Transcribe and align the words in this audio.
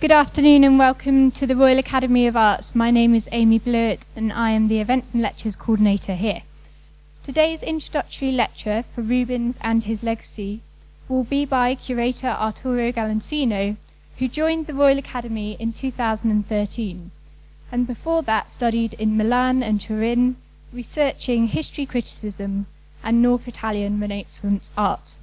Good 0.00 0.10
afternoon 0.10 0.64
and 0.64 0.78
welcome 0.78 1.30
to 1.30 1.46
the 1.46 1.56
Royal 1.56 1.78
Academy 1.78 2.26
of 2.26 2.36
Arts. 2.36 2.74
My 2.74 2.90
name 2.90 3.14
is 3.14 3.28
Amy 3.32 3.58
Blewett 3.58 4.06
and 4.14 4.32
I 4.32 4.50
am 4.50 4.68
the 4.68 4.80
Events 4.80 5.14
and 5.14 5.22
Lectures 5.22 5.56
Coordinator 5.56 6.14
here. 6.14 6.42
Today's 7.22 7.62
introductory 7.62 8.30
lecture 8.32 8.82
for 8.82 9.00
Rubens 9.00 9.58
and 9.62 9.84
his 9.84 10.02
legacy 10.02 10.60
will 11.08 11.24
be 11.24 11.46
by 11.46 11.74
curator 11.74 12.36
Arturo 12.38 12.92
Galansino, 12.92 13.76
who 14.18 14.28
joined 14.28 14.66
the 14.66 14.74
Royal 14.74 14.98
Academy 14.98 15.56
in 15.58 15.72
2013 15.72 17.10
and 17.72 17.86
before 17.86 18.22
that 18.22 18.50
studied 18.50 18.94
in 18.94 19.16
Milan 19.16 19.62
and 19.62 19.80
Turin, 19.80 20.36
researching 20.72 21.46
history 21.46 21.86
criticism 21.86 22.66
and 23.02 23.22
North 23.22 23.48
Italian 23.48 24.00
Renaissance 24.00 24.70
art. 24.76 25.16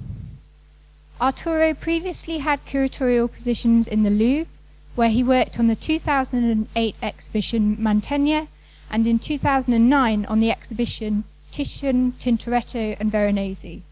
Arturo 1.20 1.72
previously 1.72 2.38
had 2.38 2.66
curatorial 2.66 3.30
positions 3.30 3.86
in 3.86 4.02
the 4.02 4.10
Louvre, 4.10 4.48
where 4.94 5.08
he 5.08 5.22
worked 5.22 5.58
on 5.58 5.68
the 5.68 5.76
2008 5.76 6.96
exhibition 7.02 7.76
Mantegna 7.76 8.48
and 8.90 9.06
in 9.06 9.18
2009 9.18 10.26
on 10.26 10.40
the 10.40 10.50
exhibition 10.50 11.24
Titian, 11.50 12.12
Tintoretto 12.12 12.96
and 12.98 13.10
Veronese. 13.10 13.82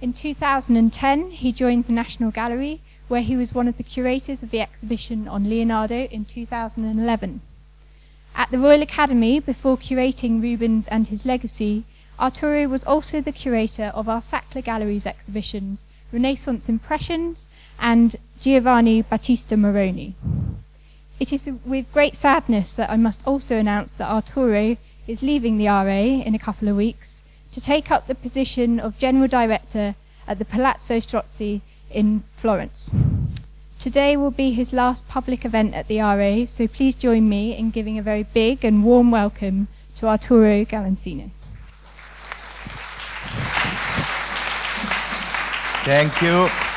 In 0.00 0.12
2010, 0.12 1.30
he 1.30 1.52
joined 1.52 1.84
the 1.84 1.92
National 1.92 2.32
Gallery, 2.32 2.80
where 3.06 3.22
he 3.22 3.36
was 3.36 3.54
one 3.54 3.68
of 3.68 3.76
the 3.76 3.84
curators 3.84 4.42
of 4.42 4.50
the 4.50 4.60
exhibition 4.60 5.28
on 5.28 5.48
Leonardo 5.48 6.06
in 6.06 6.24
2011. 6.24 7.40
At 8.34 8.50
the 8.50 8.58
Royal 8.58 8.82
Academy, 8.82 9.38
before 9.38 9.76
curating 9.76 10.42
Rubens 10.42 10.88
and 10.88 11.06
his 11.06 11.24
legacy, 11.24 11.84
Arturo 12.18 12.66
was 12.66 12.82
also 12.84 13.20
the 13.20 13.30
curator 13.30 13.92
of 13.94 14.08
our 14.08 14.20
Sackler 14.20 14.64
Gallery's 14.64 15.06
exhibitions, 15.06 15.86
Renaissance 16.12 16.68
Impressions 16.68 17.48
and 17.78 18.16
Giovanni 18.42 19.02
Battista 19.02 19.56
Moroni. 19.56 20.16
It 21.20 21.32
is 21.32 21.48
with 21.64 21.92
great 21.92 22.16
sadness 22.16 22.72
that 22.74 22.90
I 22.90 22.96
must 22.96 23.24
also 23.24 23.56
announce 23.56 23.92
that 23.92 24.10
Arturo 24.10 24.76
is 25.06 25.22
leaving 25.22 25.58
the 25.58 25.68
RA 25.68 26.02
in 26.26 26.34
a 26.34 26.40
couple 26.40 26.66
of 26.66 26.74
weeks 26.74 27.24
to 27.52 27.60
take 27.60 27.92
up 27.92 28.08
the 28.08 28.16
position 28.16 28.80
of 28.80 28.98
General 28.98 29.28
Director 29.28 29.94
at 30.26 30.40
the 30.40 30.44
Palazzo 30.44 30.96
Strozzi 30.96 31.60
in 31.88 32.24
Florence. 32.34 32.92
Today 33.78 34.16
will 34.16 34.32
be 34.32 34.50
his 34.50 34.72
last 34.72 35.06
public 35.06 35.44
event 35.44 35.74
at 35.74 35.86
the 35.86 36.00
RA, 36.00 36.44
so 36.44 36.66
please 36.66 36.96
join 36.96 37.28
me 37.28 37.56
in 37.56 37.70
giving 37.70 37.96
a 37.96 38.02
very 38.02 38.24
big 38.24 38.64
and 38.64 38.82
warm 38.82 39.12
welcome 39.12 39.68
to 39.94 40.08
Arturo 40.08 40.64
Galansino. 40.64 41.30
Thank 45.84 46.20
you. 46.22 46.71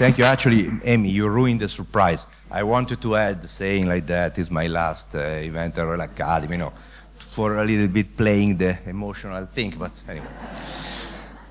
Thank 0.00 0.16
you. 0.16 0.24
Actually, 0.24 0.66
Amy, 0.84 1.10
you 1.10 1.28
ruined 1.28 1.60
the 1.60 1.68
surprise. 1.68 2.26
I 2.50 2.62
wanted 2.62 3.02
to 3.02 3.16
add 3.16 3.46
saying 3.46 3.86
like 3.86 4.06
that 4.06 4.38
is 4.38 4.50
my 4.50 4.66
last 4.66 5.14
uh, 5.14 5.18
event 5.18 5.76
at 5.76 5.82
Royal 5.82 6.00
Academy, 6.00 6.54
you 6.54 6.58
know, 6.60 6.72
for 7.18 7.58
a 7.58 7.64
little 7.66 7.86
bit 7.86 8.16
playing 8.16 8.56
the 8.56 8.78
emotional 8.86 9.44
thing, 9.44 9.74
but 9.78 10.02
anyway. 10.08 10.26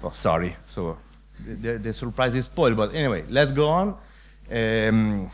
Oh, 0.04 0.10
sorry. 0.10 0.56
So 0.68 0.98
the, 1.46 1.78
the 1.78 1.94
surprise 1.94 2.34
is 2.34 2.46
spoiled, 2.46 2.76
but 2.76 2.96
anyway, 2.96 3.24
let's 3.30 3.52
go 3.52 3.68
on. 3.68 3.96
Um, 4.52 5.30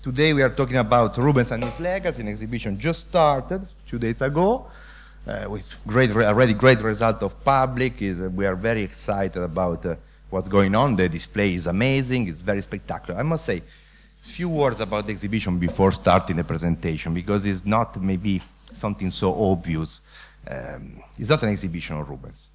today 0.00 0.32
we 0.32 0.40
are 0.40 0.50
talking 0.50 0.76
about 0.76 1.18
Rubens 1.18 1.50
and 1.50 1.64
his 1.64 1.80
legacy, 1.80 2.22
an 2.22 2.28
exhibition 2.28 2.78
just 2.78 3.08
started 3.08 3.66
two 3.84 3.98
days 3.98 4.22
ago. 4.22 4.68
Uh, 5.26 5.46
with 5.48 5.66
great, 5.88 6.12
already 6.12 6.54
great 6.54 6.80
result 6.82 7.20
of 7.24 7.42
public. 7.42 7.98
We 7.98 8.46
are 8.46 8.54
very 8.54 8.84
excited 8.84 9.42
about 9.42 9.84
uh, 9.84 9.96
what's 10.30 10.48
going 10.48 10.74
on. 10.74 10.96
The 10.96 11.08
display 11.08 11.54
is 11.54 11.66
amazing. 11.66 12.28
It's 12.28 12.40
very 12.40 12.62
spectacular. 12.62 13.18
I 13.18 13.22
must 13.22 13.44
say, 13.44 13.62
few 14.20 14.48
words 14.48 14.80
about 14.80 15.06
the 15.06 15.12
exhibition 15.12 15.58
before 15.58 15.92
starting 15.92 16.36
the 16.36 16.44
presentation 16.44 17.12
because 17.12 17.44
it's 17.44 17.64
not 17.64 18.00
maybe 18.00 18.40
something 18.72 19.10
so 19.10 19.34
obvious. 19.50 20.00
Um, 20.50 21.02
it's 21.18 21.30
not 21.30 21.42
an 21.42 21.50
exhibition 21.50 21.96
of 21.96 22.08
Rubens. 22.08 22.48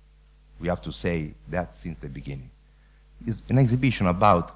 We 0.60 0.68
have 0.68 0.82
to 0.82 0.92
say 0.92 1.34
that 1.48 1.72
since 1.72 1.98
the 2.00 2.10
beginning. 2.10 2.50
It's 3.26 3.42
an 3.50 3.60
exhibition 3.60 4.08
about 4.08 4.56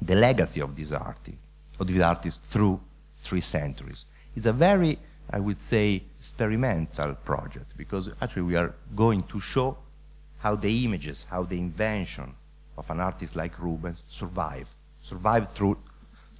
the 0.00 0.14
legacy 0.14 0.60
of 0.60 0.76
this 0.76 0.92
artist, 0.92 1.38
of 1.80 1.86
this 1.86 2.02
artist 2.02 2.42
through 2.42 2.80
three 3.22 3.40
centuries. 3.40 4.04
It's 4.34 4.46
a 4.46 4.52
very 4.52 4.98
I 5.30 5.40
would 5.40 5.58
say, 5.58 6.02
experimental 6.18 7.14
project 7.14 7.76
because 7.76 8.10
actually 8.20 8.42
we 8.42 8.56
are 8.56 8.74
going 8.94 9.22
to 9.24 9.40
show 9.40 9.76
how 10.38 10.56
the 10.56 10.84
images, 10.84 11.26
how 11.30 11.42
the 11.44 11.58
invention 11.58 12.34
of 12.76 12.90
an 12.90 13.00
artist 13.00 13.36
like 13.36 13.58
Rubens 13.58 14.04
survive, 14.08 14.68
survive 15.02 15.52
through, 15.52 15.78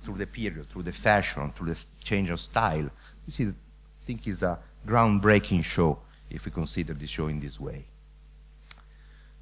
through 0.02 0.18
the 0.18 0.26
period, 0.26 0.68
through 0.68 0.84
the 0.84 0.92
fashion, 0.92 1.50
through 1.50 1.72
the 1.72 1.86
change 2.02 2.30
of 2.30 2.40
style. 2.40 2.90
This 3.24 3.40
is, 3.40 3.52
I 3.52 4.04
think 4.04 4.26
is 4.26 4.42
a 4.42 4.58
groundbreaking 4.86 5.64
show 5.64 5.98
if 6.30 6.44
we 6.44 6.50
consider 6.50 6.94
the 6.94 7.06
show 7.06 7.28
in 7.28 7.40
this 7.40 7.58
way. 7.58 7.86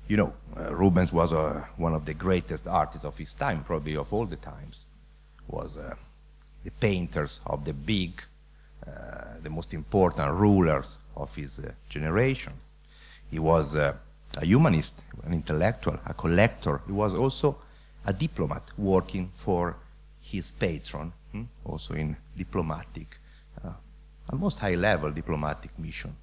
You 0.06 0.18
know, 0.18 0.34
uh, 0.56 0.74
Rubens 0.74 1.12
was 1.12 1.32
uh, 1.32 1.64
one 1.76 1.94
of 1.94 2.04
the 2.04 2.14
greatest 2.14 2.66
artists 2.66 3.04
of 3.04 3.16
his 3.16 3.32
time, 3.32 3.64
probably 3.64 3.96
of 3.96 4.12
all 4.12 4.26
the 4.26 4.36
times. 4.36 4.86
Was 5.48 5.76
uh, 5.76 5.94
the 6.62 6.70
painters 6.70 7.40
of 7.46 7.64
the 7.64 7.74
big 7.74 8.22
uh, 8.86 9.38
the 9.42 9.48
most 9.48 9.72
important 9.72 10.30
rulers 10.32 10.98
of 11.16 11.34
his 11.34 11.58
uh, 11.58 11.72
generation. 11.88 12.52
He 13.30 13.38
was 13.38 13.74
uh, 13.74 13.94
a 14.36 14.44
humanist, 14.44 14.94
an 15.24 15.32
intellectual, 15.32 15.98
a 16.06 16.14
collector. 16.14 16.80
He 16.86 16.92
was 16.92 17.14
also 17.14 17.56
a 18.06 18.12
diplomat 18.12 18.70
working 18.76 19.30
for 19.32 19.76
his 20.20 20.50
patron, 20.50 21.12
hmm? 21.32 21.42
also 21.64 21.94
in 21.94 22.16
diplomatic, 22.36 23.18
uh, 23.64 23.70
almost 24.30 24.58
high-level 24.58 25.12
diplomatic 25.12 25.78
mission. 25.78 26.14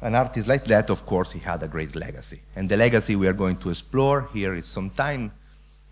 An 0.00 0.14
artist 0.14 0.46
like 0.46 0.64
that, 0.64 0.90
of 0.90 1.04
course, 1.04 1.32
he 1.32 1.40
had 1.40 1.62
a 1.62 1.68
great 1.68 1.96
legacy. 1.96 2.40
And 2.54 2.68
the 2.68 2.76
legacy 2.76 3.16
we 3.16 3.26
are 3.26 3.32
going 3.32 3.56
to 3.56 3.70
explore 3.70 4.28
here 4.32 4.54
is 4.54 4.66
sometime 4.66 5.32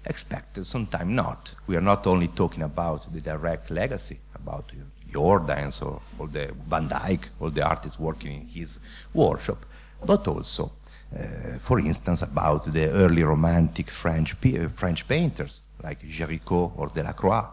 expected, 0.04 0.64
sometime 0.64 1.14
not. 1.14 1.54
We 1.66 1.76
are 1.76 1.80
not 1.80 2.06
only 2.06 2.28
talking 2.28 2.62
about 2.62 3.12
the 3.12 3.20
direct 3.20 3.70
legacy, 3.70 4.20
about 4.34 4.72
Jordaens 5.10 5.84
or, 5.84 6.00
or 6.18 6.28
the 6.28 6.52
Van 6.68 6.86
Dyck, 6.86 7.30
or 7.40 7.50
the 7.50 7.66
artists 7.66 7.98
working 7.98 8.32
in 8.32 8.46
his 8.46 8.78
workshop, 9.12 9.66
but 10.06 10.26
also, 10.28 10.72
uh, 11.14 11.58
for 11.58 11.78
instance, 11.80 12.22
about 12.22 12.64
the 12.64 12.88
early 12.90 13.22
romantic 13.22 13.90
French, 13.90 14.34
French 14.74 15.06
painters 15.06 15.60
like 15.82 16.02
Géricault 16.02 16.72
or 16.76 16.88
Delacroix. 16.88 17.46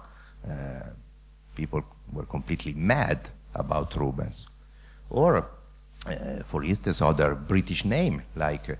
Uh, 0.47 0.89
people 1.55 1.83
were 2.11 2.25
completely 2.25 2.73
mad 2.73 3.29
about 3.53 3.95
Rubens. 3.95 4.47
Or, 5.09 5.37
uh, 6.07 6.43
for 6.43 6.63
instance, 6.63 7.01
other 7.01 7.35
British 7.35 7.85
names 7.85 8.23
like 8.35 8.69
uh, 8.69 8.75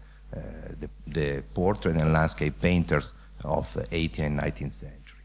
the, 0.80 0.90
the 1.08 1.44
portrait 1.54 1.96
and 1.96 2.12
landscape 2.12 2.60
painters 2.60 3.14
of 3.44 3.74
the 3.74 3.84
18th 3.84 4.20
and 4.20 4.40
19th 4.40 4.72
century. 4.72 5.22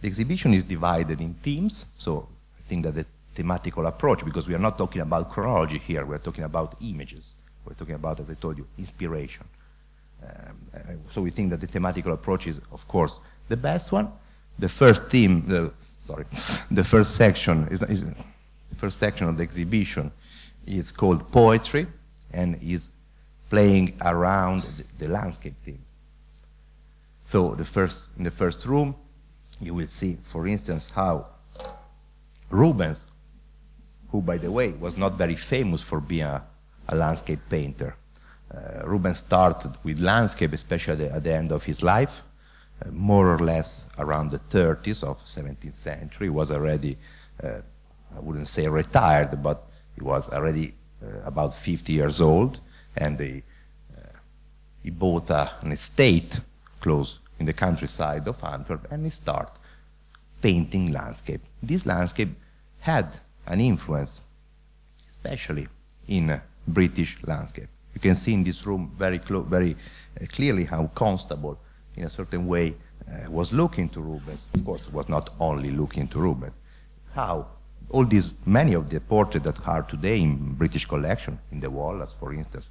The 0.00 0.08
exhibition 0.08 0.54
is 0.54 0.64
divided 0.64 1.20
in 1.20 1.34
themes, 1.34 1.86
so 1.96 2.28
I 2.58 2.62
think 2.62 2.84
that 2.84 2.94
the 2.94 3.06
thematical 3.34 3.86
approach, 3.86 4.24
because 4.24 4.48
we 4.48 4.54
are 4.54 4.58
not 4.58 4.76
talking 4.76 5.02
about 5.02 5.30
chronology 5.30 5.78
here, 5.78 6.04
we're 6.04 6.18
talking 6.18 6.44
about 6.44 6.76
images. 6.80 7.36
We're 7.68 7.74
talking 7.74 7.96
about, 7.96 8.18
as 8.20 8.30
I 8.30 8.34
told 8.34 8.56
you, 8.56 8.66
inspiration. 8.78 9.44
Um, 10.22 11.00
so 11.10 11.20
we 11.20 11.30
think 11.30 11.50
that 11.50 11.60
the 11.60 11.66
thematical 11.66 12.12
approach 12.12 12.46
is, 12.46 12.60
of 12.72 12.88
course, 12.88 13.20
the 13.48 13.56
best 13.56 13.92
one. 13.92 14.10
The 14.58 14.68
first 14.68 15.08
theme, 15.08 15.46
the, 15.46 15.72
sorry, 16.00 16.24
the 16.70 16.82
first 16.82 17.14
section 17.14 17.68
is, 17.68 17.82
is 17.82 18.04
the 18.04 18.74
first 18.74 18.96
section 18.96 19.28
of 19.28 19.36
the 19.36 19.42
exhibition 19.42 20.10
is 20.66 20.90
called 20.90 21.30
poetry 21.30 21.86
and 22.32 22.58
is 22.62 22.90
playing 23.50 23.96
around 24.02 24.62
the, 24.62 24.84
the 24.98 25.08
landscape 25.08 25.54
theme. 25.62 25.84
So 27.24 27.54
the 27.54 27.64
first, 27.64 28.08
in 28.16 28.24
the 28.24 28.30
first 28.30 28.64
room, 28.66 28.96
you 29.60 29.74
will 29.74 29.86
see, 29.86 30.16
for 30.22 30.46
instance, 30.46 30.90
how 30.90 31.26
Rubens, 32.48 33.06
who, 34.10 34.22
by 34.22 34.38
the 34.38 34.50
way, 34.50 34.72
was 34.72 34.96
not 34.96 35.18
very 35.18 35.36
famous 35.36 35.82
for 35.82 36.00
being 36.00 36.22
a, 36.22 36.42
a 36.88 36.94
landscape 36.94 37.40
painter, 37.48 37.96
uh, 38.54 38.86
Rubens 38.86 39.18
started 39.18 39.72
with 39.82 39.98
landscape, 39.98 40.52
especially 40.52 41.06
at 41.06 41.22
the 41.22 41.34
end 41.34 41.52
of 41.52 41.64
his 41.64 41.82
life, 41.82 42.22
uh, 42.84 42.90
more 42.90 43.32
or 43.32 43.38
less 43.38 43.86
around 43.98 44.30
the 44.30 44.38
30s 44.38 45.04
of 45.04 45.22
17th 45.24 45.74
century. 45.74 46.26
He 46.26 46.30
was 46.30 46.50
already, 46.50 46.96
uh, 47.42 47.60
I 48.16 48.20
wouldn't 48.20 48.48
say 48.48 48.68
retired, 48.68 49.42
but 49.42 49.66
he 49.94 50.02
was 50.02 50.30
already 50.30 50.74
uh, 51.02 51.20
about 51.24 51.54
50 51.54 51.92
years 51.92 52.20
old, 52.20 52.60
and 52.96 53.20
he, 53.20 53.42
uh, 53.96 54.18
he 54.82 54.90
bought 54.90 55.30
an 55.30 55.72
estate 55.72 56.40
close 56.80 57.18
in 57.38 57.46
the 57.46 57.52
countryside 57.52 58.26
of 58.26 58.42
Antwerp, 58.42 58.90
and 58.90 59.04
he 59.04 59.10
started 59.10 59.52
painting 60.40 60.92
landscape. 60.92 61.42
This 61.62 61.84
landscape 61.84 62.30
had 62.80 63.18
an 63.46 63.60
influence, 63.60 64.22
especially 65.08 65.68
in 66.06 66.40
British 66.68 67.18
landscape. 67.24 67.68
You 67.94 68.00
can 68.00 68.14
see 68.14 68.34
in 68.34 68.44
this 68.44 68.66
room 68.66 68.92
very, 68.96 69.18
very 69.18 69.74
uh, 69.74 70.26
clearly 70.26 70.64
how 70.64 70.86
Constable 70.94 71.58
in 71.98 72.04
a 72.04 72.10
certain 72.10 72.46
way, 72.46 72.74
uh, 73.10 73.30
was 73.30 73.52
looking 73.52 73.88
to 73.90 74.00
Rubens. 74.00 74.46
Of 74.54 74.64
course, 74.64 74.82
was 74.92 75.08
not 75.08 75.30
only 75.40 75.70
looking 75.70 76.08
to 76.08 76.18
Rubens. 76.18 76.60
How 77.14 77.46
all 77.90 78.04
these, 78.04 78.34
many 78.46 78.74
of 78.74 78.88
the 78.90 79.00
portraits 79.00 79.46
that 79.46 79.66
are 79.66 79.82
today 79.82 80.20
in 80.20 80.54
British 80.54 80.86
collection, 80.86 81.38
in 81.50 81.60
the 81.60 81.70
Wallace, 81.70 82.12
for 82.12 82.32
instance, 82.32 82.68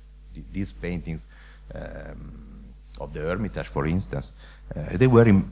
these 0.54 0.72
paintings 0.72 1.26
um, 1.74 2.64
of 3.02 3.14
the 3.14 3.22
Hermitage, 3.22 3.68
for 3.68 3.88
instance, 3.88 4.32
uh, 4.76 4.98
they 4.98 5.08
were 5.08 5.28
in 5.28 5.52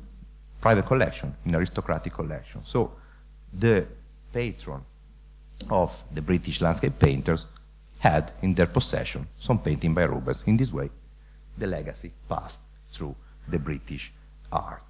private 0.61 0.85
collection, 0.85 1.35
in 1.45 1.55
aristocratic 1.55 2.13
collection. 2.13 2.63
So 2.63 2.91
the 3.51 3.85
patron 4.31 4.81
of 5.69 6.03
the 6.13 6.21
British 6.21 6.61
landscape 6.61 6.99
painters 6.99 7.45
had 8.05 8.31
in 8.41 8.53
their 8.53 8.67
possession 8.67 9.27
some 9.47 9.59
painting 9.59 9.93
by 9.93 10.03
Rubens. 10.03 10.43
In 10.45 10.57
this 10.57 10.71
way, 10.71 10.89
the 11.57 11.67
legacy 11.67 12.11
passed 12.29 12.61
through 12.91 13.15
the 13.47 13.59
British 13.59 14.13
art. 14.51 14.83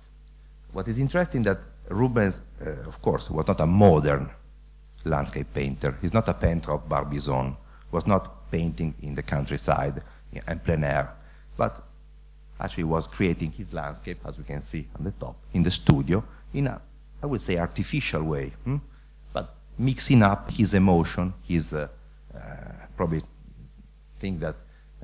What 0.74 0.88
is 0.88 1.00
interesting 1.00 1.42
that 1.44 1.60
Rubens, 1.90 2.42
uh, 2.66 2.88
of 2.92 3.02
course, 3.02 3.30
was 3.30 3.48
not 3.48 3.60
a 3.62 3.66
modern 3.66 4.30
landscape 5.06 5.48
painter. 5.54 5.98
He's 6.02 6.14
not 6.14 6.28
a 6.28 6.34
painter 6.34 6.72
of 6.74 6.90
Barbizon, 6.90 7.56
was 7.92 8.06
not 8.06 8.24
painting 8.52 8.94
in 9.02 9.16
the 9.16 9.24
countryside 9.24 10.02
and 10.48 10.64
plein 10.64 10.84
air, 10.84 11.14
but 11.56 11.74
actually 12.60 12.84
was 12.96 13.08
creating 13.08 13.52
his 13.52 13.74
landscape, 13.74 14.20
as 14.26 14.38
we 14.38 14.44
can 14.44 14.62
see 14.62 14.88
on 14.98 15.04
the 15.06 15.12
top, 15.12 15.36
in 15.54 15.64
the 15.64 15.72
studio, 15.72 16.24
in 16.54 16.68
a, 16.68 16.82
I 17.24 17.26
would 17.26 17.42
say, 17.42 17.58
artificial 17.58 18.24
way, 18.24 18.52
hmm? 18.64 18.78
but 19.32 19.56
mixing 19.78 20.22
up 20.22 20.52
his 20.52 20.74
emotion, 20.74 21.34
his 21.48 21.74
uh, 21.74 21.88
uh, 22.34 22.75
probably 22.96 23.22
think 24.20 24.40
that 24.40 24.56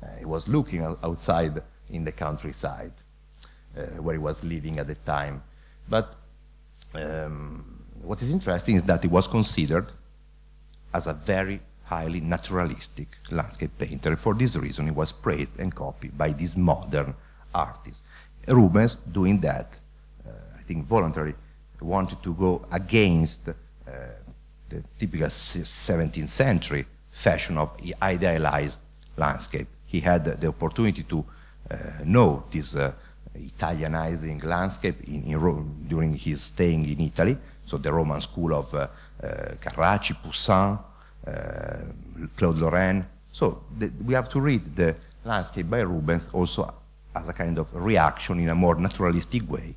uh, 0.01 0.07
he 0.19 0.25
was 0.25 0.47
looking 0.47 0.81
outside 1.03 1.61
in 1.89 2.03
the 2.03 2.11
countryside 2.11 2.93
uh, 3.77 3.81
where 4.01 4.15
he 4.15 4.19
was 4.19 4.43
living 4.43 4.79
at 4.79 4.87
the 4.87 4.95
time. 4.95 5.43
But 5.87 6.15
um, 6.93 7.83
what 8.01 8.21
is 8.21 8.31
interesting 8.31 8.75
is 8.75 8.83
that 8.83 9.01
he 9.01 9.07
was 9.07 9.27
considered 9.27 9.91
as 10.93 11.07
a 11.07 11.13
very 11.13 11.61
highly 11.85 12.21
naturalistic 12.21 13.17
landscape 13.31 13.71
painter. 13.77 14.15
For 14.15 14.33
this 14.33 14.55
reason, 14.55 14.85
he 14.85 14.91
was 14.91 15.11
praised 15.11 15.59
and 15.59 15.73
copied 15.73 16.17
by 16.17 16.31
these 16.31 16.57
modern 16.57 17.13
artists. 17.53 18.03
Rubens, 18.47 18.95
doing 18.95 19.39
that, 19.41 19.77
uh, 20.25 20.31
I 20.57 20.63
think 20.63 20.85
voluntarily, 20.85 21.35
wanted 21.81 22.21
to 22.21 22.33
go 22.33 22.65
against 22.71 23.49
uh, 23.49 23.53
the 24.69 24.83
typical 24.99 25.27
17th 25.27 26.29
century 26.29 26.85
fashion 27.11 27.57
of 27.57 27.75
idealized 28.01 28.81
landscape. 29.17 29.67
He 29.85 29.99
had 29.99 30.23
the 30.25 30.47
opportunity 30.47 31.03
to 31.03 31.25
uh, 31.69 31.75
know 32.05 32.43
this 32.51 32.75
uh, 32.75 32.93
Italianizing 33.37 34.43
landscape 34.43 35.01
in, 35.07 35.23
in 35.23 35.39
Rome 35.39 35.85
during 35.87 36.13
his 36.15 36.41
staying 36.41 36.85
in 36.85 36.99
Italy, 37.01 37.37
so 37.65 37.77
the 37.77 37.91
Roman 37.91 38.19
school 38.19 38.53
of 38.53 38.73
uh, 38.73 38.87
uh, 39.23 39.27
Carracci, 39.61 40.13
Poussin, 40.21 40.79
uh, 41.27 41.77
Claude 42.35 42.57
Lorrain. 42.57 43.05
So 43.31 43.63
the, 43.77 43.91
we 44.05 44.13
have 44.13 44.27
to 44.29 44.41
read 44.41 44.75
the 44.75 44.95
landscape 45.23 45.69
by 45.69 45.79
Rubens 45.79 46.29
also 46.33 46.73
as 47.15 47.29
a 47.29 47.33
kind 47.33 47.57
of 47.57 47.73
reaction 47.73 48.39
in 48.39 48.49
a 48.49 48.55
more 48.55 48.75
naturalistic 48.75 49.49
way 49.49 49.75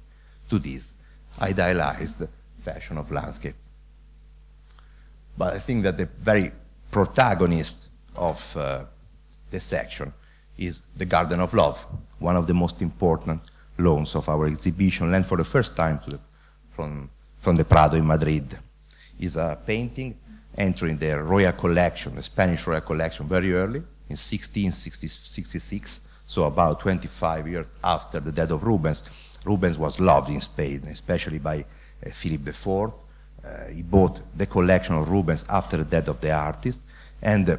to 0.49 0.59
this 0.59 0.95
idealized 1.41 2.27
fashion 2.59 2.99
of 2.99 3.11
landscape. 3.11 3.57
But 5.37 5.55
I 5.55 5.59
think 5.59 5.83
that 5.83 5.97
the 5.97 6.07
very 6.07 6.53
protagonist 6.95 7.89
of 8.15 8.57
uh, 8.57 8.85
the 9.51 9.61
section 9.61 10.13
is 10.57 10.83
the 10.97 11.05
Garden 11.05 11.41
of 11.41 11.53
Love, 11.53 11.85
one 12.21 12.37
of 12.37 12.47
the 12.47 12.55
most 12.55 12.81
important 12.83 13.41
lawns 13.79 14.15
of 14.15 14.29
our 14.29 14.47
exhibition, 14.47 15.11
lent 15.11 15.27
for 15.27 15.37
the 15.37 15.45
first 15.45 15.75
time 15.75 15.99
the, 16.07 16.21
from 16.71 17.11
from 17.45 17.57
the 17.57 17.65
Prado 17.65 17.97
in 17.97 18.07
Madrid. 18.07 18.57
It's 19.19 19.37
a 19.37 19.59
painting 19.67 20.15
entering 20.57 20.97
the 20.97 21.21
royal 21.21 21.53
collection, 21.53 22.15
the 22.15 22.23
Spanish 22.23 22.67
royal 22.67 22.81
collection, 22.81 23.27
very 23.29 23.53
early, 23.53 23.81
in 24.09 24.17
1666, 24.17 26.01
so 26.27 26.45
about 26.45 26.81
25 26.81 27.49
years 27.49 27.73
after 27.83 28.21
the 28.21 28.33
death 28.33 28.53
of 28.53 28.63
Rubens. 28.63 29.11
Rubens 29.45 29.79
was 29.79 29.99
loved 30.01 30.31
in 30.31 30.41
Spain, 30.41 30.85
especially 30.89 31.41
by 31.41 31.59
uh, 31.59 32.11
Philip 32.11 32.49
IV. 32.49 33.04
Uh, 33.45 33.67
he 33.67 33.83
bought 33.83 34.21
the 34.37 34.47
collection 34.47 34.95
of 34.95 35.11
Rubens 35.11 35.45
after 35.51 35.77
the 35.77 35.85
death 35.85 36.09
of 36.09 36.21
the 36.21 36.33
artist, 36.33 36.81
and 37.21 37.49
uh, 37.49 37.57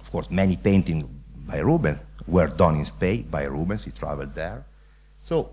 of 0.00 0.10
course, 0.12 0.30
many 0.30 0.56
paintings 0.56 1.04
by 1.46 1.58
Rubens 1.58 2.04
were 2.26 2.46
done 2.46 2.76
in 2.76 2.84
Spain 2.84 3.26
by 3.30 3.44
Rubens. 3.44 3.84
He 3.84 3.90
traveled 3.90 4.34
there. 4.34 4.64
So, 5.24 5.50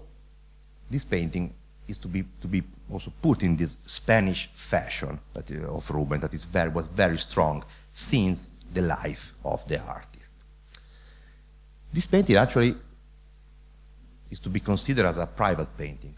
this 0.89 1.03
painting 1.03 1.53
is 1.87 1.97
to 1.97 2.07
be 2.07 2.23
to 2.41 2.47
be 2.47 2.63
also 2.91 3.11
put 3.21 3.43
in 3.43 3.57
this 3.57 3.77
Spanish 3.85 4.49
fashion 4.53 5.19
that, 5.33 5.51
uh, 5.51 5.75
of 5.75 5.89
Rubens 5.89 6.21
that 6.21 6.33
is 6.33 6.45
very, 6.45 6.69
was 6.69 6.87
very 6.87 7.17
strong 7.17 7.63
since 7.93 8.51
the 8.73 8.81
life 8.81 9.33
of 9.43 9.67
the 9.67 9.79
artist. 9.81 10.33
This 11.91 12.05
painting 12.05 12.35
actually 12.35 12.75
is 14.29 14.39
to 14.39 14.49
be 14.49 14.59
considered 14.59 15.05
as 15.05 15.17
a 15.17 15.25
private 15.25 15.75
painting. 15.77 16.15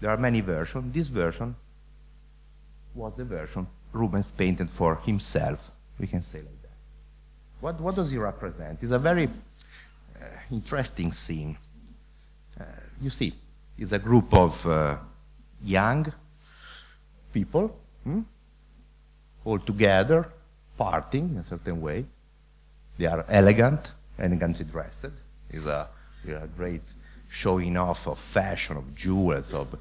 There 0.00 0.10
are 0.10 0.16
many 0.16 0.40
versions. 0.40 0.94
This 0.94 1.08
version 1.08 1.54
was 2.98 3.14
the 3.16 3.24
version 3.24 3.66
Rubens 3.92 4.30
painted 4.32 4.68
for 4.68 4.96
himself, 4.96 5.70
we 5.98 6.06
can 6.06 6.20
say 6.20 6.38
like 6.38 6.62
that. 6.62 6.76
What, 7.60 7.80
what 7.80 7.94
does 7.94 8.10
he 8.10 8.18
represent? 8.18 8.82
It's 8.82 8.92
a 8.92 8.98
very 8.98 9.26
uh, 10.20 10.26
interesting 10.50 11.10
scene. 11.12 11.56
Uh, 12.60 12.64
you 13.00 13.10
see, 13.10 13.32
it's 13.78 13.92
a 13.92 13.98
group 13.98 14.34
of 14.34 14.66
uh, 14.66 14.96
young 15.62 16.12
people, 17.32 17.74
hmm, 18.04 18.20
all 19.44 19.58
together, 19.58 20.28
partying 20.78 21.30
in 21.30 21.38
a 21.38 21.44
certain 21.44 21.80
way. 21.80 22.04
They 22.98 23.06
are 23.06 23.24
elegant, 23.28 23.92
elegantly 24.18 24.64
dressed. 24.64 25.06
It's 25.50 25.64
a, 25.64 25.88
it's 26.24 26.42
a 26.44 26.48
great 26.56 26.82
showing 27.30 27.76
off 27.76 28.06
of 28.06 28.18
fashion, 28.18 28.76
of 28.76 28.94
jewels, 28.94 29.54
of 29.54 29.74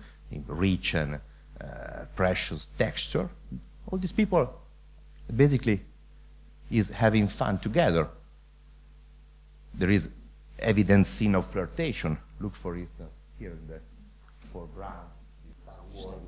rich 0.47 0.93
and 0.93 1.19
uh, 1.61 2.05
precious 2.15 2.67
texture. 2.77 3.29
All 3.89 3.97
these 3.97 4.11
people 4.11 4.53
basically 5.35 5.81
is 6.69 6.89
having 6.89 7.27
fun 7.27 7.57
together. 7.59 8.07
There 9.73 9.89
is 9.89 10.09
evident 10.59 11.07
scene 11.07 11.35
of 11.35 11.45
flirtation. 11.45 12.17
Look 12.39 12.55
for 12.55 12.75
instance 12.75 13.11
here 13.39 13.51
in 13.51 13.67
the 13.67 13.79
foreground. 14.39 15.09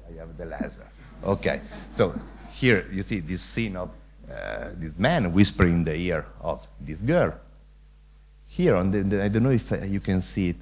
I 0.10 0.18
have 0.18 0.36
the 0.38 0.46
laser. 0.46 0.88
Okay, 1.24 1.62
so 1.92 2.16
here 2.52 2.88
you 2.92 3.04
see 3.04 3.20
this 3.20 3.42
scene 3.42 3.76
of 3.76 3.90
uh, 4.30 4.70
this 4.74 4.98
man 4.98 5.32
whispering 5.32 5.74
in 5.74 5.84
the 5.84 5.96
ear 5.96 6.26
of 6.42 6.68
this 6.80 7.02
girl. 7.02 7.34
Here, 8.48 8.76
on 8.76 8.92
the, 8.92 9.04
the, 9.04 9.24
I 9.24 9.28
don't 9.28 9.44
know 9.44 9.52
if 9.52 9.72
uh, 9.72 9.78
you 9.78 10.00
can 10.00 10.22
see 10.22 10.50
it, 10.50 10.56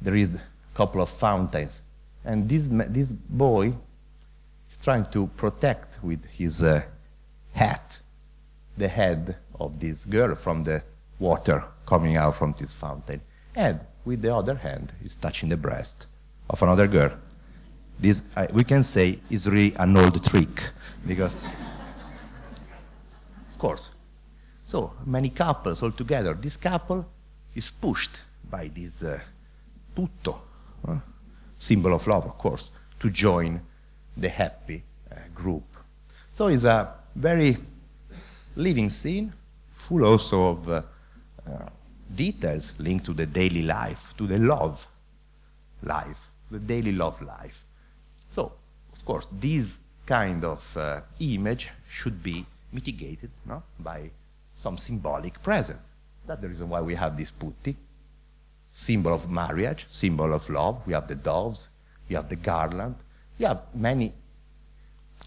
there 0.00 0.14
is 0.14 0.36
a 0.36 0.40
couple 0.74 1.02
of 1.02 1.10
fountains. 1.10 1.80
And 2.24 2.48
this, 2.48 2.68
this 2.68 3.12
boy 3.12 3.74
is 4.68 4.76
trying 4.76 5.06
to 5.06 5.26
protect 5.28 6.02
with 6.02 6.24
his 6.26 6.62
uh, 6.62 6.82
hat 7.52 8.00
the 8.76 8.88
head 8.88 9.36
of 9.58 9.80
this 9.80 10.04
girl 10.04 10.34
from 10.34 10.64
the 10.64 10.82
water 11.18 11.64
coming 11.86 12.16
out 12.16 12.36
from 12.36 12.54
this 12.58 12.72
fountain. 12.72 13.20
And 13.54 13.80
with 14.04 14.22
the 14.22 14.34
other 14.34 14.54
hand, 14.54 14.92
he's 15.00 15.16
touching 15.16 15.48
the 15.48 15.56
breast 15.56 16.06
of 16.48 16.62
another 16.62 16.86
girl. 16.86 17.10
This 17.98 18.22
uh, 18.36 18.46
we 18.52 18.62
can 18.62 18.84
say 18.84 19.18
is 19.28 19.48
really 19.48 19.74
an 19.74 19.96
old 19.96 20.24
trick 20.24 20.70
because 21.06 21.34
of 23.50 23.58
course. 23.58 23.90
So 24.64 24.92
many 25.06 25.30
couples 25.30 25.82
all 25.82 25.90
together 25.90 26.34
this 26.34 26.56
couple 26.56 27.06
is 27.54 27.70
pushed 27.70 28.22
by 28.48 28.68
this 28.68 29.02
uh, 29.02 29.18
putto 29.96 30.38
uh, 30.86 30.96
symbol 31.58 31.92
of 31.94 32.06
love 32.06 32.24
of 32.24 32.38
course 32.38 32.70
to 32.98 33.10
join 33.10 33.60
the 34.16 34.28
happy 34.28 34.82
uh, 35.10 35.16
group 35.34 35.64
so 36.32 36.48
it's 36.48 36.64
a 36.64 36.94
very 37.14 37.56
living 38.56 38.90
scene 38.90 39.32
full 39.70 40.04
also 40.04 40.50
of 40.50 40.68
uh, 40.68 40.82
uh, 41.46 41.68
details 42.14 42.72
linked 42.78 43.04
to 43.04 43.12
the 43.12 43.26
daily 43.26 43.62
life 43.62 44.14
to 44.16 44.26
the 44.26 44.38
love 44.38 44.86
life 45.82 46.30
the 46.50 46.58
daily 46.58 46.92
love 46.92 47.20
life 47.22 47.64
so, 48.28 48.52
of 48.92 49.04
course, 49.04 49.26
this 49.32 49.80
kind 50.06 50.44
of 50.44 50.76
uh, 50.76 51.00
image 51.20 51.70
should 51.88 52.22
be 52.22 52.44
mitigated 52.72 53.30
no? 53.46 53.62
by 53.78 54.10
some 54.54 54.76
symbolic 54.76 55.42
presence. 55.42 55.92
That's 56.26 56.40
the 56.40 56.48
reason 56.48 56.68
why 56.68 56.80
we 56.80 56.94
have 56.94 57.16
this 57.16 57.30
putti, 57.30 57.76
symbol 58.78 59.12
of 59.12 59.28
marriage, 59.28 59.86
symbol 59.90 60.32
of 60.32 60.48
love. 60.48 60.80
We 60.86 60.92
have 60.92 61.08
the 61.08 61.16
doves, 61.16 61.70
we 62.08 62.14
have 62.14 62.28
the 62.28 62.36
garland, 62.36 62.94
we 63.36 63.44
have 63.44 63.62
many 63.74 64.12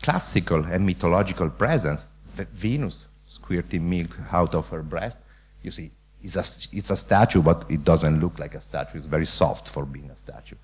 classical 0.01 0.63
and 0.65 0.85
mythological 0.85 1.49
presence. 1.49 2.05
Venus 2.53 3.07
squirting 3.27 3.87
milk 3.87 4.17
out 4.31 4.55
of 4.55 4.69
her 4.69 4.81
breast. 4.81 5.19
You 5.61 5.71
see, 5.71 5.91
it's 6.23 6.37
a, 6.37 6.45
it's 6.77 6.89
a 6.89 6.95
statue, 6.95 7.41
but 7.41 7.65
it 7.69 7.83
doesn't 7.83 8.19
look 8.19 8.39
like 8.39 8.55
a 8.55 8.61
statue. 8.61 8.97
It's 8.97 9.05
very 9.07 9.25
soft 9.25 9.67
for 9.67 9.85
being 9.85 10.09
a 10.09 10.15
statue. 10.15 10.55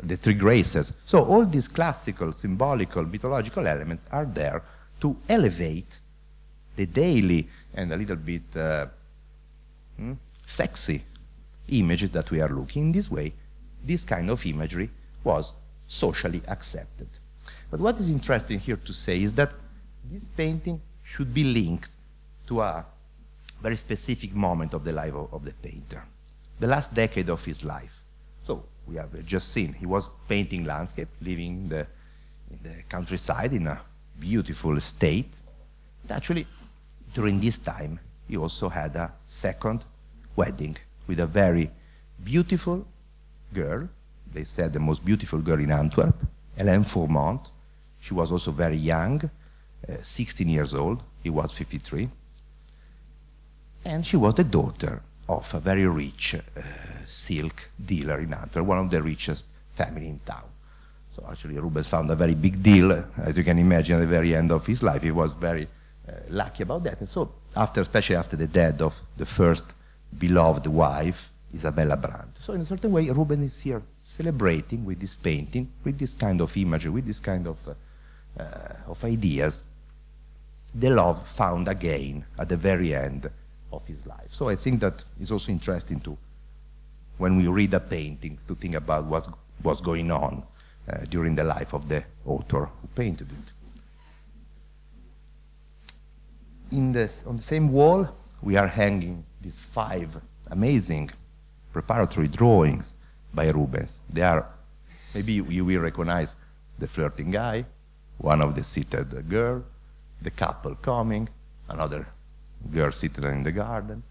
The 0.00 0.16
three 0.16 0.34
graces. 0.34 0.92
So 1.04 1.24
all 1.24 1.44
these 1.44 1.68
classical, 1.68 2.32
symbolical, 2.32 3.04
mythological 3.04 3.66
elements 3.66 4.06
are 4.10 4.24
there 4.24 4.62
to 5.00 5.16
elevate 5.28 5.98
the 6.76 6.86
daily 6.86 7.48
and 7.74 7.92
a 7.92 7.96
little 7.96 8.16
bit 8.16 8.56
uh, 8.56 8.86
hmm, 9.96 10.12
sexy 10.46 11.02
image 11.68 12.10
that 12.12 12.30
we 12.30 12.40
are 12.40 12.48
looking. 12.48 12.86
In 12.86 12.92
this 12.92 13.10
way, 13.10 13.32
this 13.84 14.04
kind 14.04 14.30
of 14.30 14.44
imagery 14.46 14.90
was 15.24 15.52
socially 15.86 16.42
accepted. 16.48 17.08
But 17.70 17.80
what 17.80 17.98
is 17.98 18.08
interesting 18.10 18.58
here 18.58 18.76
to 18.76 18.92
say 18.92 19.22
is 19.22 19.32
that 19.34 19.52
this 20.10 20.28
painting 20.28 20.80
should 21.02 21.32
be 21.32 21.44
linked 21.44 21.90
to 22.46 22.60
a 22.60 22.84
very 23.60 23.76
specific 23.76 24.34
moment 24.34 24.74
of 24.74 24.84
the 24.84 24.92
life 24.92 25.14
of, 25.14 25.32
of 25.32 25.44
the 25.44 25.52
painter, 25.54 26.04
the 26.58 26.66
last 26.66 26.94
decade 26.94 27.28
of 27.28 27.44
his 27.44 27.64
life. 27.64 28.02
So 28.46 28.64
we 28.86 28.96
have 28.96 29.24
just 29.24 29.52
seen 29.52 29.72
he 29.72 29.86
was 29.86 30.10
painting 30.28 30.64
landscape, 30.64 31.08
living 31.20 31.62
in 31.62 31.68
the, 31.68 31.86
in 32.50 32.58
the 32.62 32.82
countryside 32.88 33.52
in 33.52 33.66
a 33.66 33.80
beautiful 34.18 34.78
state. 34.80 35.32
But 36.02 36.16
actually, 36.16 36.46
during 37.14 37.40
this 37.40 37.58
time, 37.58 38.00
he 38.28 38.36
also 38.36 38.68
had 38.68 38.96
a 38.96 39.12
second 39.24 39.84
wedding 40.34 40.76
with 41.06 41.20
a 41.20 41.26
very 41.26 41.70
beautiful 42.22 42.86
girl. 43.52 43.88
They 44.32 44.44
said 44.44 44.72
the 44.72 44.80
most 44.80 45.04
beautiful 45.04 45.40
girl 45.40 45.60
in 45.60 45.70
Antwerp, 45.70 46.16
Hélène 46.58 46.86
Fourment. 46.86 47.40
She 48.00 48.14
was 48.14 48.32
also 48.32 48.50
very 48.50 48.76
young, 48.76 49.22
uh, 49.88 49.92
16 50.02 50.48
years 50.48 50.74
old. 50.74 51.02
He 51.22 51.30
was 51.30 51.52
53. 51.52 52.08
And 53.84 54.06
she 54.06 54.16
was 54.16 54.34
the 54.34 54.44
daughter 54.44 55.02
of 55.28 55.54
a 55.54 55.60
very 55.60 55.86
rich 55.86 56.34
uh, 56.34 56.60
silk 57.06 57.70
dealer 57.84 58.20
in 58.20 58.32
Antwerp, 58.32 58.66
one 58.66 58.78
of 58.78 58.90
the 58.90 59.02
richest 59.02 59.46
family 59.74 60.08
in 60.08 60.18
town. 60.20 60.44
So 61.14 61.26
actually 61.30 61.58
Rubens 61.58 61.88
found 61.88 62.10
a 62.10 62.14
very 62.14 62.34
big 62.34 62.62
deal, 62.62 62.92
as 63.18 63.36
you 63.36 63.44
can 63.44 63.58
imagine, 63.58 63.96
at 63.96 64.00
the 64.00 64.06
very 64.06 64.34
end 64.34 64.50
of 64.50 64.66
his 64.66 64.82
life. 64.82 65.02
He 65.02 65.10
was 65.10 65.32
very 65.32 65.68
uh, 66.08 66.12
lucky 66.30 66.62
about 66.62 66.84
that. 66.84 67.00
And 67.00 67.08
so 67.08 67.30
after, 67.54 67.80
especially 67.82 68.16
after 68.16 68.36
the 68.36 68.46
death 68.46 68.80
of 68.80 69.00
the 69.16 69.26
first 69.26 69.74
beloved 70.18 70.66
wife, 70.66 71.30
Isabella 71.54 71.96
Brandt. 71.96 72.38
So 72.40 72.52
in 72.54 72.62
a 72.62 72.64
certain 72.64 72.92
way, 72.92 73.10
Rubens 73.10 73.44
is 73.44 73.60
here 73.60 73.82
celebrating 74.02 74.84
with 74.84 75.00
this 75.00 75.16
painting, 75.16 75.70
with 75.84 75.98
this 75.98 76.14
kind 76.14 76.40
of 76.40 76.56
imagery, 76.56 76.90
with 76.90 77.06
this 77.06 77.20
kind 77.20 77.46
of, 77.46 77.58
uh, 78.38 78.44
of 78.86 79.04
ideas, 79.04 79.62
the 80.74 80.90
love 80.90 81.26
found 81.28 81.68
again 81.68 82.24
at 82.38 82.48
the 82.48 82.56
very 82.56 82.94
end 82.94 83.30
of 83.72 83.86
his 83.86 84.06
life. 84.06 84.28
So 84.30 84.48
I 84.48 84.56
think 84.56 84.80
that 84.80 85.04
it's 85.20 85.30
also 85.30 85.52
interesting 85.52 86.00
to, 86.00 86.16
when 87.18 87.36
we 87.36 87.46
read 87.48 87.74
a 87.74 87.80
painting, 87.80 88.38
to 88.48 88.54
think 88.54 88.74
about 88.74 89.04
what 89.04 89.28
was 89.62 89.80
going 89.80 90.10
on 90.10 90.42
uh, 90.88 90.98
during 91.10 91.36
the 91.36 91.44
life 91.44 91.74
of 91.74 91.88
the 91.88 92.04
author 92.24 92.70
who 92.80 92.88
painted 92.94 93.28
it. 93.30 93.52
In 96.70 96.92
this, 96.92 97.24
on 97.26 97.36
the 97.36 97.42
same 97.42 97.70
wall, 97.70 98.08
we 98.40 98.56
are 98.56 98.66
hanging 98.66 99.24
these 99.42 99.62
five 99.62 100.20
amazing 100.50 101.10
preparatory 101.72 102.28
drawings 102.28 102.94
by 103.34 103.50
Rubens. 103.50 103.98
They 104.08 104.22
are, 104.22 104.46
maybe 105.14 105.32
you 105.32 105.64
will 105.64 105.80
recognize 105.80 106.36
the 106.78 106.86
flirting 106.86 107.30
guy, 107.30 107.64
one 108.18 108.40
of 108.40 108.54
the 108.54 108.62
seated 108.62 109.28
girl, 109.28 109.64
the 110.20 110.30
couple 110.30 110.74
coming, 110.76 111.28
another 111.68 112.06
girl 112.70 112.92
sitting 112.92 113.24
in 113.24 113.42
the 113.42 113.52
garden, 113.52 114.02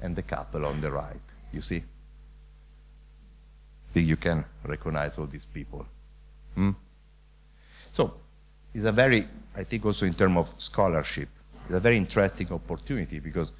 and 0.00 0.14
the 0.14 0.22
couple 0.22 0.64
on 0.64 0.80
the 0.80 0.90
right. 0.90 1.16
You 1.52 1.60
see? 1.60 1.82
Think 3.90 4.06
you 4.06 4.16
can 4.16 4.44
recognize 4.64 5.18
all 5.18 5.26
these 5.26 5.46
people. 5.46 5.86
Hmm? 6.54 6.70
So, 7.90 8.14
it's 8.74 8.84
a 8.84 8.92
very, 8.92 9.26
I 9.56 9.64
think 9.64 9.84
also 9.86 10.06
in 10.06 10.14
terms 10.14 10.36
of 10.36 10.54
scholarship, 10.58 11.28
it's 11.64 11.72
a 11.72 11.80
very 11.80 11.96
interesting 11.96 12.52
opportunity 12.52 13.18
because 13.18 13.52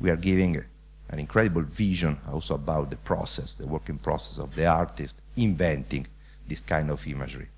we 0.00 0.10
are 0.10 0.16
giving 0.16 0.62
an 1.08 1.18
incredible 1.18 1.62
vision 1.62 2.18
also 2.28 2.54
about 2.54 2.90
the 2.90 2.96
process, 2.96 3.54
the 3.54 3.66
working 3.66 3.98
process 3.98 4.38
of 4.38 4.54
the 4.54 4.66
artist 4.66 5.22
inventing 5.36 6.06
this 6.46 6.60
kind 6.60 6.90
of 6.90 7.06
imagery. 7.06 7.48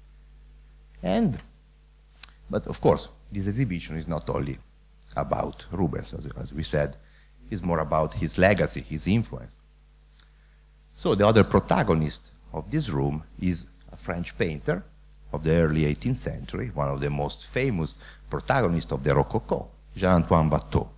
And, 1.02 1.38
but 2.50 2.66
of 2.66 2.80
course, 2.80 3.08
this 3.30 3.46
exhibition 3.46 3.96
is 3.96 4.08
not 4.08 4.28
only 4.30 4.58
about 5.16 5.66
Rubens, 5.72 6.12
as, 6.14 6.26
as 6.26 6.52
we 6.52 6.62
said, 6.62 6.96
it's 7.50 7.62
more 7.62 7.80
about 7.80 8.14
his 8.14 8.38
legacy, 8.38 8.80
his 8.80 9.06
influence. 9.06 9.56
So 10.94 11.14
the 11.14 11.26
other 11.26 11.44
protagonist 11.44 12.32
of 12.52 12.70
this 12.70 12.90
room 12.90 13.22
is 13.40 13.68
a 13.92 13.96
French 13.96 14.36
painter 14.36 14.84
of 15.32 15.42
the 15.44 15.52
early 15.52 15.82
18th 15.82 16.16
century, 16.16 16.70
one 16.74 16.88
of 16.88 17.00
the 17.00 17.10
most 17.10 17.46
famous 17.46 17.98
protagonists 18.28 18.92
of 18.92 19.02
the 19.04 19.14
Rococo, 19.14 19.68
Jean-Antoine 19.96 20.50
Watteau. 20.50 20.88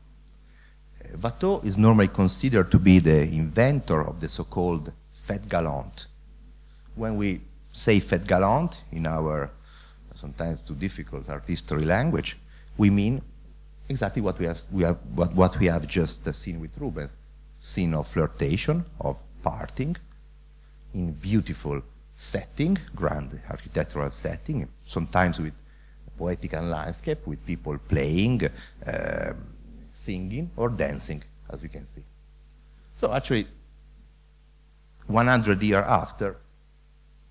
Watteau 1.20 1.60
is 1.64 1.76
normally 1.76 2.08
considered 2.08 2.70
to 2.70 2.78
be 2.78 2.98
the 2.98 3.22
inventor 3.22 4.00
of 4.06 4.20
the 4.20 4.28
so-called 4.28 4.92
fête 5.12 5.48
galante. 5.48 6.06
When 6.94 7.16
we 7.16 7.40
say 7.72 8.00
fête 8.00 8.26
galante 8.26 8.82
in 8.92 9.06
our 9.06 9.50
sometimes 10.14 10.62
too 10.62 10.74
difficult 10.74 11.28
art 11.28 11.46
history 11.46 11.84
language, 11.84 12.36
we 12.76 12.90
mean 12.90 13.22
exactly 13.88 14.22
what 14.22 14.38
we 14.38 14.46
have, 14.46 14.60
we 14.70 14.82
have 14.84 14.98
what, 15.14 15.32
what 15.34 15.58
we 15.58 15.66
have 15.66 15.86
just 15.86 16.32
seen 16.34 16.60
with 16.60 16.76
Rubens, 16.78 17.16
scene 17.58 17.94
of 17.94 18.06
flirtation, 18.06 18.84
of 19.00 19.22
parting, 19.42 19.96
in 20.94 21.12
beautiful 21.12 21.82
setting, 22.14 22.76
grand 22.94 23.40
architectural 23.48 24.10
setting, 24.10 24.68
sometimes 24.84 25.40
with 25.40 25.54
poetical 26.16 26.62
landscape, 26.64 27.26
with 27.26 27.44
people 27.46 27.78
playing, 27.78 28.42
uh, 28.86 29.32
singing, 30.00 30.50
or 30.56 30.68
dancing, 30.68 31.22
as 31.50 31.62
you 31.62 31.68
can 31.68 31.84
see. 31.86 32.02
So 32.96 33.12
actually, 33.12 33.46
100 35.06 35.62
years 35.62 35.84
after, 35.86 36.36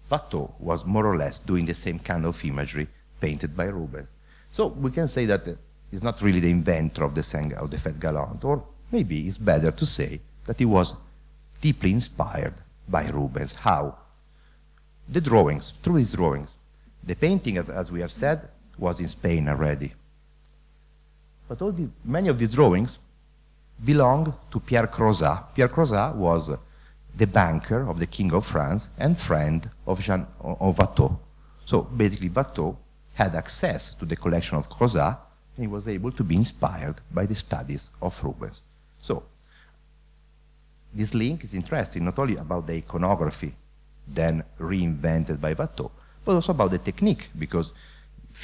Watteau 0.09 0.53
was 0.59 0.85
more 0.85 1.05
or 1.05 1.17
less 1.17 1.39
doing 1.39 1.65
the 1.65 1.73
same 1.73 1.99
kind 1.99 2.25
of 2.25 2.43
imagery 2.43 2.87
painted 3.21 3.55
by 3.55 3.65
Rubens. 3.65 4.15
So 4.51 4.67
we 4.67 4.91
can 4.91 5.07
say 5.07 5.25
that 5.25 5.47
uh, 5.47 5.53
he's 5.91 6.01
not 6.01 6.21
really 6.21 6.39
the 6.39 6.49
inventor 6.49 7.03
of 7.03 7.13
the, 7.13 7.23
Seng 7.23 7.53
of 7.53 7.69
the 7.69 7.77
Fête 7.77 7.99
Galante, 7.99 8.45
or 8.45 8.63
maybe 8.91 9.27
it's 9.27 9.37
better 9.37 9.71
to 9.71 9.85
say 9.85 10.19
that 10.45 10.57
he 10.57 10.65
was 10.65 10.95
deeply 11.61 11.91
inspired 11.91 12.55
by 12.87 13.07
Rubens. 13.09 13.53
How? 13.53 13.95
The 15.07 15.21
drawings, 15.21 15.73
through 15.81 15.95
his 15.95 16.13
drawings. 16.13 16.55
The 17.03 17.15
painting, 17.15 17.57
as, 17.57 17.69
as 17.69 17.91
we 17.91 18.01
have 18.01 18.11
said, 18.11 18.49
was 18.77 18.99
in 18.99 19.09
Spain 19.09 19.47
already. 19.47 19.93
But 21.49 21.61
all 21.63 21.71
the, 21.71 21.89
many 22.05 22.29
of 22.29 22.37
these 22.37 22.53
drawings 22.53 22.99
belong 23.83 24.33
to 24.51 24.59
Pierre 24.59 24.87
Crozat. 24.87 25.55
Pierre 25.55 25.67
Crozat 25.67 26.15
was 26.15 26.51
the 27.15 27.27
banker 27.27 27.89
of 27.89 27.97
the 27.97 28.05
King 28.05 28.31
of 28.33 28.45
France 28.45 28.91
and 28.99 29.19
friend 29.19 29.67
of, 29.87 29.99
Jean, 29.99 30.27
of 30.39 30.77
Watteau. 30.77 31.19
So 31.65 31.81
basically, 31.81 32.29
Watteau 32.29 32.77
had 33.15 33.33
access 33.33 33.95
to 33.95 34.05
the 34.05 34.15
collection 34.15 34.57
of 34.57 34.69
Crozat 34.69 35.17
and 35.57 35.65
he 35.65 35.67
was 35.67 35.87
able 35.87 36.11
to 36.11 36.23
be 36.23 36.35
inspired 36.35 37.01
by 37.11 37.25
the 37.25 37.35
studies 37.35 37.91
of 38.01 38.23
Rubens. 38.23 38.61
So 38.99 39.23
this 40.93 41.13
link 41.13 41.43
is 41.43 41.53
interesting 41.53 42.05
not 42.05 42.19
only 42.19 42.37
about 42.37 42.67
the 42.67 42.75
iconography 42.75 43.55
then 44.07 44.43
reinvented 44.59 45.41
by 45.41 45.53
Watteau, 45.53 45.91
but 46.23 46.35
also 46.35 46.51
about 46.51 46.71
the 46.71 46.77
technique 46.77 47.29
because 47.37 47.73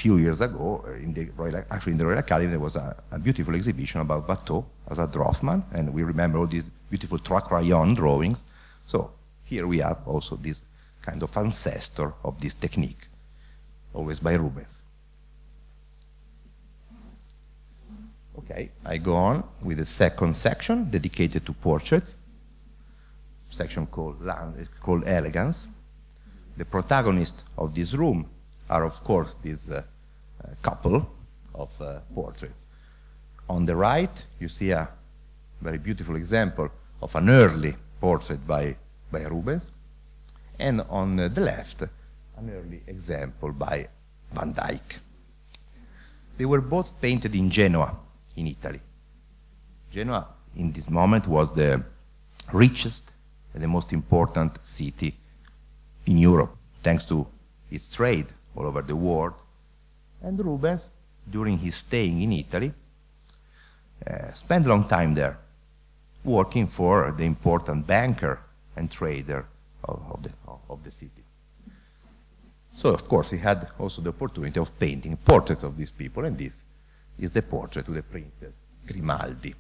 few 0.02 0.18
years 0.18 0.42
ago, 0.42 0.84
uh, 0.88 0.92
in 1.06 1.14
the 1.14 1.30
Royal, 1.38 1.58
actually 1.70 1.94
in 1.94 1.98
the 1.98 2.06
Royal 2.06 2.20
Academy, 2.20 2.50
there 2.50 2.60
was 2.60 2.76
a, 2.76 2.96
a 3.12 3.20
beautiful 3.20 3.56
exhibition 3.56 4.02
about 4.02 4.28
Watteau 4.28 4.66
as 4.92 5.00
a 5.00 5.08
draftsman, 5.08 5.64
and 5.74 5.94
we 5.94 6.04
remember 6.04 6.38
all 6.40 6.48
these 6.48 6.70
beautiful 6.90 7.20
trois 7.20 7.42
crayons 7.42 7.98
drawings 7.98 8.44
so 8.86 9.12
here 9.44 9.68
we 9.68 9.80
have 9.80 10.00
also 10.06 10.36
this 10.36 10.62
kind 11.02 11.22
of 11.24 11.36
ancestor 11.38 12.14
of 12.24 12.40
this 12.40 12.54
technique, 12.54 13.08
always 13.94 14.20
by 14.20 14.34
Rubens. 14.34 14.84
Okay, 18.38 18.72
I 18.86 18.98
go 18.98 19.16
on 19.16 19.44
with 19.64 19.78
the 19.78 19.86
second 19.86 20.36
section 20.36 20.90
dedicated 20.90 21.46
to 21.46 21.54
portraits, 21.54 22.18
section 23.50 23.88
called, 23.88 24.18
called 24.82 25.08
Elegance. 25.08 25.68
The 26.58 26.66
protagonist 26.66 27.44
of 27.58 27.74
this 27.74 27.94
room 27.94 28.30
are, 28.70 28.84
of 28.84 29.04
course, 29.04 29.36
this 29.44 29.70
uh, 29.70 29.84
uh, 30.44 30.48
couple 30.62 31.08
of 31.54 31.82
uh, 31.82 32.00
portraits. 32.14 32.66
On 33.50 33.66
the 33.66 33.76
right, 33.76 34.26
you 34.40 34.48
see 34.48 34.72
a 34.72 34.90
very 35.62 35.78
beautiful 35.78 36.16
example 36.16 36.70
of 37.02 37.16
an 37.16 37.30
early 37.30 37.76
portrait 38.00 38.46
by, 38.46 38.76
by 39.12 39.24
Rubens, 39.24 39.72
and 40.60 40.82
on 40.90 41.16
the 41.16 41.42
left, 41.42 41.82
an 42.38 42.50
early 42.50 42.82
example 42.88 43.52
by 43.52 43.88
Van 44.34 44.52
Dyck. 44.52 45.00
They 46.38 46.46
were 46.46 46.62
both 46.62 47.00
painted 47.00 47.36
in 47.36 47.50
Genoa, 47.50 47.96
in 48.36 48.48
Italy. 48.48 48.82
Genoa 49.92 50.28
in 50.58 50.72
this 50.72 50.90
moment 50.90 51.28
was 51.28 51.54
the 51.54 51.84
richest 52.52 53.14
and 53.54 53.64
the 53.64 53.68
most 53.68 53.94
important 53.94 54.66
city 54.66 55.16
in 56.06 56.18
Europe, 56.18 56.56
thanks 56.84 57.06
to 57.06 57.26
its 57.72 57.94
trade 57.96 58.28
all 58.56 58.66
over 58.66 58.82
the 58.82 58.96
world. 58.96 59.34
And 60.22 60.44
Rubens, 60.44 60.90
during 61.30 61.58
his 61.58 61.76
staying 61.76 62.22
in 62.22 62.32
Italy, 62.32 62.74
uh, 64.06 64.32
spent 64.32 64.66
a 64.66 64.70
long 64.70 64.88
time 64.88 65.14
there, 65.14 65.38
working 66.24 66.68
for 66.68 67.12
the 67.12 67.24
important 67.24 67.86
banker 67.86 68.40
and 68.76 68.90
trader 68.92 69.46
of, 69.84 70.02
of, 70.12 70.24
the, 70.24 70.32
of 70.70 70.84
the 70.84 70.92
city. 70.92 71.24
So, 72.74 72.90
of 72.90 73.08
course, 73.08 73.32
he 73.32 73.38
had 73.38 73.68
also 73.80 74.02
the 74.02 74.10
opportunity 74.10 74.60
of 74.60 74.78
painting 74.78 75.16
portraits 75.18 75.64
of 75.64 75.78
these 75.78 75.92
people, 75.92 76.26
and 76.26 76.38
this 76.38 76.64
is 77.18 77.32
the 77.32 77.42
portrait 77.42 77.88
of 77.88 77.94
the 77.94 78.04
Princess 78.04 78.54
Grimaldi. 78.86 79.56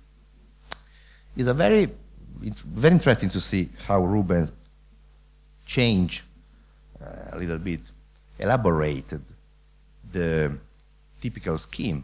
It's 1.38 1.48
a 1.48 1.54
very, 1.54 1.90
very 2.40 2.94
interesting 2.94 3.30
to 3.30 3.40
see 3.40 3.70
how 3.88 4.04
Rubens 4.04 4.52
changed 5.66 6.24
uh, 7.02 7.06
a 7.32 7.38
little 7.38 7.58
bit, 7.58 7.80
elaborated 8.38 9.22
the 10.12 10.58
typical 11.22 11.58
scheme 11.58 12.04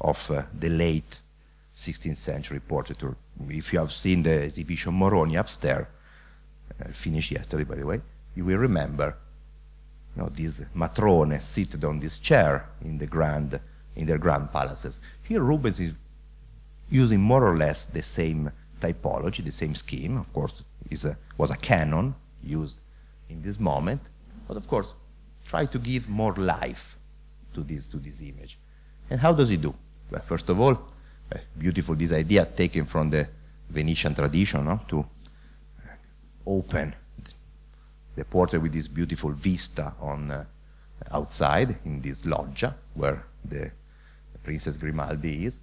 of 0.00 0.30
uh, 0.30 0.42
the 0.58 0.70
late 0.70 1.20
16th 1.74 2.16
century 2.16 2.60
portraiture. 2.60 3.16
If 3.48 3.72
you 3.72 3.78
have 3.78 3.92
seen 3.92 4.22
the 4.22 4.42
exhibition 4.42 4.94
Moroni 4.94 5.36
upstairs, 5.36 5.86
uh, 6.80 6.88
finished 6.88 7.30
yesterday, 7.30 7.64
by 7.64 7.76
the 7.76 7.86
way, 7.86 8.00
you 8.34 8.44
will 8.44 8.58
remember 8.58 9.16
you 10.16 10.22
know, 10.22 10.28
these 10.28 10.62
matrone 10.74 11.40
seated 11.40 11.84
on 11.84 12.00
this 12.00 12.18
chair 12.18 12.68
in 12.82 12.98
the 12.98 13.06
grand, 13.06 13.60
in 13.96 14.06
their 14.06 14.18
grand 14.18 14.52
palaces. 14.52 15.00
Here 15.22 15.40
Rubens 15.40 15.80
is 15.80 15.94
using 16.90 17.20
more 17.20 17.46
or 17.46 17.56
less 17.56 17.84
the 17.84 18.02
same 18.02 18.50
typology, 18.80 19.44
the 19.44 19.52
same 19.52 19.74
scheme. 19.74 20.16
Of 20.18 20.32
course, 20.32 20.64
is 20.90 21.06
was 21.38 21.50
a 21.50 21.56
canon 21.56 22.14
used 22.42 22.80
in 23.28 23.42
this 23.42 23.60
moment, 23.60 24.00
but 24.48 24.56
of 24.56 24.66
course, 24.66 24.94
try 25.50 25.66
to 25.66 25.78
give 25.78 26.08
more 26.08 26.34
life 26.34 26.96
to 27.54 27.62
this 27.62 27.86
to 27.88 27.96
this 27.96 28.22
image. 28.22 28.56
And 29.10 29.18
how 29.20 29.32
does 29.32 29.48
he 29.48 29.56
do? 29.56 29.74
Well, 30.10 30.22
first 30.22 30.48
of 30.48 30.60
all, 30.60 30.74
uh, 31.32 31.38
beautiful 31.58 31.96
this 31.96 32.12
idea 32.12 32.44
taken 32.44 32.84
from 32.84 33.10
the 33.10 33.26
Venetian 33.68 34.14
tradition 34.14 34.64
no? 34.64 34.80
to 34.88 35.04
open 36.46 36.94
the 38.14 38.24
portrait 38.24 38.62
with 38.62 38.72
this 38.72 38.86
beautiful 38.88 39.30
vista 39.30 39.92
on 40.00 40.30
uh, 40.30 40.44
outside 41.10 41.76
in 41.84 42.00
this 42.00 42.24
loggia 42.24 42.74
where 42.94 43.24
the 43.44 43.70
Princess 44.44 44.76
Grimaldi 44.76 45.46
is. 45.46 45.60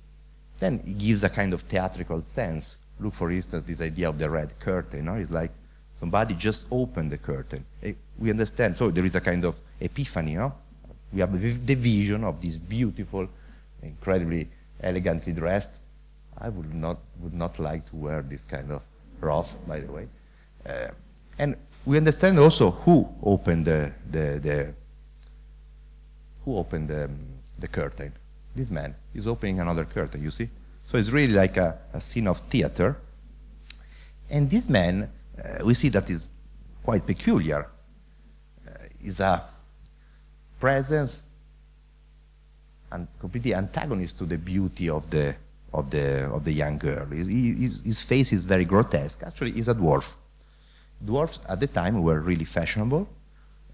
Then 0.60 0.82
it 0.86 0.98
gives 0.98 1.24
a 1.24 1.30
kind 1.30 1.54
of 1.54 1.62
theatrical 1.62 2.22
sense. 2.24 2.78
Look, 3.00 3.14
for 3.14 3.32
instance, 3.32 3.64
this 3.64 3.82
idea 3.82 4.10
of 4.10 4.18
the 4.20 4.30
red 4.30 4.60
curtain. 4.60 5.06
No? 5.06 5.16
It's 5.16 5.32
like 5.32 5.52
somebody 6.00 6.34
just 6.34 6.68
opened 6.72 7.12
the 7.12 7.18
curtain. 7.18 7.64
Eh, 7.84 7.94
we 8.20 8.30
understand. 8.30 8.78
So 8.78 8.90
there 8.90 9.06
is 9.06 9.16
a 9.16 9.22
kind 9.22 9.46
of 9.46 9.62
epiphany. 9.80 10.36
No? 10.36 10.54
We 11.14 11.22
have 11.22 11.32
the 11.66 11.76
vision 11.76 12.24
of 12.24 12.42
this 12.42 12.58
beautiful, 12.58 13.28
incredibly 13.82 14.50
elegantly 14.82 15.34
dressed. 15.34 15.72
I 16.38 16.50
would 16.50 16.74
not 16.74 16.98
would 17.20 17.34
not 17.34 17.58
like 17.60 17.86
to 17.88 17.96
wear 17.96 18.22
this 18.22 18.44
kind 18.44 18.72
of 18.72 18.84
ruff, 19.22 19.56
by 19.68 19.80
the 19.80 19.92
way. 19.92 20.08
Uh, 20.66 20.90
and 21.40 21.56
we 21.86 21.98
understand 21.98 22.40
also 22.40 22.72
who 22.72 23.08
opened 23.24 23.66
the, 23.66 23.92
the, 24.10 24.40
the 24.40 24.74
who 26.44 26.58
opened 26.58 26.90
the, 26.90 27.06
um, 27.06 27.20
the 27.60 27.68
curtain. 27.68 28.12
This 28.56 28.72
man 28.72 28.96
is 29.14 29.28
opening 29.28 29.60
another 29.60 29.86
curtain, 29.86 30.24
you 30.24 30.32
see? 30.32 30.50
So 30.86 30.98
it's 30.98 31.12
really 31.12 31.34
like 31.34 31.58
a, 31.58 31.80
a 31.94 32.02
scene 32.02 32.28
of 32.28 32.40
theater. 32.40 32.98
And 34.30 34.50
this 34.50 34.68
man, 34.68 35.12
uh, 35.38 35.64
we 35.64 35.74
see 35.74 35.90
that 35.90 36.10
is 36.10 36.28
quite 36.84 37.06
peculiar. 37.06 37.68
Is 39.04 39.20
a 39.20 39.44
presence 40.60 41.22
and 42.92 43.08
completely 43.20 43.54
antagonist 43.54 44.18
to 44.18 44.26
the 44.26 44.38
beauty 44.38 44.90
of 44.90 45.10
the 45.10 45.36
of 45.74 45.90
the 45.90 46.26
of 46.26 46.44
the 46.44 46.52
young 46.52 46.78
girl. 46.78 47.06
His, 47.06 47.82
his 47.82 48.04
face 48.04 48.32
is 48.34 48.44
very 48.44 48.66
grotesque. 48.66 49.22
Actually, 49.24 49.52
he's 49.52 49.68
a 49.68 49.76
dwarf. 49.76 50.16
Dwarfs 51.04 51.40
at 51.48 51.60
the 51.60 51.68
time 51.68 52.02
were 52.02 52.20
really 52.20 52.46
fashionable. 52.46 53.08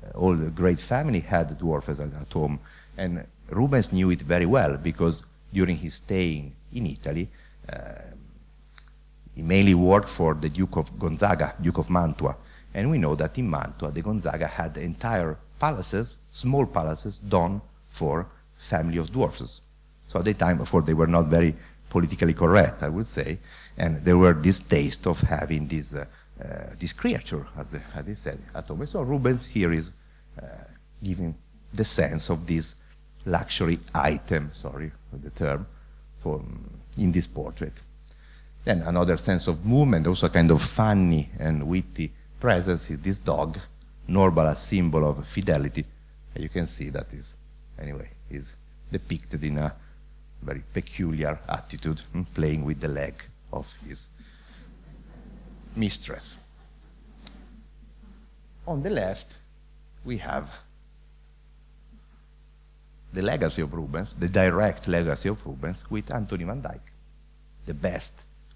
Uh, 0.03 0.17
all 0.17 0.35
the 0.35 0.51
great 0.51 0.79
family 0.79 1.21
had 1.21 1.57
dwarfs 1.57 1.87
at, 1.89 1.99
at, 1.99 2.33
home, 2.33 2.59
and 2.97 3.25
Rubens 3.49 3.93
knew 3.93 4.09
it 4.09 4.21
very 4.21 4.45
well 4.45 4.77
because 4.77 5.23
during 5.53 5.77
his 5.77 5.93
stay 5.95 6.51
in 6.73 6.87
Italy, 6.87 7.29
uh, 7.71 7.75
he 9.35 9.41
mainly 9.41 9.73
worked 9.73 10.09
for 10.09 10.33
the 10.33 10.49
Duke 10.49 10.75
of 10.75 10.99
Gonzaga, 10.99 11.53
Duke 11.61 11.77
of 11.77 11.89
Mantua, 11.89 12.35
and 12.73 12.89
we 12.89 12.97
know 12.97 13.15
that 13.15 13.37
in 13.37 13.49
Mantua, 13.49 13.91
the 13.91 14.01
Gonzaga 14.01 14.47
had 14.47 14.77
entire 14.77 15.37
palaces, 15.59 16.17
small 16.31 16.65
palaces, 16.65 17.19
done 17.19 17.61
for 17.87 18.27
family 18.55 18.97
of 18.97 19.11
dwarfs. 19.11 19.61
So 20.07 20.19
at 20.19 20.25
the 20.25 20.33
time, 20.33 20.59
of 20.59 20.71
course, 20.71 20.85
they 20.85 20.93
were 20.93 21.07
not 21.07 21.27
very 21.27 21.55
politically 21.89 22.33
correct, 22.33 22.81
I 22.81 22.89
would 22.89 23.07
say, 23.07 23.37
and 23.77 24.03
there 24.03 24.17
were 24.17 24.33
this 24.33 24.59
taste 24.59 25.05
of 25.05 25.21
having 25.21 25.67
this, 25.67 25.93
uh, 25.93 26.05
uh, 26.43 26.73
this 26.79 26.93
creature, 26.93 27.45
as 27.95 28.05
they 28.05 28.15
said, 28.15 28.39
at 28.55 28.65
home. 28.65 28.85
So 28.85 29.01
Rubens 29.01 29.45
here 29.45 29.71
is 29.71 29.91
uh, 30.41 30.45
giving 31.03 31.35
the 31.73 31.85
sense 31.85 32.29
of 32.29 32.47
this 32.47 32.75
luxury 33.25 33.79
item, 33.93 34.51
sorry 34.51 34.91
for 35.09 35.17
the 35.17 35.29
term, 35.29 35.67
for, 36.17 36.41
in 36.97 37.11
this 37.11 37.27
portrait. 37.27 37.73
Then 38.63 38.81
another 38.81 39.17
sense 39.17 39.47
of 39.47 39.65
movement, 39.65 40.07
also 40.07 40.27
a 40.27 40.29
kind 40.29 40.49
of 40.49 40.61
funny 40.61 41.29
and 41.37 41.67
witty 41.67 42.11
presence 42.43 42.89
is 42.89 42.99
this 42.99 43.19
dog, 43.19 43.57
normal 44.05 44.47
a 44.47 44.55
symbol 44.55 45.07
of 45.07 45.25
fidelity. 45.25 45.85
And 46.35 46.43
you 46.43 46.49
can 46.49 46.67
see 46.67 46.89
that 46.89 47.13
is, 47.13 47.37
anyway, 47.79 48.09
is 48.29 48.57
depicted 48.91 49.41
in 49.45 49.59
a 49.59 49.73
very 50.41 50.61
peculiar 50.73 51.39
attitude, 51.47 52.01
hmm, 52.01 52.23
playing 52.33 52.65
with 52.65 52.81
the 52.81 52.89
leg 52.89 53.13
of 53.53 53.73
his 53.87 54.09
mistress. 55.73 56.37
On 58.67 58.83
the 58.83 58.89
left, 58.89 59.39
we 60.03 60.17
have 60.17 60.51
the 63.13 63.21
legacy 63.21 63.61
of 63.61 63.73
Rubens, 63.73 64.11
the 64.19 64.27
direct 64.27 64.89
legacy 64.89 65.29
of 65.29 65.45
Rubens, 65.45 65.89
with 65.89 66.13
Anthony 66.13 66.43
van 66.43 66.59
Dyck, 66.59 66.91
the 67.65 67.73
best 67.73 68.13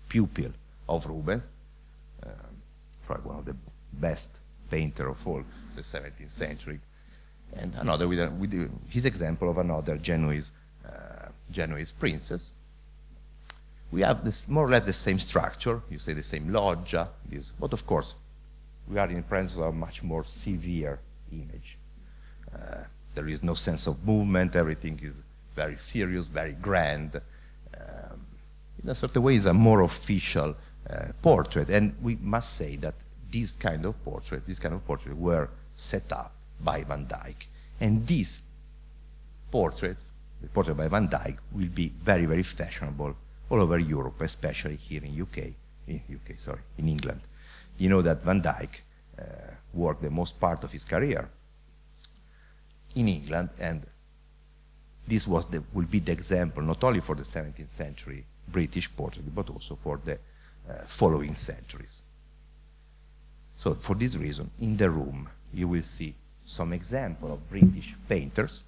pupil 0.09 0.51
of 0.89 1.05
Rubens, 1.07 1.51
um, 2.25 2.53
probably 3.05 3.29
one 3.29 3.39
of 3.39 3.45
the 3.45 3.55
best 3.93 4.39
painter 4.69 5.09
of 5.09 5.25
all 5.27 5.43
the 5.75 5.81
17th 5.81 6.29
century. 6.29 6.79
And 7.53 7.73
another 7.75 8.07
with, 8.07 8.19
a, 8.19 8.29
with 8.29 8.51
his 8.89 9.05
example 9.05 9.49
of 9.49 9.57
another 9.57 9.97
Genoese, 9.97 10.51
uh, 10.85 11.29
Genoese 11.51 11.91
princess. 11.91 12.53
We 13.91 14.01
have 14.01 14.25
this 14.25 14.47
more 14.49 14.65
or 14.65 14.69
less 14.69 14.85
the 14.85 14.93
same 14.93 15.17
structure, 15.17 15.81
you 15.89 15.97
say 15.97 16.13
the 16.13 16.23
same 16.23 16.51
loggia, 16.51 17.09
this, 17.25 17.53
but 17.57 17.71
of 17.71 17.85
course, 17.85 18.15
we 18.87 18.97
are 18.97 19.07
in 19.07 19.23
presence 19.23 19.55
of 19.55 19.63
a 19.63 19.71
much 19.71 20.03
more 20.03 20.25
severe 20.25 20.99
image. 21.31 21.77
Uh, 22.53 22.83
there 23.15 23.27
is 23.29 23.41
no 23.43 23.53
sense 23.53 23.87
of 23.87 24.05
movement, 24.05 24.55
everything 24.55 24.99
is 25.01 25.23
very 25.55 25.77
serious, 25.77 26.27
very 26.27 26.53
grand. 26.53 27.21
Um, 27.73 28.25
in 28.83 28.89
a 28.89 28.95
certain 28.95 29.23
way, 29.23 29.35
it's 29.35 29.45
a 29.45 29.53
more 29.53 29.81
official 29.81 30.55
uh, 30.89 31.05
portrait, 31.21 31.69
and 31.69 31.95
we 32.01 32.17
must 32.21 32.53
say 32.53 32.75
that 32.77 32.95
this 33.41 33.55
kind 33.55 33.85
of 33.85 34.03
portrait, 34.03 34.45
this 34.47 34.59
kind 34.59 34.73
of 34.73 34.85
portrait 34.85 35.15
were 35.15 35.49
set 35.75 36.11
up 36.11 36.33
by 36.59 36.83
Van 36.83 37.05
Dyck. 37.05 37.47
And 37.79 38.05
these 38.07 38.41
portraits, 39.51 40.09
the 40.41 40.47
portrait 40.49 40.75
by 40.75 40.87
Van 40.87 41.07
Dyck, 41.07 41.37
will 41.51 41.69
be 41.69 41.93
very, 42.01 42.25
very 42.25 42.43
fashionable 42.43 43.15
all 43.49 43.61
over 43.61 43.77
Europe, 43.79 44.21
especially 44.21 44.75
here 44.75 45.03
in 45.03 45.21
UK, 45.21 45.37
in 45.87 46.01
UK, 46.15 46.37
sorry, 46.37 46.61
in 46.77 46.87
England. 46.89 47.21
You 47.77 47.89
know 47.89 48.01
that 48.01 48.23
Van 48.23 48.41
Dyck 48.41 48.83
uh, 49.19 49.23
worked 49.73 50.01
the 50.01 50.09
most 50.09 50.39
part 50.39 50.63
of 50.63 50.71
his 50.71 50.83
career 50.83 51.29
in 52.95 53.07
England, 53.07 53.49
and 53.59 53.85
this 55.07 55.27
was 55.27 55.45
the, 55.45 55.63
will 55.73 55.85
be 55.85 55.99
the 55.99 56.11
example 56.11 56.63
not 56.63 56.83
only 56.83 57.01
for 57.01 57.15
the 57.15 57.23
17th 57.23 57.69
century 57.69 58.25
British 58.47 58.89
portrait, 58.95 59.33
but 59.33 59.49
also 59.49 59.75
for 59.75 59.99
the 60.03 60.13
uh, 60.13 60.73
following 60.85 61.35
centuries. 61.35 62.01
So 63.57 63.73
for 63.73 63.95
this 63.95 64.15
reason, 64.15 64.51
in 64.59 64.77
the 64.77 64.89
room, 64.89 65.27
you 65.51 65.67
will 65.67 65.81
see 65.81 66.13
some 66.45 66.73
example 66.73 67.33
of 67.33 67.49
British 67.49 67.95
painters. 68.07 68.63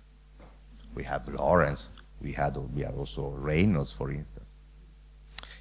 We 0.96 1.04
have 1.04 1.28
Lawrence, 1.28 1.92
we, 2.20 2.32
had, 2.34 2.58
we 2.76 2.82
have 2.82 2.98
also 2.98 3.30
Reynolds, 3.30 3.92
for 3.94 4.12
instance. 4.12 4.56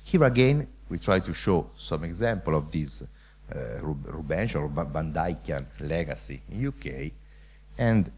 Here 0.02 0.24
again, 0.24 0.66
we 0.88 0.98
try 0.98 1.20
to 1.20 1.34
show 1.34 1.70
some 1.76 2.04
example 2.04 2.56
of 2.56 2.70
this 2.72 3.02
uh, 3.02 3.58
Rubens 3.82 4.54
or 4.54 4.66
Van 4.68 5.12
Dyckian 5.12 5.66
legacy 5.80 6.40
in 6.50 6.66
UK, 6.66 7.12
and 7.76 8.10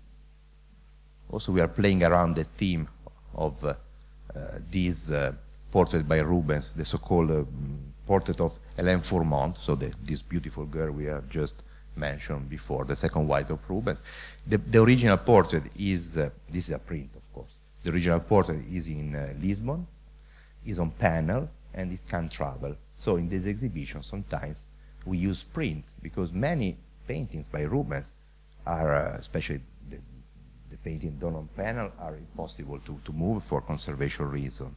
also 1.28 1.50
we 1.50 1.60
are 1.60 1.68
playing 1.68 2.04
around 2.04 2.36
the 2.36 2.44
theme 2.44 2.88
of 3.34 3.64
uh, 3.64 3.74
uh, 4.34 4.40
these 4.70 5.10
uh, 5.10 5.32
portrait 5.72 6.06
by 6.06 6.20
Rubens, 6.20 6.70
the 6.70 6.84
so-called 6.84 7.30
uh, 7.32 7.42
portrait 8.10 8.40
of 8.40 8.58
Hélène 8.76 9.04
Fourment, 9.04 9.56
so 9.56 9.76
the, 9.76 9.88
this 10.02 10.20
beautiful 10.20 10.66
girl 10.66 10.90
we 10.90 11.04
have 11.04 11.28
just 11.28 11.62
mentioned 11.94 12.48
before, 12.50 12.84
the 12.84 12.96
second 12.96 13.28
wife 13.28 13.50
of 13.50 13.60
Rubens. 13.70 14.02
The, 14.44 14.58
the 14.58 14.82
original 14.82 15.16
portrait 15.16 15.62
is, 15.78 16.16
uh, 16.16 16.30
this 16.48 16.68
is 16.68 16.74
a 16.74 16.80
print, 16.80 17.14
of 17.14 17.32
course. 17.32 17.54
The 17.84 17.92
original 17.92 18.18
portrait 18.18 18.64
is 18.68 18.88
in 18.88 19.14
uh, 19.14 19.32
Lisbon, 19.40 19.86
is 20.66 20.80
on 20.80 20.90
panel, 20.90 21.48
and 21.72 21.92
it 21.92 22.00
can 22.08 22.28
travel. 22.28 22.74
So 22.98 23.14
in 23.14 23.28
this 23.28 23.46
exhibition, 23.46 24.02
sometimes 24.02 24.66
we 25.06 25.18
use 25.18 25.44
print 25.44 25.84
because 26.02 26.32
many 26.32 26.76
paintings 27.06 27.46
by 27.46 27.62
Rubens 27.62 28.12
are, 28.66 28.92
uh, 28.92 29.18
especially 29.20 29.60
the, 29.88 29.98
the 30.68 30.78
painting 30.78 31.16
done 31.16 31.36
on 31.36 31.48
panel, 31.54 31.92
are 32.00 32.16
impossible 32.16 32.80
to, 32.86 32.98
to 33.04 33.12
move 33.12 33.44
for 33.44 33.60
conservation 33.60 34.28
reasons. 34.28 34.74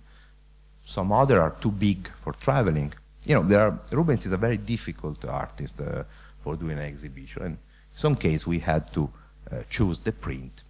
Some 0.86 1.12
other 1.12 1.42
are 1.42 1.56
too 1.60 1.72
big 1.72 2.10
for 2.10 2.34
traveling. 2.34 2.94
You 3.26 3.36
know, 3.36 3.44
there 3.44 3.60
are, 3.60 3.80
Rubens 3.92 4.26
is 4.26 4.32
a 4.32 4.38
very 4.38 4.58
difficult 4.58 5.24
artist 5.26 5.80
uh, 5.80 6.04
for 6.44 6.56
doing 6.56 6.78
an 6.78 6.86
exhibition. 6.86 7.42
And 7.44 7.52
in 7.54 7.58
some 7.98 8.16
case, 8.16 8.46
we 8.46 8.60
had 8.60 8.92
to 8.94 9.10
uh, 9.52 9.62
choose 9.70 10.00
the 10.00 10.12
print. 10.12 10.64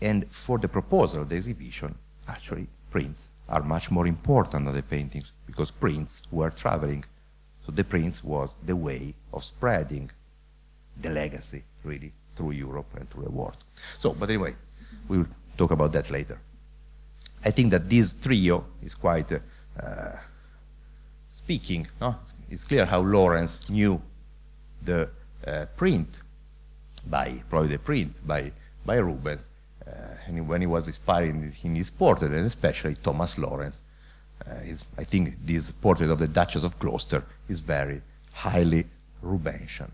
And 0.00 0.30
for 0.30 0.58
the 0.58 0.68
proposal 0.68 1.22
of 1.22 1.28
the 1.28 1.36
exhibition, 1.36 1.94
actually, 2.28 2.68
prints 2.90 3.28
are 3.48 3.62
much 3.62 3.90
more 3.90 4.06
important 4.06 4.66
than 4.66 4.74
the 4.74 4.82
paintings 4.82 5.32
because 5.46 5.70
prints 5.70 6.22
were 6.30 6.50
traveling. 6.50 7.04
So 7.66 7.72
the 7.72 7.84
prints 7.84 8.22
was 8.22 8.56
the 8.64 8.76
way 8.76 9.14
of 9.32 9.42
spreading 9.42 10.10
the 11.00 11.10
legacy, 11.10 11.64
really, 11.84 12.12
through 12.34 12.52
Europe 12.52 12.86
and 12.96 13.08
through 13.08 13.24
the 13.24 13.30
world. 13.30 13.56
So, 13.98 14.12
but 14.12 14.28
anyway, 14.28 14.54
we 15.08 15.18
will 15.18 15.26
talk 15.56 15.70
about 15.72 15.92
that 15.92 16.10
later. 16.10 16.40
I 17.44 17.50
think 17.50 17.70
that 17.70 17.88
this 17.88 18.12
trio 18.12 18.64
is 18.82 18.94
quite 18.94 19.32
uh, 19.32 19.38
speaking. 21.38 21.86
No? 22.00 22.16
It's 22.50 22.64
clear 22.64 22.84
how 22.84 23.00
Lawrence 23.00 23.54
knew 23.70 24.02
the 24.84 25.08
uh, 25.46 25.66
print 25.76 26.08
by, 27.08 27.42
probably 27.48 27.70
the 27.76 27.78
print 27.78 28.12
by, 28.26 28.52
by 28.84 28.96
Rubens, 28.96 29.48
uh, 29.86 30.26
and 30.26 30.48
when 30.48 30.60
he 30.60 30.66
was 30.66 30.86
inspiring 30.86 31.36
in 31.62 31.74
his 31.74 31.90
portrait, 31.90 32.32
and 32.32 32.44
especially 32.44 32.94
Thomas 32.94 33.38
Lawrence. 33.38 33.82
Uh, 34.46 34.54
I 35.02 35.04
think 35.04 35.24
this 35.44 35.72
portrait 35.72 36.10
of 36.10 36.18
the 36.18 36.28
Duchess 36.28 36.64
of 36.64 36.78
Gloucester 36.78 37.22
is 37.48 37.60
very 37.60 38.02
highly 38.32 38.84
Rubensian. 39.22 39.90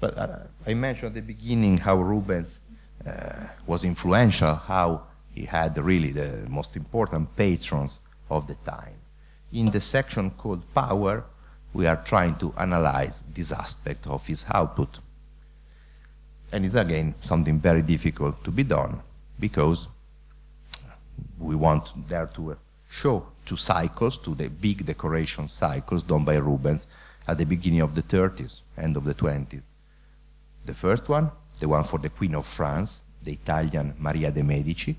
But 0.00 0.18
uh, 0.18 0.38
I 0.66 0.74
mentioned 0.74 1.08
at 1.08 1.14
the 1.14 1.32
beginning 1.34 1.78
how 1.78 1.96
Rubens 1.96 2.60
uh, 3.06 3.46
was 3.66 3.84
influential, 3.84 4.54
how 4.54 5.02
he 5.34 5.44
had 5.44 5.76
really 5.78 6.12
the 6.12 6.46
most 6.48 6.76
important 6.76 7.34
patrons 7.36 8.00
of 8.30 8.46
the 8.46 8.56
time. 8.76 8.95
In 9.52 9.70
the 9.70 9.80
section 9.80 10.30
called 10.30 10.62
Power, 10.74 11.24
we 11.72 11.86
are 11.86 11.96
trying 11.96 12.36
to 12.36 12.52
analyze 12.58 13.22
this 13.32 13.52
aspect 13.52 14.06
of 14.06 14.26
his 14.26 14.44
output. 14.52 14.98
And 16.52 16.64
it's 16.64 16.74
again 16.74 17.14
something 17.20 17.60
very 17.60 17.82
difficult 17.82 18.42
to 18.44 18.50
be 18.50 18.64
done 18.64 19.00
because 19.38 19.88
we 21.38 21.54
want 21.54 22.08
there 22.08 22.26
to 22.26 22.52
uh, 22.52 22.54
show 22.88 23.26
two 23.44 23.56
cycles, 23.56 24.16
two 24.18 24.34
the 24.34 24.48
big 24.48 24.84
decoration 24.86 25.48
cycles 25.48 26.02
done 26.02 26.24
by 26.24 26.36
Rubens 26.36 26.88
at 27.28 27.38
the 27.38 27.44
beginning 27.44 27.80
of 27.80 27.94
the 27.94 28.02
30s, 28.02 28.62
end 28.78 28.96
of 28.96 29.04
the 29.04 29.14
20s. 29.14 29.72
The 30.64 30.74
first 30.74 31.08
one, 31.08 31.30
the 31.60 31.68
one 31.68 31.84
for 31.84 31.98
the 31.98 32.08
Queen 32.08 32.34
of 32.34 32.46
France, 32.46 33.00
the 33.22 33.32
Italian 33.32 33.94
Maria 33.98 34.30
de' 34.30 34.42
Medici, 34.42 34.96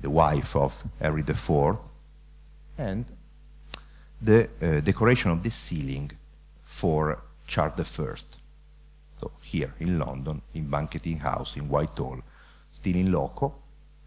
the 0.00 0.10
wife 0.10 0.56
of 0.56 0.82
Henry 0.98 1.22
IV, 1.22 1.76
and 2.78 3.04
the 4.20 4.48
uh, 4.60 4.80
decoration 4.80 5.30
of 5.30 5.42
the 5.42 5.50
ceiling 5.50 6.10
for 6.62 7.18
Charles 7.46 7.98
I. 7.98 8.14
So 9.20 9.30
here 9.42 9.74
in 9.80 9.98
London, 9.98 10.40
in 10.54 10.68
Banqueting 10.68 11.18
House 11.18 11.56
in 11.56 11.68
Whitehall, 11.68 12.20
still 12.72 12.96
in 12.96 13.12
loco, 13.12 13.54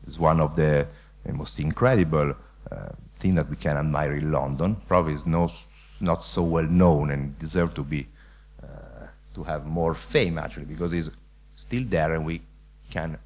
is 0.07 0.19
one 0.19 0.39
of 0.39 0.55
the 0.55 0.87
most 1.31 1.59
incredible 1.59 2.35
uh, 2.71 2.89
things 3.19 3.35
that 3.35 3.49
we 3.49 3.55
can 3.55 3.77
admire 3.77 4.13
in 4.13 4.31
London. 4.31 4.75
Probably 4.87 5.13
is 5.13 5.25
no, 5.25 5.49
not 6.01 6.23
so 6.23 6.43
well 6.43 6.65
known 6.65 7.11
and 7.11 7.37
deserve 7.37 7.73
to 7.75 7.83
be 7.83 8.07
uh, 8.61 9.07
to 9.35 9.43
have 9.43 9.65
more 9.65 9.93
fame 9.93 10.37
actually 10.37 10.65
because 10.65 10.93
it's 10.93 11.09
still 11.55 11.83
there 11.85 12.13
and 12.13 12.25
we 12.25 12.41
can 12.89 13.17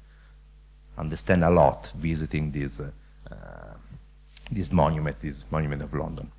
understand 0.96 1.44
a 1.44 1.50
lot 1.50 1.92
visiting 1.96 2.50
this 2.50 2.80
uh, 2.80 2.90
this 4.50 4.72
monument, 4.72 5.20
this 5.20 5.44
monument 5.50 5.82
of 5.82 5.92
London. 5.92 6.30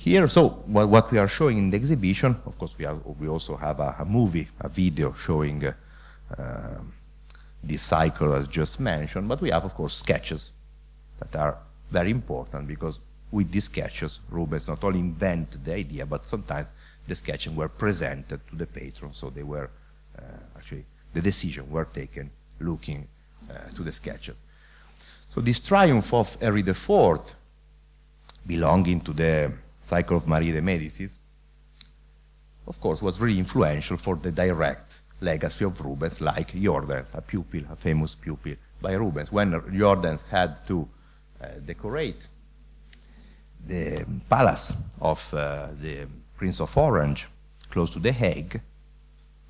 Here, 0.00 0.26
so 0.28 0.48
what, 0.64 0.88
what, 0.88 1.12
we 1.12 1.18
are 1.18 1.28
showing 1.28 1.58
in 1.58 1.68
the 1.68 1.76
exhibition, 1.76 2.34
of 2.46 2.56
course, 2.56 2.74
we, 2.78 2.86
have, 2.86 3.04
we 3.04 3.28
also 3.28 3.54
have 3.54 3.80
a, 3.80 3.96
a, 3.98 4.04
movie, 4.06 4.48
a 4.58 4.66
video 4.66 5.12
showing 5.12 5.62
uh, 5.62 5.74
uh, 6.38 6.80
this 7.62 7.82
cycle 7.82 8.32
as 8.32 8.48
just 8.48 8.80
mentioned, 8.80 9.28
but 9.28 9.42
we 9.42 9.50
have, 9.50 9.66
of 9.66 9.74
course, 9.74 9.98
sketches 9.98 10.52
that 11.18 11.36
are 11.36 11.58
very 11.90 12.10
important 12.10 12.66
because 12.66 12.98
with 13.30 13.52
these 13.52 13.64
sketches, 13.64 14.20
Rubens 14.30 14.68
not 14.68 14.82
only 14.84 15.00
invented 15.00 15.66
the 15.66 15.74
idea, 15.74 16.06
but 16.06 16.24
sometimes 16.24 16.72
the 17.06 17.14
sketches 17.14 17.52
were 17.52 17.68
presented 17.68 18.40
to 18.48 18.56
the 18.56 18.66
patron, 18.66 19.12
so 19.12 19.28
they 19.28 19.42
were 19.42 19.68
uh, 20.18 20.22
actually, 20.56 20.86
the 21.12 21.20
decision 21.20 21.70
were 21.70 21.84
taken 21.84 22.30
looking 22.58 23.06
uh, 23.50 23.68
to 23.74 23.82
the 23.82 23.92
sketches. 23.92 24.40
So 25.34 25.42
this 25.42 25.60
triumph 25.60 26.14
of 26.14 26.36
Henry 26.36 26.60
IV, 26.60 27.34
belonging 28.46 29.02
to 29.02 29.12
the 29.12 29.52
cycle 29.94 30.16
of 30.16 30.26
Marie 30.26 30.52
de 30.52 30.62
Medicis, 30.70 31.18
of 32.66 32.76
course, 32.84 33.00
was 33.02 33.20
really 33.20 33.38
influential 33.38 33.96
for 33.96 34.14
the 34.16 34.32
direct 34.44 35.00
legacy 35.20 35.64
of 35.64 35.80
Rubens, 35.86 36.20
like 36.20 36.50
Jordaens, 36.66 37.10
a 37.14 37.20
pupil, 37.20 37.62
a 37.74 37.76
famous 37.76 38.14
pupil 38.14 38.54
by 38.80 38.92
Rubens. 39.02 39.32
When 39.32 39.48
Jordaens 39.82 40.22
had 40.30 40.50
to 40.68 40.76
uh, 41.42 41.46
decorate 41.70 42.22
the 43.66 44.06
palace 44.28 44.72
of 45.00 45.20
uh, 45.34 45.68
the 45.84 46.06
Prince 46.38 46.60
of 46.60 46.76
Orange, 46.76 47.28
close 47.72 47.90
to 47.90 47.98
The 47.98 48.12
Hague, 48.12 48.60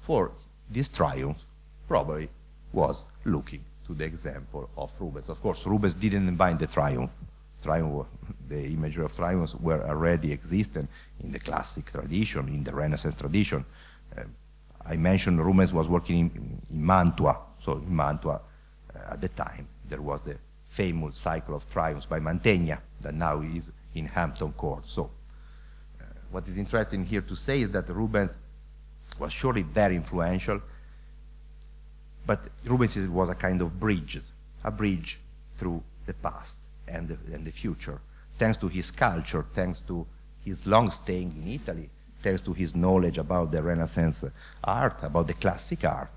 for 0.07 0.33
this 0.74 0.88
triumph, 0.88 1.44
probably 1.87 2.29
was 2.72 3.07
looking 3.24 3.62
to 3.87 3.94
the 3.94 4.05
example 4.05 4.68
of 4.76 4.90
Rubens. 5.00 5.29
Of 5.29 5.40
course, 5.42 5.66
Rubens 5.66 5.94
didn't 5.94 6.26
invent 6.29 6.59
the 6.59 6.66
triumph. 6.66 7.12
Triumph, 7.62 8.07
the 8.49 8.66
imagery 8.66 9.05
of 9.05 9.14
triumphs 9.14 9.55
were 9.55 9.83
already 9.87 10.33
existent 10.33 10.88
in 11.23 11.33
the 11.33 11.38
classic 11.38 11.87
tradition, 11.87 12.49
in 12.49 12.64
the 12.64 12.75
Renaissance 12.75 13.14
tradition. 13.14 13.64
Uh, 14.16 14.23
I 14.85 14.96
mentioned 14.96 15.44
Rubens 15.44 15.73
was 15.73 15.88
working 15.88 16.18
in, 16.18 16.62
in 16.70 16.85
Mantua, 16.85 17.38
so 17.62 17.73
in 17.73 17.94
Mantua 17.94 18.40
uh, 18.94 19.12
at 19.12 19.20
the 19.20 19.29
time 19.29 19.68
there 19.88 20.01
was 20.01 20.20
the 20.23 20.37
famous 20.64 21.18
cycle 21.18 21.55
of 21.55 21.70
triumphs 21.70 22.07
by 22.07 22.20
Mantegna 22.20 22.79
that 23.01 23.14
now 23.14 23.40
is 23.40 23.73
in 23.94 24.07
Hampton 24.07 24.53
Court. 24.53 24.87
So 24.87 25.11
uh, 26.01 26.05
what 26.31 26.46
is 26.49 26.59
interesting 26.59 27.05
here 27.05 27.23
to 27.23 27.37
say 27.37 27.61
is 27.61 27.70
that 27.73 27.88
Rubens 27.88 28.38
was 29.18 29.33
surely 29.33 29.62
very 29.62 29.96
influential 29.96 30.61
but 32.27 32.46
Rubens 32.64 32.96
was 33.09 33.29
a 33.29 33.35
kind 33.35 33.61
of 33.61 33.81
bridge, 33.81 34.20
a 34.62 34.70
bridge 34.70 35.18
through 35.53 35.83
the 36.07 36.14
past 36.14 36.59
and 36.90 37.09
the, 37.09 37.18
and 37.35 37.44
the 37.44 37.53
future. 37.53 38.00
Thanks 38.38 38.59
to 38.59 38.68
his 38.68 38.90
culture, 38.90 39.44
thanks 39.53 39.81
to 39.83 40.07
his 40.44 40.66
long 40.66 40.90
staying 40.90 41.35
in 41.42 41.53
Italy, 41.53 41.90
thanks 42.20 42.40
to 42.42 42.53
his 42.53 42.74
knowledge 42.74 43.18
about 43.18 43.53
the 43.53 43.62
Renaissance 43.62 44.24
art, 44.64 45.03
about 45.03 45.26
the 45.26 45.35
classic 45.35 45.85
art, 45.85 46.12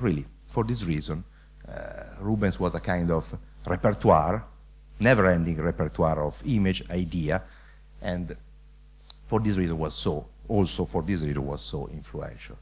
really, 0.00 0.24
for 0.48 0.64
this 0.64 0.84
reason, 0.84 1.24
uh, 1.68 2.04
Rubens 2.20 2.58
was 2.60 2.74
a 2.74 2.80
kind 2.80 3.10
of 3.10 3.36
repertoire, 3.66 4.44
never-ending 5.00 5.58
repertoire 5.58 6.22
of 6.24 6.40
image, 6.46 6.88
idea, 6.90 7.42
and 8.00 8.36
for 9.26 9.40
this 9.40 9.56
reason 9.56 9.76
was 9.76 9.94
so, 9.94 10.26
also 10.48 10.84
for 10.84 11.02
this 11.02 11.22
reason 11.22 11.44
was 11.44 11.60
so 11.60 11.88
influential. 11.88 12.56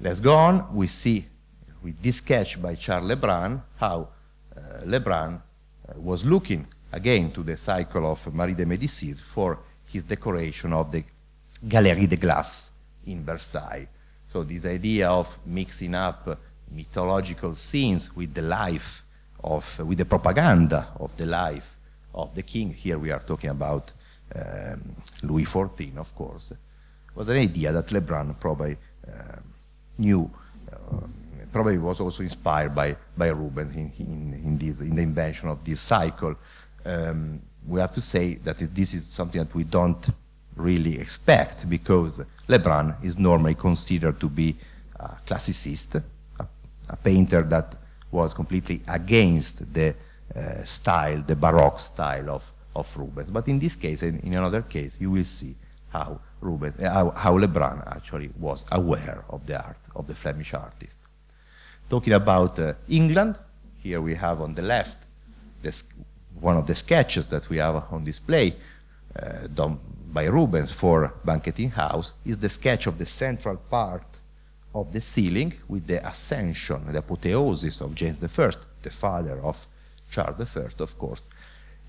Let's 0.00 0.20
go 0.20 0.34
on. 0.34 0.74
We 0.74 0.88
see 0.88 1.26
with 1.82 2.02
this 2.02 2.16
sketch 2.16 2.60
by 2.60 2.74
Charles 2.74 3.08
Lebrun, 3.08 3.62
how 3.76 4.08
uh, 4.56 4.80
Lebrun 4.84 5.40
was 5.94 6.24
looking 6.24 6.66
again 6.92 7.30
to 7.32 7.42
the 7.42 7.56
cycle 7.56 8.10
of 8.10 8.32
Marie 8.34 8.54
de 8.54 8.64
Médicis 8.64 9.20
for 9.20 9.58
his 9.86 10.04
decoration 10.04 10.72
of 10.72 10.90
the 10.90 11.04
Galerie 11.68 12.06
de 12.06 12.16
Glace 12.16 12.70
in 13.06 13.24
Versailles. 13.24 13.88
So 14.32 14.42
this 14.42 14.64
idea 14.66 15.08
of 15.10 15.38
mixing 15.46 15.94
up 15.94 16.26
uh, 16.26 16.34
mythological 16.70 17.54
scenes 17.54 18.14
with 18.14 18.34
the 18.34 18.42
life 18.42 19.04
of, 19.42 19.78
with 19.80 19.98
the 19.98 20.04
propaganda 20.04 20.88
of 20.98 21.16
the 21.16 21.26
life 21.26 21.76
of 22.14 22.34
the 22.34 22.42
king, 22.42 22.72
here 22.72 22.98
we 22.98 23.10
are 23.10 23.20
talking 23.20 23.50
about 23.50 23.92
um, 24.34 24.82
Louis 25.22 25.44
XIV, 25.44 25.96
of 25.98 26.14
course, 26.14 26.52
was 27.14 27.28
an 27.28 27.36
idea 27.36 27.72
that 27.72 27.92
Lebrun 27.92 28.34
probably 28.38 28.76
uh, 29.06 29.36
knew 29.98 30.30
uh, 30.72 31.06
probably 31.56 31.78
was 31.78 32.00
also 32.00 32.22
inspired 32.22 32.74
by, 32.74 32.94
by 33.16 33.28
Rubens 33.28 33.74
in, 33.74 33.90
in, 33.98 34.34
in, 34.44 34.58
this, 34.58 34.82
in 34.82 34.94
the 34.94 35.00
invention 35.00 35.48
of 35.48 35.64
this 35.64 35.80
cycle. 35.80 36.34
um, 36.84 37.40
we 37.66 37.80
have 37.80 37.92
to 37.92 38.00
say 38.02 38.34
that 38.34 38.58
this 38.58 38.92
is 38.92 39.06
something 39.06 39.42
that 39.42 39.54
we 39.54 39.64
don't 39.64 40.10
really 40.54 41.00
expect 41.00 41.68
because 41.68 42.20
Lebrun 42.46 42.94
is 43.02 43.18
normally 43.18 43.54
considered 43.54 44.20
to 44.20 44.28
be 44.28 44.54
a 45.00 45.08
classicist, 45.26 45.94
a, 45.94 46.46
a 46.90 46.96
painter 46.96 47.40
that 47.40 47.74
was 48.10 48.34
completely 48.34 48.82
against 48.88 49.72
the 49.72 49.94
uh, 50.34 50.62
style, 50.62 51.22
the 51.26 51.36
Baroque 51.36 51.80
style 51.80 52.28
of, 52.28 52.52
of 52.74 52.94
Rubens. 52.98 53.30
But 53.30 53.48
in 53.48 53.58
this 53.58 53.76
case, 53.76 54.02
and 54.02 54.20
in 54.20 54.34
another 54.34 54.60
case, 54.60 54.98
you 55.00 55.10
will 55.10 55.24
see 55.24 55.56
how 55.88 56.20
Rubens, 56.42 56.82
how, 56.82 57.12
how 57.12 57.38
Lebrun 57.38 57.82
actually 57.96 58.28
was 58.38 58.66
aware 58.70 59.24
of 59.30 59.46
the 59.46 59.56
art 59.56 59.80
of 59.94 60.06
the 60.06 60.14
Flemish 60.14 60.52
artist. 60.52 60.98
Talking 61.88 62.14
about 62.14 62.58
uh, 62.58 62.72
England, 62.88 63.38
here 63.78 64.00
we 64.00 64.14
have 64.16 64.40
on 64.40 64.54
the 64.54 64.62
left 64.62 65.06
this, 65.62 65.84
one 66.40 66.56
of 66.56 66.66
the 66.66 66.74
sketches 66.74 67.26
that 67.28 67.48
we 67.48 67.58
have 67.58 67.76
on 67.90 68.04
display 68.04 68.54
uh, 69.20 69.46
done 69.54 69.78
by 70.12 70.24
Rubens 70.24 70.72
for 70.72 71.14
Banqueting 71.24 71.70
House 71.70 72.12
is 72.24 72.38
the 72.38 72.48
sketch 72.48 72.86
of 72.86 72.98
the 72.98 73.06
central 73.06 73.56
part 73.56 74.06
of 74.74 74.92
the 74.92 75.00
ceiling 75.00 75.54
with 75.68 75.86
the 75.86 76.06
ascension, 76.06 76.92
the 76.92 76.98
apotheosis 76.98 77.80
of 77.80 77.94
James 77.94 78.18
I, 78.22 78.50
the 78.82 78.90
father 78.90 79.40
of 79.42 79.66
Charles 80.10 80.56
I, 80.56 80.82
of 80.82 80.98
course. 80.98 81.22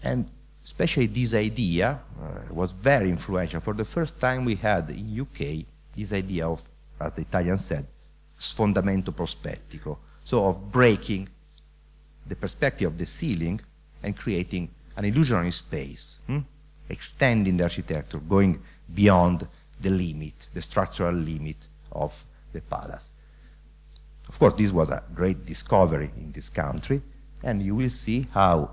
And 0.03 0.29
especially 0.63 1.07
this 1.07 1.33
idea 1.33 1.99
uh, 2.21 2.53
was 2.53 2.71
very 2.71 3.09
influential. 3.09 3.59
For 3.59 3.73
the 3.73 3.85
first 3.85 4.19
time 4.19 4.45
we 4.45 4.55
had 4.55 4.89
in 4.89 5.19
UK 5.21 5.65
this 5.95 6.13
idea 6.13 6.47
of, 6.47 6.61
as 6.99 7.13
the 7.13 7.21
Italian 7.21 7.57
said, 7.57 7.85
sfondamento 8.37 9.11
prospettico, 9.11 9.97
so 10.23 10.45
of 10.45 10.59
breaking 10.59 11.27
the 12.25 12.35
perspective 12.35 12.87
of 12.87 12.97
the 12.97 13.05
ceiling 13.05 13.59
and 14.03 14.15
creating 14.15 14.69
an 14.95 15.05
illusionary 15.05 15.51
space, 15.51 16.19
hmm? 16.27 16.39
extending 16.89 17.57
the 17.57 17.63
architecture, 17.63 18.19
going 18.19 18.61
beyond 18.93 19.47
the 19.79 19.89
limit, 19.89 20.49
the 20.53 20.61
structural 20.61 21.13
limit 21.13 21.67
of 21.91 22.25
the 22.51 22.61
palace. 22.61 23.13
Of 24.27 24.39
course, 24.39 24.53
this 24.53 24.71
was 24.71 24.89
a 24.89 25.03
great 25.13 25.45
discovery 25.45 26.11
in 26.17 26.31
this 26.31 26.49
country, 26.49 27.01
and 27.43 27.61
you 27.61 27.75
will 27.75 27.89
see 27.89 28.27
how 28.31 28.71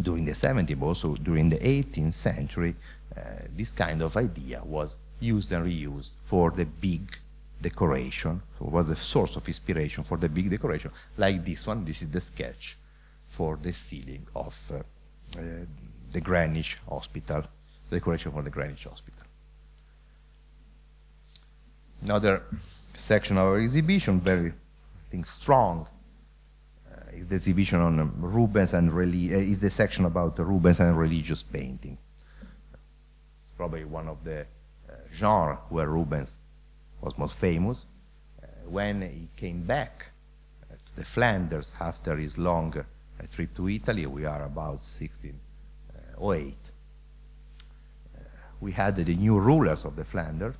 during 0.00 0.24
the 0.24 0.32
17th, 0.32 0.78
but 0.78 0.86
also 0.86 1.14
during 1.16 1.50
the 1.50 1.58
18th 1.58 2.14
century, 2.14 2.74
uh, 3.16 3.20
this 3.54 3.72
kind 3.72 4.02
of 4.02 4.16
idea 4.16 4.62
was 4.64 4.96
used 5.20 5.52
and 5.52 5.66
reused 5.66 6.10
for 6.24 6.50
the 6.50 6.64
big 6.64 7.16
decoration, 7.62 8.42
so 8.58 8.64
was 8.66 8.88
the 8.88 8.96
source 8.96 9.36
of 9.36 9.46
inspiration 9.46 10.04
for 10.04 10.18
the 10.18 10.28
big 10.28 10.50
decoration, 10.50 10.90
like 11.16 11.44
this 11.44 11.66
one, 11.66 11.84
this 11.84 12.02
is 12.02 12.10
the 12.10 12.20
sketch 12.20 12.76
for 13.26 13.58
the 13.62 13.72
ceiling 13.72 14.26
of 14.34 14.54
uh, 14.72 14.78
uh, 15.38 15.42
the 16.10 16.20
Greenwich 16.20 16.78
Hospital, 16.88 17.42
the 17.88 17.96
decoration 17.96 18.32
for 18.32 18.42
the 18.42 18.50
Greenwich 18.50 18.84
Hospital. 18.84 19.26
Another 22.02 22.42
section 22.94 23.38
of 23.38 23.46
our 23.46 23.58
exhibition, 23.58 24.20
very, 24.20 24.50
I 24.50 25.08
think, 25.08 25.24
strong, 25.24 25.86
uh, 26.90 27.16
is 27.16 27.28
the 27.28 27.36
exhibition 27.36 27.80
on 27.80 28.00
um, 28.00 28.14
Rubens 28.18 28.74
and 28.74 28.90
reli- 28.90 29.32
uh, 29.32 29.36
is 29.36 29.60
the 29.60 29.70
section 29.70 30.04
about 30.04 30.38
Rubens 30.38 30.80
and 30.80 30.98
religious 30.98 31.42
painting. 31.42 31.96
Probably 33.56 33.84
one 33.84 34.08
of 34.08 34.24
the 34.24 34.40
uh, 34.40 34.94
genre 35.14 35.60
where 35.68 35.88
Rubens 35.88 36.38
was 37.02 37.18
most 37.18 37.36
famous. 37.38 37.86
Uh, 38.42 38.46
when 38.68 39.02
he 39.02 39.28
came 39.36 39.62
back 39.62 40.06
uh, 40.70 40.74
to 40.86 40.96
the 40.96 41.04
Flanders 41.04 41.72
after 41.80 42.16
his 42.16 42.38
long 42.38 42.74
uh, 42.78 42.82
trip 43.30 43.54
to 43.56 43.68
Italy, 43.68 44.06
we 44.06 44.24
are 44.24 44.44
about 44.44 44.80
1608. 44.80 46.54
we 48.60 48.72
had 48.72 48.96
the 48.96 49.14
new 49.14 49.38
rulers 49.38 49.84
of 49.84 49.96
the 49.96 50.04
Flanders, 50.04 50.54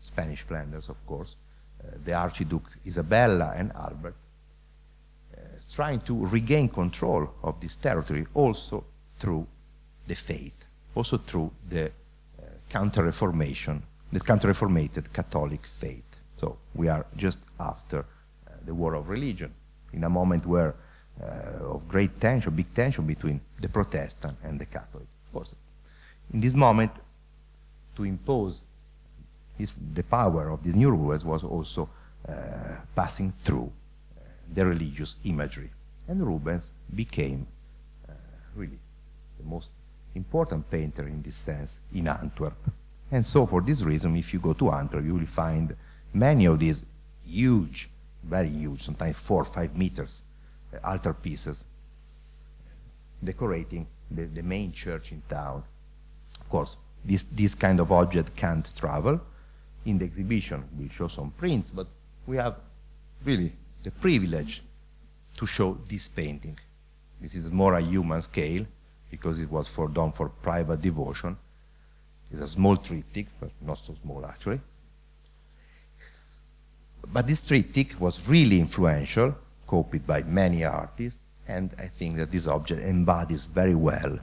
Spanish 0.00 0.42
Flanders, 0.42 0.88
of 0.88 1.04
course, 1.04 1.36
the 2.04 2.12
Archduke 2.12 2.70
Isabella 2.86 3.52
and 3.56 3.72
Albert, 3.74 4.14
trying 5.70 6.00
to 6.00 6.26
regain 6.26 6.68
control 6.68 7.30
of 7.42 7.60
this 7.60 7.76
territory 7.76 8.26
also 8.34 8.84
through 9.14 9.46
the 10.06 10.14
faith, 10.14 10.66
also 10.94 11.16
through 11.18 11.50
the 11.68 11.86
uh, 11.86 11.90
counter-reformation, 12.68 13.82
the 14.12 14.20
counter-reformated 14.20 15.12
Catholic 15.12 15.66
faith. 15.66 16.16
So 16.40 16.58
we 16.74 16.88
are 16.88 17.06
just 17.16 17.38
after 17.58 18.00
uh, 18.00 18.50
the 18.64 18.74
war 18.74 18.94
of 18.94 19.08
religion, 19.08 19.52
in 19.92 20.04
a 20.04 20.08
moment 20.08 20.46
where 20.46 20.74
uh, 21.22 21.74
of 21.74 21.86
great 21.86 22.20
tension, 22.20 22.54
big 22.54 22.72
tension 22.74 23.06
between 23.06 23.40
the 23.60 23.68
Protestant 23.68 24.38
and 24.42 24.58
the 24.58 24.66
Catholic. 24.66 25.06
Of 25.26 25.32
course, 25.32 25.54
in 26.32 26.40
this 26.40 26.54
moment, 26.54 26.92
to 27.96 28.04
impose 28.04 28.64
his, 29.58 29.74
the 29.94 30.02
power 30.02 30.48
of 30.50 30.62
these 30.62 30.74
new 30.74 30.90
rulers 30.90 31.24
was 31.24 31.44
also 31.44 31.88
uh, 32.28 32.76
passing 32.94 33.30
through 33.30 33.70
uh, 33.70 34.22
the 34.54 34.64
religious 34.64 35.16
imagery. 35.24 35.70
And 36.08 36.26
Rubens 36.26 36.72
became 36.94 37.46
uh, 38.08 38.12
really 38.56 38.78
the 39.38 39.44
most 39.44 39.70
important 40.14 40.68
painter 40.70 41.06
in 41.06 41.22
this 41.22 41.36
sense 41.36 41.80
in 41.92 42.08
Antwerp. 42.08 42.56
And 43.10 43.24
so 43.26 43.46
for 43.46 43.60
this 43.60 43.82
reason, 43.82 44.16
if 44.16 44.32
you 44.32 44.40
go 44.40 44.52
to 44.54 44.70
Antwerp, 44.70 45.04
you 45.04 45.14
will 45.14 45.26
find 45.26 45.74
many 46.12 46.44
of 46.44 46.58
these 46.58 46.84
huge, 47.26 47.90
very 48.22 48.48
huge, 48.48 48.82
sometimes 48.82 49.18
four 49.18 49.42
or 49.42 49.44
five 49.44 49.76
meters, 49.76 50.22
uh, 50.72 50.78
altar 50.84 51.14
pieces 51.14 51.64
decorating 53.22 53.86
the, 54.10 54.24
the 54.24 54.42
main 54.42 54.72
church 54.72 55.12
in 55.12 55.22
town. 55.28 55.62
Of 56.40 56.48
course, 56.48 56.76
this, 57.04 57.24
this 57.32 57.54
kind 57.54 57.80
of 57.80 57.92
object 57.92 58.36
can't 58.36 58.72
travel, 58.76 59.20
in 59.84 59.98
the 59.98 60.04
exhibition. 60.04 60.64
we 60.78 60.88
show 60.88 61.08
some 61.08 61.30
prints, 61.30 61.70
but 61.70 61.86
we 62.26 62.36
have 62.36 62.56
really 63.24 63.52
the 63.82 63.90
privilege 63.90 64.62
to 65.36 65.46
show 65.46 65.78
this 65.88 66.08
painting. 66.08 66.58
This 67.20 67.34
is 67.34 67.50
more 67.50 67.74
a 67.74 67.80
human 67.80 68.22
scale 68.22 68.66
because 69.10 69.38
it 69.38 69.50
was 69.50 69.68
for 69.68 69.88
done 69.88 70.12
for 70.12 70.28
private 70.28 70.80
devotion. 70.80 71.36
It's 72.30 72.40
a 72.40 72.46
small 72.46 72.76
triptych, 72.76 73.26
but 73.40 73.50
not 73.60 73.78
so 73.78 73.94
small 74.02 74.24
actually. 74.26 74.60
But 77.12 77.26
this 77.26 77.46
triptych 77.46 78.00
was 78.00 78.28
really 78.28 78.60
influential, 78.60 79.34
copied 79.66 80.06
by 80.06 80.22
many 80.22 80.64
artists, 80.64 81.20
and 81.48 81.74
I 81.78 81.86
think 81.86 82.18
that 82.18 82.30
this 82.30 82.46
object 82.46 82.82
embodies 82.82 83.44
very 83.44 83.74
well 83.74 84.18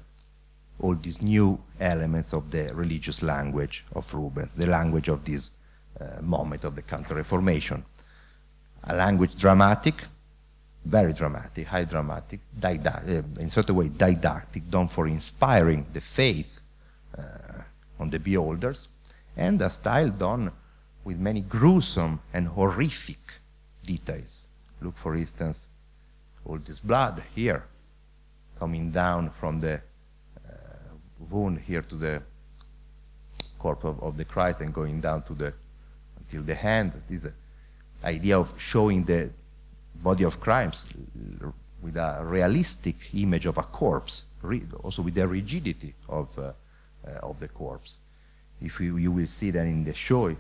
all 0.79 0.95
these 0.95 1.21
new 1.21 1.59
elements 1.79 2.33
of 2.33 2.51
the 2.51 2.71
religious 2.75 3.23
language 3.23 3.85
of 3.93 4.13
Rubens, 4.13 4.53
the 4.53 4.67
language 4.67 5.07
of 5.07 5.25
this 5.25 5.51
uh, 5.99 6.21
moment 6.21 6.63
of 6.63 6.75
the 6.75 6.81
Counter-Reformation. 6.81 7.83
A 8.83 8.95
language 8.95 9.35
dramatic, 9.35 10.03
very 10.85 11.13
dramatic, 11.13 11.67
high 11.67 11.83
dramatic, 11.83 12.39
uh, 12.63 12.69
in 13.39 13.49
certain 13.49 13.75
way 13.75 13.89
didactic, 13.89 14.69
done 14.69 14.87
for 14.87 15.07
inspiring 15.07 15.85
the 15.93 16.01
faith 16.01 16.61
on 17.99 18.09
the 18.09 18.19
beholders, 18.19 18.89
and 19.35 19.61
a 19.61 19.69
style 19.69 20.09
done 20.09 20.51
with 21.03 21.17
many 21.19 21.41
gruesome 21.41 22.19
and 22.33 22.47
horrific 22.47 23.39
details. 23.85 24.47
Look, 24.81 24.97
for 24.97 25.15
instance, 25.15 25.67
all 26.45 26.57
this 26.57 26.79
blood 26.79 27.23
here 27.33 27.63
coming 28.59 28.91
down 28.91 29.29
from 29.31 29.59
the 29.59 29.81
wound 31.29 31.59
here 31.59 31.81
to 31.81 31.95
the 31.95 32.21
corpse 33.59 33.85
of, 33.85 34.01
of 34.01 34.17
the 34.17 34.25
Christ 34.25 34.61
and 34.61 34.73
going 34.73 35.01
down 35.01 35.23
to 35.23 35.33
the 35.33 35.53
until 36.17 36.43
the 36.43 36.55
hand. 36.55 37.01
This 37.07 37.27
idea 38.03 38.39
of 38.39 38.53
showing 38.57 39.03
the 39.03 39.29
body 39.95 40.23
of 40.23 40.39
crimes 40.39 40.85
with 41.81 41.97
a 41.97 42.19
realistic 42.23 43.09
image 43.13 43.45
of 43.45 43.57
a 43.57 43.63
corpse, 43.63 44.25
also 44.83 45.01
with 45.01 45.15
the 45.15 45.27
rigidity 45.27 45.93
of 46.07 46.37
uh, 46.37 46.41
uh, 46.41 46.53
of 47.21 47.39
the 47.39 47.47
corpse. 47.47 47.99
If 48.61 48.79
you, 48.79 48.97
you 48.97 49.11
will 49.11 49.27
see 49.27 49.51
that 49.51 49.65
in 49.65 49.83
the 49.83 49.93
show, 49.93 50.35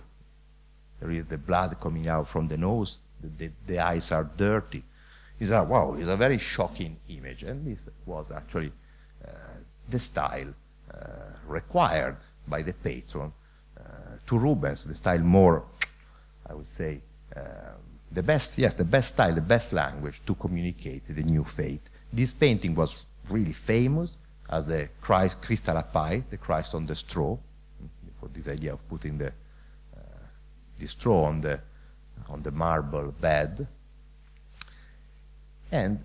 there 0.99 1.11
is 1.11 1.25
the 1.25 1.37
blood 1.37 1.79
coming 1.79 2.07
out 2.07 2.27
from 2.27 2.47
the 2.47 2.57
nose, 2.57 2.99
the, 3.21 3.27
the, 3.27 3.51
the 3.65 3.79
eyes 3.79 4.11
are 4.11 4.23
dirty. 4.23 4.83
It's 5.39 5.51
a 5.51 5.63
wow, 5.63 5.93
it's 5.93 6.09
a 6.09 6.17
very 6.17 6.39
shocking 6.39 6.97
image, 7.09 7.43
and 7.43 7.65
this 7.65 7.87
was 8.05 8.31
actually 8.31 8.71
uh, 9.23 9.29
the 9.87 9.99
style 9.99 10.53
uh, 10.91 10.97
required 11.47 12.17
by 12.47 12.63
the 12.63 12.73
patron 12.73 13.31
uh, 13.79 13.83
to 14.25 14.37
Rubens, 14.37 14.83
the 14.83 14.95
style 14.95 15.19
more, 15.19 15.63
I 16.49 16.53
would 16.55 16.65
say, 16.65 17.01
um, 17.35 17.43
the 18.11 18.23
best, 18.23 18.57
yes, 18.57 18.73
the 18.73 18.85
best 18.85 19.13
style, 19.13 19.33
the 19.33 19.41
best 19.41 19.73
language 19.73 20.21
to 20.25 20.33
communicate 20.33 21.03
the 21.07 21.23
new 21.23 21.43
faith. 21.43 21.89
This 22.11 22.33
painting 22.33 22.73
was 22.73 22.97
really 23.29 23.53
famous 23.53 24.17
as 24.49 24.65
the 24.65 24.89
Christ 25.01 25.41
Crystal 25.41 25.81
Pie, 25.81 26.23
the 26.29 26.37
Christ 26.37 26.73
on 26.73 26.85
the 26.85 26.95
straw, 26.95 27.37
for 28.19 28.29
this 28.29 28.47
idea 28.47 28.73
of 28.73 28.87
putting 28.87 29.17
the, 29.17 29.27
uh, 29.27 30.25
the 30.77 30.87
straw 30.87 31.25
on 31.25 31.41
the, 31.41 31.59
on 32.29 32.41
the 32.41 32.51
marble 32.51 33.11
bed. 33.11 33.67
And 35.71 36.03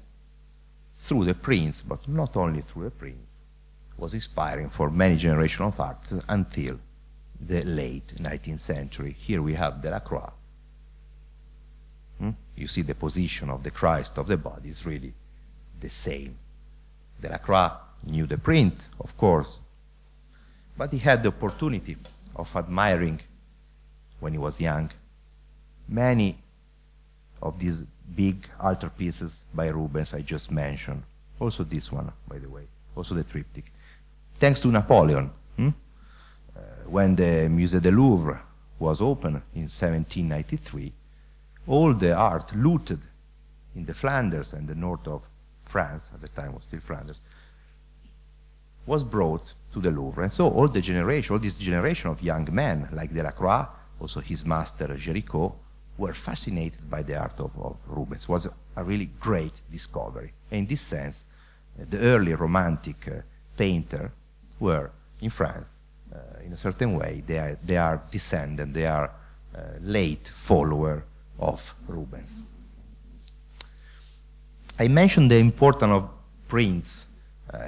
through 0.93 1.25
the 1.25 1.35
prints, 1.35 1.83
but 1.83 2.09
not 2.09 2.37
only 2.37 2.61
through 2.61 2.85
the 2.85 2.91
prints, 2.91 3.41
was 3.97 4.15
inspiring 4.15 4.69
for 4.69 4.91
many 4.91 5.17
generations 5.17 5.75
of 5.75 5.81
artists 5.81 6.25
until 6.29 6.79
the 7.41 7.63
late 7.65 8.15
19th 8.17 8.61
century. 8.61 9.15
Here 9.19 9.41
we 9.41 9.55
have 9.55 9.81
Delacroix. 9.81 10.31
Hmm? 12.19 12.31
You 12.57 12.67
see 12.67 12.83
the 12.83 12.95
position 12.95 13.51
of 13.51 13.63
the 13.63 13.71
Christ 13.71 14.19
of 14.19 14.27
the 14.27 14.37
body 14.37 14.69
is 14.69 14.85
really 14.85 15.15
the 15.81 15.91
same. 15.91 16.37
Delacroix 17.21 17.71
knew 18.05 18.27
the 18.27 18.39
print, 18.39 18.89
of 19.01 19.17
course, 19.17 19.59
but 20.77 20.93
he 20.93 20.99
had 20.99 21.23
the 21.23 21.29
opportunity 21.29 21.97
of 22.35 22.55
admiring, 22.57 23.21
when 24.21 24.33
he 24.33 24.39
was 24.39 24.61
young, 24.61 24.91
many 25.89 26.39
of 27.41 27.59
these 27.59 27.85
big 28.15 28.49
altarpieces 28.59 29.41
by 29.53 29.69
Rubens 29.69 30.15
I 30.15 30.23
just 30.23 30.51
mentioned. 30.51 31.03
Also 31.41 31.65
this 31.65 31.91
one, 31.91 32.13
by 32.29 32.39
the 32.39 32.49
way, 32.49 32.63
also 32.95 33.15
the 33.15 33.25
triptych. 33.25 33.73
Thanks 34.35 34.61
to 34.61 34.69
Napoleon, 34.69 35.31
hmm? 35.57 35.69
uh, 35.69 36.61
when 36.87 37.17
the 37.17 37.49
Musée 37.49 37.81
du 37.83 37.91
Louvre 37.91 38.41
was 38.79 39.01
opened 39.01 39.43
in 39.55 39.63
1793, 39.63 40.93
all 41.67 41.95
the 41.95 42.15
art 42.15 42.55
looted 42.55 43.01
in 43.75 43.85
the 43.85 43.95
Flanders 43.95 44.53
and 44.53 44.69
the 44.69 44.75
north 44.75 45.07
of 45.09 45.29
France, 45.65 46.11
at 46.15 46.21
the 46.21 46.29
time 46.29 46.55
was 46.55 46.65
still 46.65 46.81
Flanders, 46.81 47.21
was 48.87 49.05
brought 49.05 49.55
to 49.73 49.81
the 49.81 49.91
Louvre. 49.91 50.23
And 50.23 50.33
so 50.33 50.49
all 50.49 50.69
the 50.69 50.81
generation, 50.81 51.33
all 51.35 51.39
this 51.39 51.59
generation 51.59 52.11
of 52.11 52.23
young 52.23 52.49
men, 52.53 52.89
like 52.93 53.13
Delacroix, 53.13 53.67
also 54.01 54.21
his 54.21 54.45
master 54.45 54.89
Géricault, 54.89 55.55
were 55.99 56.13
fascinated 56.13 56.89
by 56.91 57.03
the 57.03 57.19
art 57.19 57.39
of, 57.39 57.57
of 57.59 57.81
Rubens. 57.87 58.25
It 58.25 58.29
was 58.29 58.47
a, 58.47 58.53
a, 58.77 58.85
really 58.85 59.11
great 59.21 59.53
discovery. 59.71 60.33
And 60.51 60.61
in 60.61 60.67
this 60.67 60.81
sense, 60.81 61.25
uh, 61.81 61.85
the 61.89 61.99
early 61.99 62.35
romantic 62.35 63.09
uh, 63.09 63.21
painter 63.57 64.13
were 64.59 64.91
in 65.21 65.31
France, 65.31 65.79
uh, 66.13 66.41
in 66.45 66.53
a 66.53 66.57
certain 66.57 66.97
way, 66.99 67.23
they 67.27 67.39
are, 67.39 67.59
they 67.63 67.77
are 67.77 68.03
descendant, 68.11 68.75
they 68.75 68.87
are 68.87 69.13
uh, 69.55 69.61
late 69.81 70.27
follower 70.27 71.05
of 71.39 71.75
Rubens. 71.87 72.43
I 74.79 74.89
mentioned 74.89 75.31
the 75.31 75.39
importance 75.39 75.93
of 75.93 76.09
prints 76.49 77.07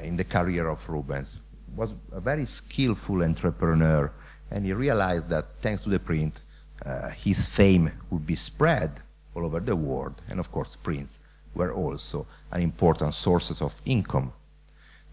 in 0.02 0.16
the 0.16 0.24
career 0.24 0.68
of 0.68 0.88
Rubens. 0.88 1.40
Was 1.76 1.96
a 2.12 2.20
very 2.20 2.44
skillful 2.44 3.22
entrepreneur, 3.22 4.12
and 4.50 4.64
he 4.64 4.72
realized 4.72 5.28
that 5.30 5.46
thanks 5.60 5.82
to 5.84 5.90
the 5.90 5.98
print, 5.98 6.40
uh, 6.84 7.10
his 7.10 7.48
fame 7.48 7.90
would 8.10 8.26
be 8.26 8.36
spread 8.36 9.00
all 9.34 9.44
over 9.44 9.60
the 9.60 9.74
world, 9.74 10.20
and 10.28 10.38
of 10.38 10.50
course, 10.52 10.76
prints 10.76 11.18
were 11.54 11.72
also 11.72 12.26
an 12.50 12.60
important 12.60 13.14
sources 13.14 13.60
of 13.62 13.80
income. 13.84 14.32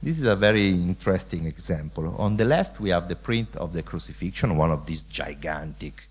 This 0.03 0.19
is 0.19 0.25
a 0.25 0.35
very 0.35 0.69
interesting 0.69 1.45
example. 1.45 2.15
On 2.17 2.35
the 2.35 2.45
left, 2.45 2.79
we 2.79 2.89
have 2.89 3.07
the 3.07 3.15
print 3.15 3.55
of 3.55 3.73
the 3.73 3.83
crucifixion, 3.83 4.57
one 4.57 4.71
of 4.71 4.85
these 4.85 5.03
gigantic 5.03 6.07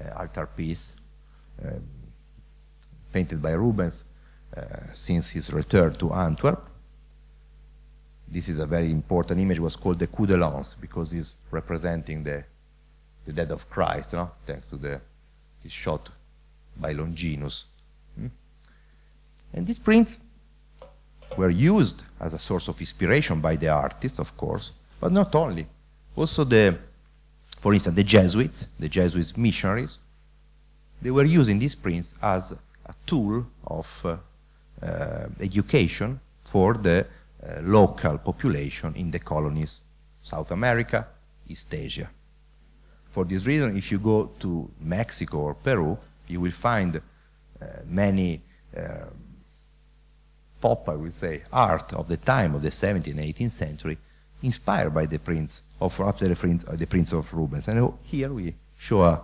uh, 0.00 0.20
altarpiece, 0.20 0.94
um, 1.64 1.82
painted 3.12 3.42
by 3.42 3.50
Rubens 3.50 4.04
uh, 4.56 4.62
since 4.94 5.30
his 5.30 5.52
return 5.52 5.94
to 5.94 6.12
Antwerp. 6.12 6.68
This 8.32 8.48
is 8.48 8.58
a 8.58 8.66
very 8.66 8.90
important 8.90 9.38
image, 9.40 9.58
was 9.58 9.76
called 9.76 9.98
the 9.98 10.06
coup 10.06 10.26
de 10.26 10.36
lance, 10.36 10.74
because 10.80 11.12
it's 11.12 11.36
representing 11.50 12.24
the 12.24 12.44
the 13.24 13.32
death 13.32 13.50
of 13.50 13.68
Christ, 13.68 14.14
no? 14.14 14.30
thanks 14.46 14.66
to 14.70 14.76
the 14.76 15.00
this 15.62 15.72
shot 15.72 16.08
by 16.76 16.92
Longinus. 16.92 17.66
Hmm? 18.16 18.28
And 19.52 19.66
these 19.66 19.78
prints 19.78 20.18
were 21.36 21.50
used 21.50 22.02
as 22.20 22.34
a 22.34 22.38
source 22.38 22.68
of 22.68 22.80
inspiration 22.80 23.40
by 23.40 23.56
the 23.56 23.68
artists, 23.68 24.18
of 24.18 24.36
course, 24.36 24.72
but 25.00 25.12
not 25.12 25.34
only. 25.34 25.66
Also, 26.16 26.44
the, 26.44 26.76
for 27.60 27.72
instance, 27.72 27.96
the 27.96 28.02
Jesuits, 28.02 28.66
the 28.78 28.88
Jesuits 28.88 29.36
missionaries, 29.36 29.98
they 31.00 31.10
were 31.10 31.24
using 31.24 31.58
these 31.58 31.74
prints 31.74 32.14
as 32.22 32.52
a 32.86 32.94
tool 33.06 33.46
of 33.66 34.02
uh, 34.04 34.16
uh, 34.84 35.28
education 35.40 36.18
for 36.44 36.74
the 36.74 37.06
local 37.62 38.18
population 38.18 38.94
in 38.96 39.10
the 39.10 39.18
colonies, 39.18 39.80
South 40.22 40.50
America, 40.50 41.06
East 41.48 41.74
Asia. 41.74 42.08
For 43.10 43.24
this 43.24 43.46
reason, 43.46 43.76
if 43.76 43.90
you 43.92 43.98
go 43.98 44.30
to 44.40 44.70
Mexico 44.80 45.38
or 45.38 45.54
Peru, 45.54 45.98
you 46.28 46.40
will 46.40 46.52
find 46.52 46.96
uh, 46.96 47.66
many 47.86 48.40
uh, 48.76 49.06
pop, 50.60 50.88
I 50.88 50.94
would 50.94 51.12
say, 51.12 51.42
art 51.52 51.92
of 51.92 52.08
the 52.08 52.16
time 52.16 52.54
of 52.54 52.62
the 52.62 52.70
17th 52.70 53.06
and 53.08 53.18
18th 53.18 53.50
century, 53.50 53.98
inspired 54.42 54.94
by 54.94 55.06
the 55.06 55.18
prints 55.18 55.62
of 55.80 56.00
after 56.00 56.28
the 56.28 56.36
prints, 56.36 56.64
uh, 56.66 56.76
the 56.76 57.16
of 57.16 57.34
Rubens. 57.34 57.68
And 57.68 57.92
here 58.04 58.32
we 58.32 58.54
show 58.78 59.02
a 59.02 59.20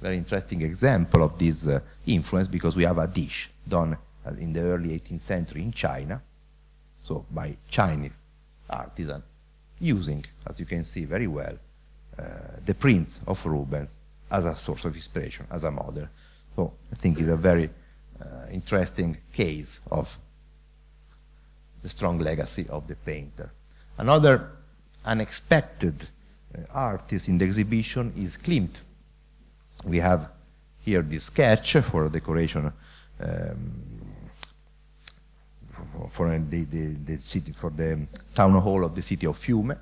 very 0.00 0.16
interesting 0.16 0.62
example 0.62 1.22
of 1.22 1.38
this 1.38 1.66
uh, 1.66 1.80
influence 2.06 2.48
because 2.48 2.76
we 2.76 2.84
have 2.84 2.98
a 2.98 3.06
dish 3.06 3.50
done 3.66 3.96
uh, 4.26 4.30
in 4.32 4.52
the 4.52 4.60
early 4.60 4.90
18th 4.98 5.20
century 5.20 5.62
in 5.62 5.72
China, 5.72 6.20
so 7.06 7.24
by 7.30 7.56
Chinese 7.70 8.24
artisan, 8.68 9.22
using, 9.78 10.24
as 10.44 10.58
you 10.58 10.66
can 10.66 10.82
see 10.82 11.04
very 11.04 11.28
well, 11.28 11.56
uh, 12.18 12.24
the 12.64 12.74
prints 12.74 13.20
of 13.28 13.46
Rubens 13.46 13.96
as 14.28 14.44
a 14.44 14.56
source 14.56 14.84
of 14.86 14.96
inspiration, 14.96 15.46
as 15.52 15.62
a 15.62 15.70
model. 15.70 16.08
So 16.56 16.72
I 16.90 16.96
think 16.96 17.20
it's 17.20 17.28
a 17.28 17.36
very 17.36 17.70
uh, 18.20 18.50
interesting 18.50 19.18
case 19.32 19.78
of 19.88 20.18
the 21.80 21.88
strong 21.88 22.18
legacy 22.18 22.66
of 22.68 22.88
the 22.88 22.96
painter. 22.96 23.52
Another 23.98 24.50
unexpected 25.04 26.08
uh, 26.58 26.62
artist 26.74 27.28
in 27.28 27.38
the 27.38 27.44
exhibition 27.44 28.12
is 28.16 28.36
Klimt. 28.36 28.80
We 29.84 29.98
have 29.98 30.28
here 30.80 31.02
this 31.02 31.24
sketch 31.24 31.74
for 31.74 32.08
decoration 32.08 32.72
um, 33.20 33.85
for 36.08 36.28
the, 36.38 36.64
the, 36.64 36.96
the, 37.04 37.18
city, 37.18 37.52
for 37.52 37.70
the 37.70 38.06
town 38.34 38.52
hall 38.52 38.84
of 38.84 38.94
the 38.94 39.02
city 39.02 39.26
of 39.26 39.36
Fiume. 39.36 39.76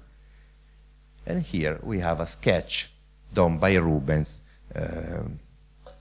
And 1.27 1.43
here 1.43 1.79
we 1.83 2.01
have 2.01 2.21
a 2.21 2.27
sketch 2.27 2.91
done 3.33 3.59
by 3.59 3.75
Rubens 3.77 4.41
uh, 4.75 5.23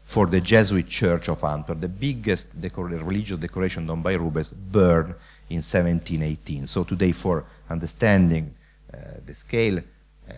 for 0.04 0.28
the 0.28 0.42
Jesuit 0.42 0.88
Church 0.88 1.30
of 1.30 1.44
Antwerp, 1.44 1.82
the 1.82 1.90
biggest 1.90 2.60
decor 2.62 2.86
religious 2.86 3.38
decoration 3.38 3.88
done 3.88 4.02
by 4.02 4.14
Rubens, 4.14 4.50
burned 4.50 5.16
in 5.50 5.58
1718. 5.58 6.68
So 6.68 6.84
today, 6.84 7.12
for 7.12 7.46
understanding 7.70 8.54
uh, 8.94 8.98
the 9.26 9.34
scale, 9.34 9.80
uh, 9.80 10.34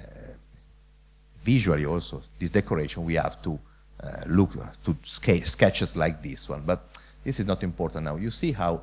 visually 1.44 1.86
also, 1.86 2.22
this 2.40 2.50
decoration, 2.50 3.04
we 3.04 3.16
have 3.16 3.42
to 3.42 3.60
uh, 4.02 4.08
look 4.28 4.54
to 4.84 4.96
sketches 5.04 5.96
like 5.96 6.22
this 6.22 6.50
one. 6.50 6.64
But 6.66 6.88
this 7.24 7.40
is 7.40 7.46
not 7.46 7.64
important 7.64 8.06
now. 8.06 8.16
You 8.16 8.30
see 8.30 8.52
how 8.52 8.82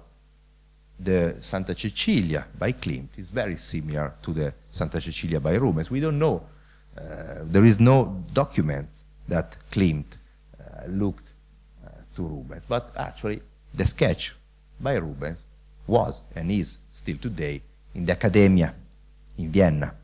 the 1.05 1.37
Santa 1.41 1.75
Cecilia 1.75 2.47
by 2.59 2.73
Klimt 2.73 3.19
is 3.19 3.29
very 3.29 3.57
similar 3.57 4.15
to 4.23 4.33
the 4.33 4.55
Santa 4.71 5.01
Cecilia 5.01 5.41
by 5.41 5.55
Rubens. 5.55 5.91
We 5.91 6.01
don't 6.01 6.19
know. 6.19 6.47
Uh, 6.97 7.45
there 7.45 7.65
is 7.65 7.81
no 7.81 8.25
document 8.33 8.89
that 9.29 9.57
Klimt 9.71 10.19
uh, 10.59 10.87
looked 10.87 11.35
uh, 11.85 11.91
to 12.17 12.23
Rubens, 12.23 12.67
but 12.67 12.93
actually 12.97 13.43
the 13.75 13.87
sketch 13.87 14.35
by 14.81 14.95
Rubens 14.95 15.47
was 15.87 16.23
and 16.37 16.51
is 16.51 16.79
still 16.91 17.17
today 17.17 17.63
in 17.95 18.05
the 18.05 18.13
Academia 18.13 18.75
in 19.39 19.51
Vienna, 19.51 19.95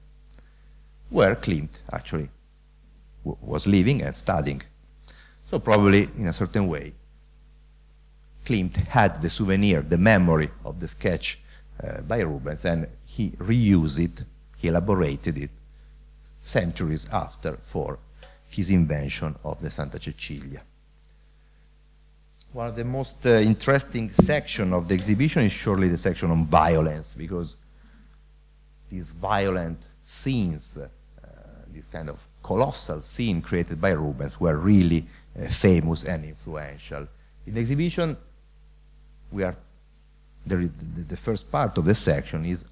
where 1.11 1.35
Klimt 1.37 1.83
actually 1.93 2.29
was 3.25 3.67
living 3.67 4.03
and 4.03 4.15
studying. 4.15 4.63
So 5.51 5.59
probably 5.59 6.09
in 6.17 6.27
a 6.27 6.33
certain 6.33 6.67
way 6.67 6.93
Klimt 8.49 8.77
had 8.89 9.21
the 9.21 9.29
souvenir, 9.29 9.83
the 9.83 9.99
memory 9.99 10.51
of 10.65 10.81
the 10.81 10.89
sketch 10.89 11.39
uh, 11.85 12.01
by 12.01 12.21
Rubens, 12.21 12.65
and 12.65 12.89
he 13.05 13.33
reused 13.33 14.03
it, 14.03 14.25
he 14.57 14.69
elaborated 14.69 15.37
it 15.37 15.51
centuries 16.41 17.07
after 17.13 17.59
for 17.63 17.99
his 18.49 18.71
invention 18.71 19.37
of 19.45 19.61
the 19.61 19.71
Santa 19.71 20.01
Cecilia. 20.01 20.63
One 22.55 22.69
of 22.69 22.77
the 22.77 22.85
most 22.85 23.27
uh, 23.27 23.33
interesting 23.33 24.09
section 24.09 24.73
of 24.73 24.89
the 24.89 24.95
exhibition 24.95 25.43
is 25.43 25.53
surely 25.53 25.89
the 25.89 25.99
section 25.99 26.31
on 26.31 26.47
violence, 26.47 27.15
because 27.15 27.57
these 28.91 29.11
violent 29.11 29.83
scenes, 30.03 30.79
uh, 30.79 30.89
this 31.71 31.89
kind 31.89 32.09
of 32.09 32.27
colossal 32.43 33.03
scene 33.03 33.43
created 33.43 33.79
by 33.79 33.91
Rubens, 33.91 34.41
were 34.41 34.57
really 34.57 35.07
uh, 35.39 35.49
famous 35.49 36.05
and 36.05 36.25
influential. 36.25 37.07
In 37.47 37.53
the 37.53 37.61
exhibition, 37.61 38.17
we 39.31 39.43
are 39.43 39.57
the, 40.47 40.71
the, 41.09 41.17
first 41.17 41.51
part 41.53 41.77
of 41.77 41.85
the 41.85 41.95
section 41.95 42.45
is 42.47 42.65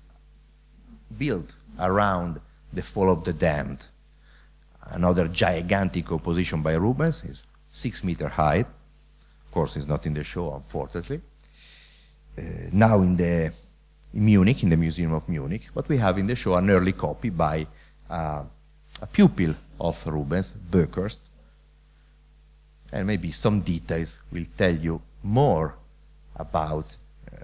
built 1.18 1.54
around 1.78 2.40
the 2.72 2.82
fall 2.82 3.10
of 3.10 3.24
the 3.24 3.32
damned. 3.32 3.86
Another 4.82 5.28
gigantic 5.28 6.06
composition 6.06 6.62
by 6.62 6.74
Rubens 6.74 7.24
is 7.24 7.42
six 7.70 8.02
meter 8.02 8.28
high. 8.28 8.64
Of 9.44 9.52
course, 9.52 9.76
it's 9.76 9.86
not 9.86 10.06
in 10.06 10.14
the 10.14 10.24
show, 10.24 10.54
unfortunately. 10.54 11.20
Uh, 12.38 12.42
now 12.72 13.02
in 13.02 13.16
the 13.16 13.52
in 14.14 14.24
Munich, 14.24 14.62
in 14.62 14.70
the 14.70 14.76
Museum 14.76 15.12
of 15.12 15.28
Munich, 15.28 15.68
but 15.74 15.88
we 15.88 15.98
have 15.98 16.16
in 16.16 16.26
the 16.26 16.36
show 16.36 16.54
an 16.54 16.70
early 16.70 16.92
copy 16.92 17.28
by 17.30 17.66
uh, 18.08 18.42
a 19.02 19.06
pupil 19.06 19.54
of 19.78 20.06
Rubens, 20.06 20.52
Boeckhorst, 20.52 21.18
and 22.92 23.06
maybe 23.06 23.30
some 23.30 23.60
details 23.60 24.22
will 24.32 24.46
tell 24.56 24.74
you 24.74 25.02
more 25.22 25.74
about 26.36 26.96
uh, 27.32 27.36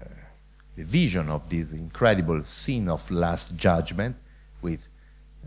the 0.76 0.84
vision 0.84 1.28
of 1.28 1.48
this 1.48 1.72
incredible 1.72 2.42
scene 2.44 2.88
of 2.88 3.10
Last 3.10 3.56
Judgment 3.56 4.16
with 4.60 4.88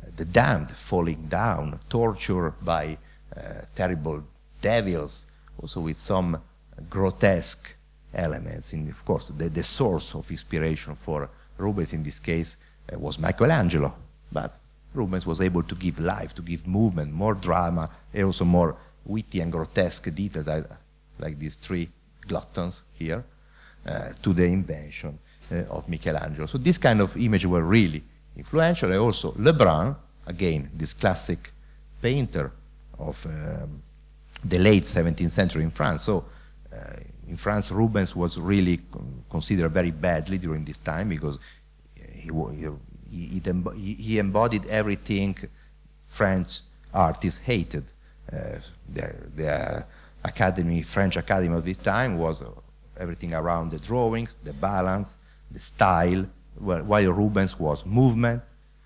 uh, 0.02 0.08
the 0.16 0.26
damned 0.26 0.72
falling 0.72 1.28
down, 1.28 1.80
tortured 1.90 2.54
by 2.62 2.98
uh, 3.36 3.40
terrible 3.74 4.24
devils, 4.62 5.26
also 5.62 5.82
with 5.82 6.00
some 6.00 6.42
grotesque 6.90 7.76
elements. 8.14 8.74
And 8.74 8.90
of 8.90 9.04
course, 9.06 9.28
the, 9.28 9.50
the 9.50 9.64
source 9.64 10.16
of 10.16 10.30
inspiration 10.32 10.96
for 10.96 11.30
Rubens 11.58 11.94
in 11.94 12.04
this 12.04 12.20
case 12.20 12.58
uh, 12.92 13.00
was 13.00 13.20
Michelangelo, 13.20 13.94
but 14.32 14.58
Rubens 14.94 15.26
was 15.26 15.42
able 15.42 15.64
to 15.64 15.76
give 15.76 16.00
life, 16.00 16.34
to 16.36 16.42
give 16.42 16.68
movement, 16.68 17.12
more 17.12 17.34
drama, 17.34 17.90
and 18.14 18.26
also 18.26 18.46
more 18.46 18.76
witty 19.06 19.42
and 19.42 19.52
grotesque 19.52 20.14
details, 20.14 20.48
like 21.20 21.38
these 21.38 21.56
three 21.56 21.90
gluttons 22.28 22.84
here, 22.94 23.20
uh, 23.20 23.35
to 24.22 24.34
the 24.34 24.46
invention 24.46 25.20
uh, 25.52 25.56
of 25.70 25.88
Michelangelo. 25.88 26.48
So 26.48 26.58
this 26.58 26.78
kind 26.78 27.02
of 27.02 27.16
image 27.18 27.46
were 27.46 27.62
really 27.62 28.04
influential. 28.36 28.92
And 28.92 29.00
also 29.00 29.32
Lebrun, 29.34 29.96
again, 30.26 30.70
this 30.74 30.94
classic 30.94 31.52
painter 32.02 32.52
of 32.98 33.26
um, 33.26 33.82
the 34.44 34.60
late 34.60 34.84
17th 34.84 35.32
century 35.32 35.64
in 35.64 35.72
France. 35.72 36.04
So 36.04 36.26
uh, 36.74 36.78
in 37.28 37.38
France, 37.38 37.72
Rubens 37.72 38.16
was 38.16 38.40
really 38.40 38.80
considered 39.30 39.70
very 39.70 39.92
badly 39.92 40.38
during 40.38 40.66
this 40.66 40.78
time 40.78 41.10
because 41.10 41.40
he, 42.12 42.30
he, 43.10 43.40
he 43.96 44.20
embodied 44.20 44.66
everything 44.68 45.38
French 46.08 46.62
artists 46.94 47.40
hated. 47.40 47.86
Uh, 48.32 48.58
the, 48.90 49.16
the 49.36 49.86
academy, 50.24 50.82
French 50.82 51.18
academy 51.18 51.56
of 51.56 51.64
the 51.64 51.76
time 51.76 52.18
was 52.18 52.44
everything 52.98 53.34
around 53.34 53.72
the 53.72 53.80
drawings, 53.80 54.38
the 54.44 54.54
balance, 54.54 55.18
the 55.52 55.60
style, 55.60 56.26
while 56.60 57.12
Rubens 57.12 57.60
was 57.60 57.86
movement, 57.86 58.42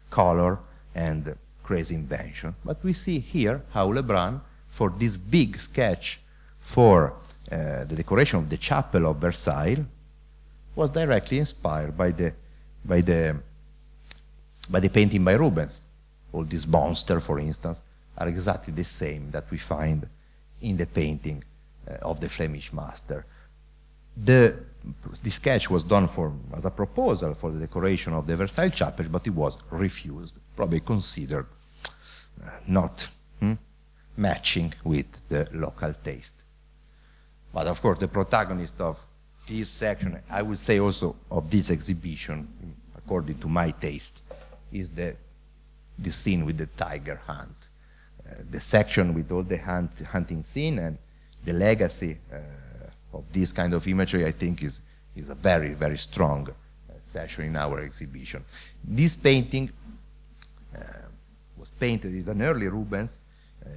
color, 0.09 0.59
and 0.95 1.35
crazy 1.63 1.95
invention. 1.95 2.55
But 2.65 2.83
we 2.83 2.93
see 2.93 3.19
here 3.19 3.61
how 3.71 3.91
Lebrun, 3.91 4.41
for 4.69 4.89
this 4.89 5.17
big 5.17 5.59
sketch 5.59 6.19
for 6.59 7.13
uh, 7.51 7.85
the 7.85 7.95
decoration 7.95 8.39
of 8.39 8.49
the 8.49 8.57
chapel 8.57 9.05
of 9.05 9.17
Versailles, 9.17 9.85
was 10.75 10.89
directly 10.89 11.39
inspired 11.39 11.97
by 11.97 12.11
the, 12.11 12.33
by 12.85 13.01
the, 13.01 13.37
by 14.69 14.79
the 14.79 14.89
painting 14.89 15.23
by 15.23 15.33
Rubens. 15.33 15.79
All 16.31 16.43
these 16.43 16.67
monsters, 16.67 17.25
for 17.25 17.39
instance, 17.39 17.83
are 18.17 18.27
exactly 18.27 18.73
the 18.73 18.83
same 18.83 19.31
that 19.31 19.49
we 19.51 19.57
find 19.57 20.07
in 20.61 20.77
the 20.77 20.85
painting 20.85 21.43
uh, 21.89 21.93
of 22.01 22.19
the 22.19 22.29
Flemish 22.29 22.71
master. 22.73 23.25
The, 24.17 24.55
the 25.23 25.29
sketch 25.29 25.69
was 25.69 25.83
done 25.83 26.07
for, 26.07 26.33
as 26.53 26.65
a 26.65 26.71
proposal 26.71 27.33
for 27.33 27.51
the 27.51 27.59
decoration 27.59 28.13
of 28.13 28.27
the 28.27 28.35
Versailles 28.35 28.69
chapel, 28.69 29.05
but 29.09 29.25
it 29.27 29.31
was 29.31 29.57
refused, 29.69 30.39
probably 30.55 30.79
considered 30.81 31.45
uh, 32.43 32.49
not 32.67 33.07
hmm, 33.39 33.53
matching 34.17 34.73
with 34.83 35.27
the 35.29 35.47
local 35.53 35.93
taste. 35.93 36.43
But 37.53 37.67
of 37.67 37.81
course, 37.81 37.99
the 37.99 38.07
protagonist 38.07 38.79
of 38.79 39.05
this 39.47 39.69
section, 39.69 40.19
I 40.29 40.41
would 40.41 40.59
say 40.59 40.79
also 40.79 41.15
of 41.31 41.49
this 41.49 41.71
exhibition, 41.71 42.47
according 42.95 43.39
to 43.39 43.47
my 43.47 43.71
taste, 43.71 44.21
is 44.71 44.89
the, 44.89 45.15
the 45.97 46.11
scene 46.11 46.45
with 46.45 46.57
the 46.57 46.67
tiger 46.67 47.19
hunt. 47.25 47.69
Uh, 48.29 48.35
the 48.51 48.59
section 48.59 49.13
with 49.13 49.31
all 49.31 49.41
the 49.41 49.57
hunt, 49.57 49.91
hunting 50.11 50.43
scene 50.43 50.77
and 50.77 50.97
the 51.43 51.53
legacy 51.53 52.17
uh, 52.31 52.37
of 53.13 53.23
this 53.31 53.51
kind 53.51 53.73
of 53.73 53.87
imagery, 53.87 54.25
I 54.25 54.31
think, 54.31 54.63
is, 54.63 54.81
is 55.15 55.29
a 55.29 55.35
very, 55.35 55.73
very 55.73 55.97
strong 55.97 56.49
uh, 56.49 56.93
section 57.01 57.45
in 57.45 57.55
our 57.55 57.79
exhibition. 57.81 58.43
This 58.83 59.15
painting 59.15 59.71
uh, 60.75 60.81
was 61.57 61.71
painted, 61.71 62.13
is 62.13 62.27
an 62.27 62.41
early 62.41 62.67
Rubens, 62.67 63.19
uh, 63.65 63.69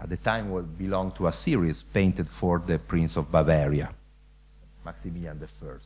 at 0.00 0.10
the 0.10 0.16
time 0.18 0.50
would 0.50 0.76
belong 0.76 1.12
to 1.12 1.26
a 1.26 1.32
series 1.32 1.82
painted 1.82 2.28
for 2.28 2.58
the 2.58 2.78
Prince 2.78 3.16
of 3.16 3.30
Bavaria, 3.32 3.90
Maximilian 4.84 5.40
I. 5.42 5.66
Of 5.66 5.80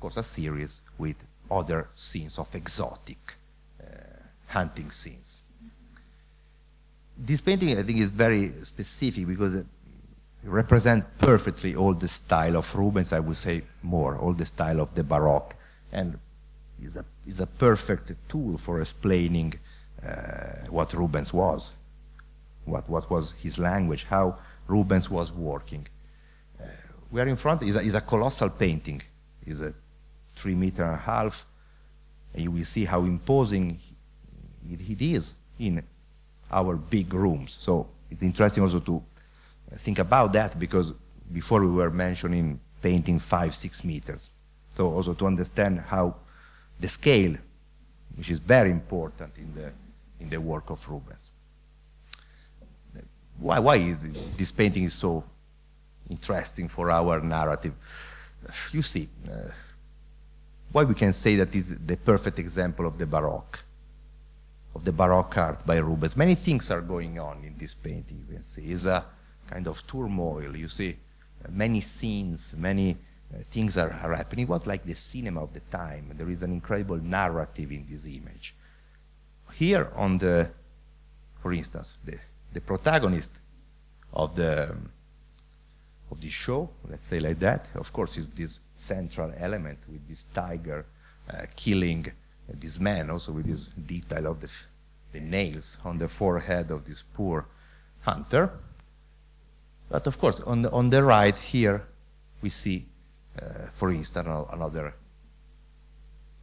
course, 0.00 0.16
a 0.16 0.22
series 0.22 0.80
with 0.96 1.16
other 1.50 1.88
scenes 1.94 2.38
of 2.38 2.54
exotic 2.54 3.34
uh, 3.78 3.84
hunting 4.46 4.90
scenes. 4.90 5.42
This 7.18 7.42
painting, 7.42 7.78
I 7.78 7.82
think, 7.82 8.00
is 8.00 8.10
very 8.10 8.48
specific 8.64 9.26
because 9.26 9.62
represents 10.44 11.06
perfectly 11.18 11.74
all 11.74 11.94
the 11.94 12.08
style 12.08 12.56
of 12.56 12.74
Rubens, 12.74 13.12
I 13.12 13.20
would 13.20 13.36
say 13.36 13.62
more, 13.82 14.16
all 14.16 14.32
the 14.32 14.46
style 14.46 14.80
of 14.80 14.94
the 14.94 15.04
Baroque, 15.04 15.54
and 15.92 16.18
is 16.82 16.96
a, 16.96 17.04
is 17.26 17.40
a 17.40 17.46
perfect 17.46 18.12
tool 18.28 18.58
for 18.58 18.80
explaining 18.80 19.54
uh, 20.04 20.66
what 20.68 20.92
Rubens 20.94 21.32
was 21.32 21.72
what, 22.64 22.88
what 22.88 23.10
was 23.10 23.32
his 23.32 23.58
language, 23.58 24.04
how 24.04 24.38
Rubens 24.66 25.10
was 25.10 25.32
working. 25.32 25.86
Uh, 26.60 26.66
we 27.10 27.20
are 27.20 27.26
in 27.26 27.36
front, 27.36 27.62
is 27.62 27.76
a, 27.76 27.80
is 27.80 27.94
a 27.94 28.00
colossal 28.00 28.50
painting. 28.50 29.02
is 29.46 29.60
a 29.60 29.74
three 30.34 30.54
meter 30.54 30.84
and 30.84 30.94
a 30.94 30.98
half. 30.98 31.44
And 32.32 32.42
you 32.42 32.50
will 32.50 32.64
see 32.64 32.84
how 32.84 33.00
imposing 33.02 33.78
it, 34.70 34.80
it 34.80 35.02
is 35.02 35.34
in 35.58 35.82
our 36.50 36.76
big 36.76 37.12
rooms. 37.12 37.56
So 37.58 37.88
it's 38.10 38.22
interesting 38.22 38.62
also 38.62 38.80
to 38.80 39.02
think 39.74 39.98
about 39.98 40.32
that 40.32 40.58
because 40.58 40.92
before 41.32 41.60
we 41.60 41.70
were 41.70 41.90
mentioning 41.90 42.60
painting 42.80 43.18
five, 43.18 43.54
six 43.54 43.84
meters. 43.84 44.30
So 44.76 44.90
also 44.90 45.14
to 45.14 45.26
understand 45.26 45.80
how 45.80 46.16
the 46.80 46.88
scale, 46.88 47.36
which 48.16 48.30
is 48.30 48.38
very 48.38 48.70
important 48.70 49.38
in 49.38 49.54
the, 49.54 49.72
in 50.20 50.28
the 50.30 50.40
work 50.40 50.70
of 50.70 50.88
Rubens 50.88 51.30
why, 53.42 53.58
why 53.58 53.76
is 53.76 54.04
it, 54.04 54.16
this 54.36 54.52
painting 54.52 54.84
is 54.84 54.94
so 54.94 55.24
interesting 56.08 56.68
for 56.68 56.90
our 56.90 57.20
narrative? 57.20 57.74
You 58.72 58.82
see, 58.82 59.08
uh, 59.30 59.50
why 60.70 60.84
we 60.84 60.94
can 60.94 61.12
say 61.12 61.36
that 61.36 61.54
is 61.54 61.78
the 61.78 61.96
perfect 61.96 62.38
example 62.38 62.86
of 62.86 62.98
the 62.98 63.06
Baroque, 63.06 63.64
of 64.74 64.84
the 64.84 64.92
Baroque 64.92 65.36
art 65.36 65.66
by 65.66 65.76
Rubens. 65.78 66.16
Many 66.16 66.34
things 66.34 66.70
are 66.70 66.80
going 66.80 67.18
on 67.18 67.44
in 67.44 67.56
this 67.58 67.74
painting, 67.74 68.24
you 68.26 68.34
can 68.34 68.42
see. 68.42 68.62
It's 68.62 68.86
a 68.86 69.04
kind 69.52 69.66
of 69.66 69.86
turmoil, 69.86 70.56
you 70.56 70.68
see. 70.68 70.96
Many 71.48 71.80
scenes, 71.80 72.54
many 72.56 72.92
uh, 72.92 73.38
things 73.50 73.76
are, 73.76 73.92
are 74.02 74.14
happening. 74.14 74.44
It 74.44 74.48
was 74.48 74.66
like 74.66 74.84
the 74.84 74.94
cinema 74.94 75.42
of 75.42 75.52
the 75.52 75.60
time. 75.60 76.04
There 76.16 76.30
is 76.30 76.42
an 76.42 76.52
incredible 76.52 76.98
narrative 76.98 77.70
in 77.72 77.84
this 77.88 78.06
image. 78.06 78.54
Here 79.52 79.92
on 79.96 80.18
the, 80.18 80.50
for 81.40 81.52
instance, 81.52 81.98
the 82.04 82.18
the 82.52 82.60
protagonist 82.60 83.40
of 84.12 84.34
the 84.34 84.76
of 86.10 86.20
this 86.20 86.32
show, 86.32 86.68
let's 86.88 87.04
say 87.04 87.20
like 87.20 87.38
that, 87.38 87.70
of 87.74 87.90
course, 87.92 88.18
is 88.18 88.28
this 88.28 88.60
central 88.74 89.32
element 89.36 89.78
with 89.90 90.06
this 90.06 90.26
tiger 90.34 90.84
uh, 91.30 91.46
killing 91.56 92.06
this 92.48 92.78
man, 92.78 93.08
also 93.08 93.32
with 93.32 93.46
this 93.46 93.64
detail 93.64 94.26
of 94.26 94.40
the, 94.40 94.50
the 95.12 95.20
nails 95.20 95.78
on 95.84 95.96
the 95.96 96.08
forehead 96.08 96.70
of 96.70 96.84
this 96.84 97.02
poor 97.02 97.46
hunter. 98.02 98.50
But 99.92 100.06
of 100.06 100.18
course, 100.18 100.40
on 100.40 100.62
the, 100.62 100.70
on 100.70 100.88
the 100.88 101.04
right 101.04 101.36
here, 101.36 101.82
we 102.40 102.48
see, 102.48 102.86
uh, 103.38 103.66
for 103.74 103.90
instance, 103.90 104.26
another 104.50 104.94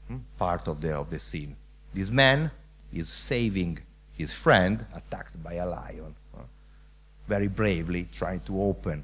hmm, 0.07 0.17
part 0.37 0.67
of 0.67 0.79
the, 0.79 0.95
of 0.95 1.09
the 1.09 1.19
scene. 1.19 1.55
This 1.91 2.11
man 2.11 2.51
is 2.93 3.09
saving 3.09 3.79
his 4.13 4.35
friend 4.35 4.85
attacked 4.93 5.41
by 5.43 5.55
a 5.55 5.65
lion, 5.65 6.13
uh, 6.37 6.41
very 7.27 7.47
bravely 7.47 8.07
trying 8.13 8.41
to 8.41 8.61
open 8.61 9.03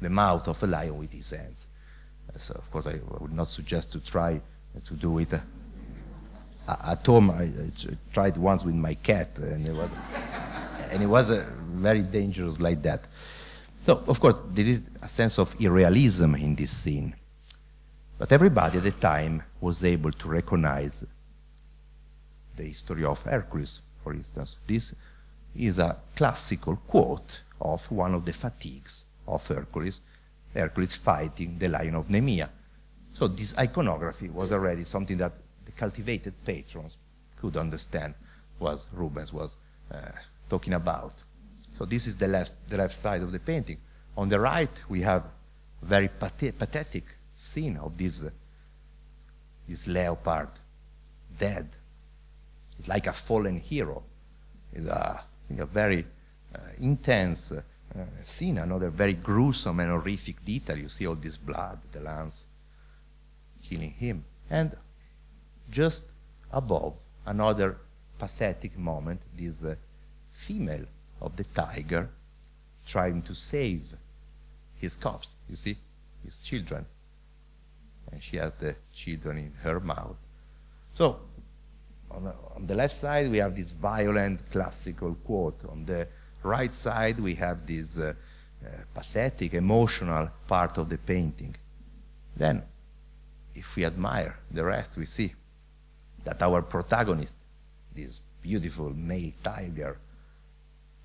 the 0.00 0.10
mouth 0.10 0.46
of 0.46 0.62
a 0.62 0.66
lion 0.68 0.96
with 0.98 1.12
his 1.12 1.30
hands. 1.30 1.66
Uh, 2.32 2.38
so, 2.38 2.54
of 2.54 2.70
course, 2.70 2.86
I 2.86 3.00
would 3.18 3.32
not 3.32 3.48
suggest 3.48 3.90
to 3.92 4.00
try 4.00 4.40
to 4.84 4.94
do 4.94 5.18
it. 5.18 5.34
Uh, 5.34 6.76
at 6.86 7.04
home, 7.04 7.32
I, 7.32 7.42
I, 7.42 7.96
tried 8.12 8.36
once 8.36 8.64
with 8.64 8.76
my 8.76 8.94
cat, 8.94 9.36
and 9.38 9.66
it 9.66 9.74
was, 9.74 9.90
and 10.88 11.02
it 11.02 11.06
was 11.06 11.32
uh, 11.32 11.44
very 11.72 12.02
dangerous 12.02 12.60
like 12.60 12.80
that. 12.82 13.08
So, 13.84 14.04
of 14.06 14.20
course, 14.20 14.40
there 14.50 14.66
is 14.66 14.82
a 15.00 15.08
sense 15.08 15.38
of 15.38 15.56
irrealism 15.60 16.36
in 16.36 16.54
this 16.54 16.70
scene. 16.70 17.16
But 18.16 18.30
everybody 18.30 18.78
at 18.78 18.84
the 18.84 18.92
time 18.92 19.42
was 19.60 19.82
able 19.82 20.12
to 20.12 20.28
recognize 20.28 21.04
the 22.56 22.62
history 22.62 23.04
of 23.04 23.20
Hercules, 23.22 23.80
for 24.04 24.12
instance. 24.12 24.56
This 24.66 24.94
is 25.56 25.80
a 25.80 25.96
classical 26.14 26.76
quote 26.76 27.42
of 27.60 27.90
one 27.90 28.14
of 28.14 28.24
the 28.24 28.32
fatigues 28.32 29.04
of 29.26 29.46
Hercules, 29.48 30.00
Hercules 30.54 30.94
fighting 30.96 31.58
the 31.58 31.68
lion 31.68 31.96
of 31.96 32.06
Nemea. 32.06 32.48
So 33.12 33.26
this 33.26 33.56
iconography 33.58 34.28
was 34.28 34.52
already 34.52 34.84
something 34.84 35.18
that 35.18 35.32
the 35.64 35.72
cultivated 35.72 36.34
patrons 36.44 36.98
could 37.36 37.56
understand 37.56 38.14
what 38.58 38.86
Rubens 38.92 39.32
was 39.32 39.58
uh, 39.90 40.12
talking 40.48 40.74
about. 40.74 41.24
So 41.72 41.86
this 41.86 42.06
is 42.06 42.16
the 42.16 42.28
left, 42.28 42.52
the 42.68 42.76
left 42.76 42.94
side 42.94 43.22
of 43.22 43.32
the 43.32 43.40
painting. 43.40 43.78
On 44.16 44.28
the 44.28 44.38
right, 44.38 44.84
we 44.88 45.00
have 45.00 45.24
a 45.82 45.84
very 45.84 46.08
pathetic 46.08 47.04
scene 47.34 47.78
of 47.78 47.96
this, 47.96 48.22
uh, 48.22 48.30
this 49.66 49.88
leopard 49.88 50.50
dead. 51.36 51.66
It's 52.78 52.88
like 52.88 53.06
a 53.06 53.12
fallen 53.12 53.56
hero. 53.56 54.02
It's 54.72 54.86
a, 54.86 55.24
a 55.58 55.66
very 55.66 56.04
uh, 56.54 56.58
intense 56.78 57.52
uh, 57.52 57.62
scene, 58.22 58.58
another 58.58 58.90
very 58.90 59.14
gruesome 59.14 59.80
and 59.80 59.90
horrific 59.90 60.44
detail. 60.44 60.76
You 60.76 60.88
see 60.88 61.06
all 61.06 61.14
this 61.14 61.38
blood, 61.38 61.78
the 61.90 62.00
lance 62.00 62.46
killing 63.62 63.92
him. 63.92 64.24
And 64.50 64.76
just 65.70 66.04
above, 66.50 66.94
another 67.24 67.78
pathetic 68.18 68.76
moment, 68.76 69.22
this 69.34 69.64
uh, 69.64 69.74
female 70.32 70.84
of 71.22 71.36
the 71.36 71.44
tiger 71.44 72.10
trying 72.86 73.22
to 73.22 73.34
save 73.34 73.94
his 74.74 74.96
cubs, 74.96 75.28
you 75.48 75.56
see, 75.56 75.76
his 76.24 76.40
children. 76.40 76.84
And 78.10 78.22
she 78.22 78.36
has 78.36 78.52
the 78.54 78.74
children 78.92 79.38
in 79.38 79.52
her 79.62 79.80
mouth. 79.80 80.18
So, 80.92 81.20
on 82.10 82.24
the, 82.24 82.34
on 82.56 82.66
the 82.66 82.74
left 82.74 82.94
side, 82.94 83.30
we 83.30 83.38
have 83.38 83.56
this 83.56 83.72
violent 83.72 84.50
classical 84.50 85.14
quote. 85.14 85.60
On 85.70 85.86
the 85.86 86.06
right 86.42 86.74
side, 86.74 87.18
we 87.20 87.34
have 87.36 87.66
this 87.66 87.98
uh, 87.98 88.12
uh, 88.64 88.68
pathetic, 88.92 89.54
emotional 89.54 90.28
part 90.46 90.76
of 90.76 90.88
the 90.88 90.98
painting. 90.98 91.54
Then, 92.36 92.62
if 93.54 93.76
we 93.76 93.84
admire 93.84 94.36
the 94.50 94.64
rest, 94.64 94.98
we 94.98 95.06
see 95.06 95.32
that 96.24 96.42
our 96.42 96.62
protagonist, 96.62 97.38
this 97.94 98.20
beautiful 98.42 98.90
male 98.90 99.32
tiger, 99.42 99.98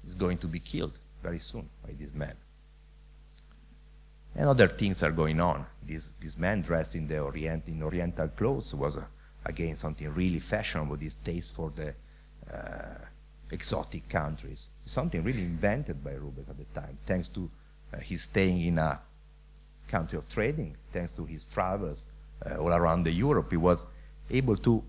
is 0.07 0.13
going 0.13 0.37
to 0.37 0.47
be 0.47 0.59
killed 0.59 0.97
very 1.21 1.39
soon 1.39 1.69
by 1.85 1.93
this 1.99 2.13
man. 2.13 2.35
And 4.35 4.47
other 4.47 4.67
things 4.67 5.03
are 5.03 5.11
going 5.11 5.41
on. 5.41 5.65
This, 5.83 6.13
this 6.19 6.37
man 6.37 6.61
dressed 6.61 6.95
in 6.95 7.07
the 7.07 7.19
Orient, 7.19 7.67
in 7.67 7.83
Oriental 7.83 8.27
clothes 8.29 8.73
was, 8.73 8.97
uh, 8.97 9.03
again, 9.45 9.75
something 9.75 10.07
really 10.13 10.39
fashionable, 10.39 10.95
this 10.97 11.15
taste 11.15 11.53
for 11.53 11.73
the 11.75 11.93
uh, 12.53 13.05
exotic 13.51 14.07
countries. 14.07 14.67
Something 14.85 15.23
really 15.23 15.41
invented 15.41 16.03
by 16.03 16.11
Rubens 16.11 16.49
at 16.49 16.57
the 16.57 16.79
time, 16.79 16.97
thanks 17.05 17.27
to 17.29 17.49
uh, 17.93 17.97
his 17.97 18.23
staying 18.23 18.61
in 18.61 18.77
a 18.77 19.01
country 19.87 20.17
of 20.17 20.29
trading, 20.29 20.77
thanks 20.91 21.11
to 21.13 21.25
his 21.25 21.45
travels 21.45 22.05
uh, 22.45 22.57
all 22.57 22.73
around 22.73 23.03
the 23.03 23.11
Europe. 23.11 23.51
He 23.51 23.57
was 23.57 23.85
able 24.29 24.57
to 24.57 24.83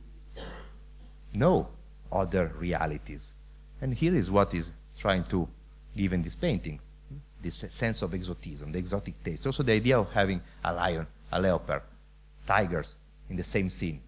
know 1.32 1.68
other 2.12 2.52
realities. 2.58 3.34
And 3.80 3.94
here 3.94 4.14
is 4.14 4.30
what 4.30 4.54
is 4.54 4.72
trying 4.99 5.24
to 5.24 5.49
give 5.96 6.12
in 6.12 6.22
this 6.22 6.36
painting 6.36 6.80
this 7.40 7.64
sense 7.68 8.03
of 8.03 8.14
exotism, 8.14 8.72
the 8.72 8.78
exotic 8.78 9.22
taste. 9.22 9.46
Also, 9.46 9.62
the 9.62 9.72
idea 9.72 9.99
of 9.99 10.11
having 10.12 10.40
a 10.64 10.72
lion, 10.72 11.07
a 11.30 11.40
leopard, 11.40 11.82
tigers 12.46 12.96
in 13.30 13.36
the 13.36 13.44
same 13.44 13.70
scene 13.70 14.01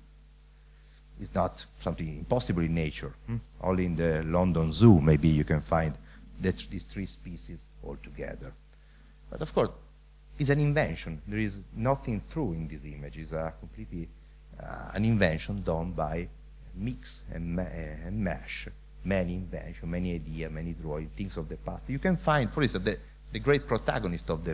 is 1.20 1.34
not 1.34 1.64
something 1.80 2.18
impossible 2.18 2.62
in 2.62 2.74
nature. 2.74 3.12
Hmm? 3.26 3.36
Only 3.60 3.86
in 3.86 3.96
the 3.96 4.22
London 4.24 4.72
Zoo, 4.72 5.00
maybe 5.00 5.28
you 5.28 5.44
can 5.44 5.60
find 5.60 5.94
that 6.40 6.56
these 6.70 6.82
three 6.82 7.06
species 7.06 7.68
all 7.82 7.96
together. 8.02 8.52
But 9.30 9.42
of 9.42 9.54
course, 9.54 9.70
it's 10.38 10.50
an 10.50 10.58
invention. 10.58 11.20
There 11.26 11.38
is 11.38 11.60
nothing 11.76 12.22
true 12.30 12.52
in 12.52 12.66
this 12.66 12.84
image. 12.84 13.18
It's 13.18 13.32
a 13.32 13.52
completely 13.60 14.08
uh, 14.58 14.92
an 14.94 15.04
invention 15.04 15.62
done 15.62 15.92
by 15.92 16.28
mix 16.74 17.24
and, 17.32 17.54
ma 17.54 17.62
and 17.62 18.18
mash 18.18 18.68
many 19.04 19.34
inventions, 19.34 19.90
many 19.90 20.14
ideas, 20.14 20.50
many 20.50 20.72
drawings, 20.72 21.10
things 21.16 21.36
of 21.36 21.48
the 21.48 21.56
past. 21.56 21.88
You 21.88 21.98
can 21.98 22.16
find, 22.16 22.50
for 22.50 22.62
instance, 22.62 22.84
the, 22.84 22.98
the 23.32 23.38
great 23.38 23.66
protagonist 23.66 24.30
of 24.30 24.44
the, 24.44 24.52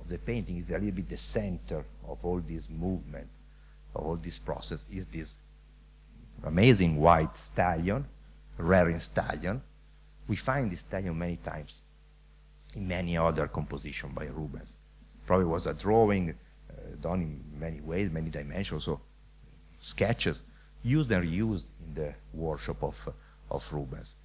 of 0.00 0.08
the 0.08 0.18
painting 0.18 0.58
is 0.58 0.70
a 0.70 0.74
little 0.74 0.92
bit 0.92 1.08
the 1.08 1.16
center 1.16 1.84
of 2.06 2.24
all 2.24 2.40
this 2.40 2.68
movement, 2.68 3.28
of 3.94 4.04
all 4.04 4.16
this 4.16 4.38
process, 4.38 4.86
is 4.90 5.06
this 5.06 5.38
amazing 6.44 6.96
white 6.96 7.36
stallion, 7.36 8.06
rearing 8.58 8.98
stallion. 8.98 9.62
We 10.28 10.36
find 10.36 10.70
this 10.70 10.80
stallion 10.80 11.18
many 11.18 11.36
times 11.36 11.80
in 12.74 12.86
many 12.88 13.16
other 13.16 13.48
compositions 13.48 14.14
by 14.14 14.26
Rubens. 14.26 14.78
Probably 15.26 15.46
was 15.46 15.66
a 15.66 15.74
drawing 15.74 16.30
uh, 16.30 16.74
done 17.00 17.22
in 17.22 17.60
many 17.60 17.80
ways, 17.80 18.10
many 18.10 18.30
dimensions, 18.30 18.84
so 18.84 19.00
sketches 19.80 20.44
used 20.82 21.10
and 21.10 21.24
reused 21.24 21.64
in 21.86 21.94
the 21.94 22.14
workshop 22.32 22.82
of, 22.82 23.08
uh, 23.08 23.12
of 23.52 23.72
Rubens. 23.72 24.16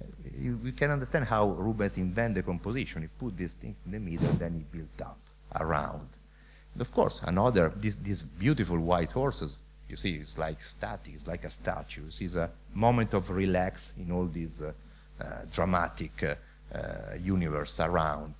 Uh, 0.00 0.04
you, 0.38 0.72
can 0.72 0.90
understand 0.90 1.24
how 1.24 1.50
Rubens 1.50 1.96
invented 1.96 2.36
the 2.36 2.42
composition. 2.42 3.02
He 3.02 3.08
put 3.08 3.36
these 3.36 3.54
things 3.54 3.76
in 3.84 3.92
the 3.92 3.98
middle 3.98 4.28
then 4.34 4.54
he 4.54 4.78
built 4.78 5.00
up 5.00 5.18
around. 5.54 6.08
And 6.72 6.80
of 6.80 6.92
course, 6.92 7.22
another, 7.24 7.72
this, 7.76 7.96
these 7.96 8.22
beautiful 8.22 8.78
white 8.78 9.12
horses, 9.12 9.58
you 9.88 9.96
see, 9.96 10.16
it's 10.16 10.36
like 10.36 10.60
static, 10.60 11.14
it's 11.14 11.26
like 11.26 11.44
a 11.44 11.50
statue. 11.50 12.06
It's 12.06 12.34
a 12.34 12.50
moment 12.74 13.14
of 13.14 13.30
relax 13.30 13.92
in 13.98 14.12
all 14.12 14.26
this 14.26 14.60
uh, 14.60 14.72
uh, 15.18 15.24
dramatic 15.50 16.22
uh, 16.22 16.34
uh, 16.76 17.14
universe 17.22 17.80
around. 17.80 18.34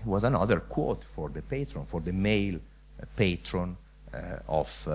It 0.00 0.06
was 0.06 0.24
another 0.24 0.60
quote 0.60 1.04
for 1.04 1.28
the 1.28 1.42
patron, 1.42 1.84
for 1.84 2.00
the 2.00 2.12
male 2.12 2.58
patron 3.16 3.76
of 4.48 4.88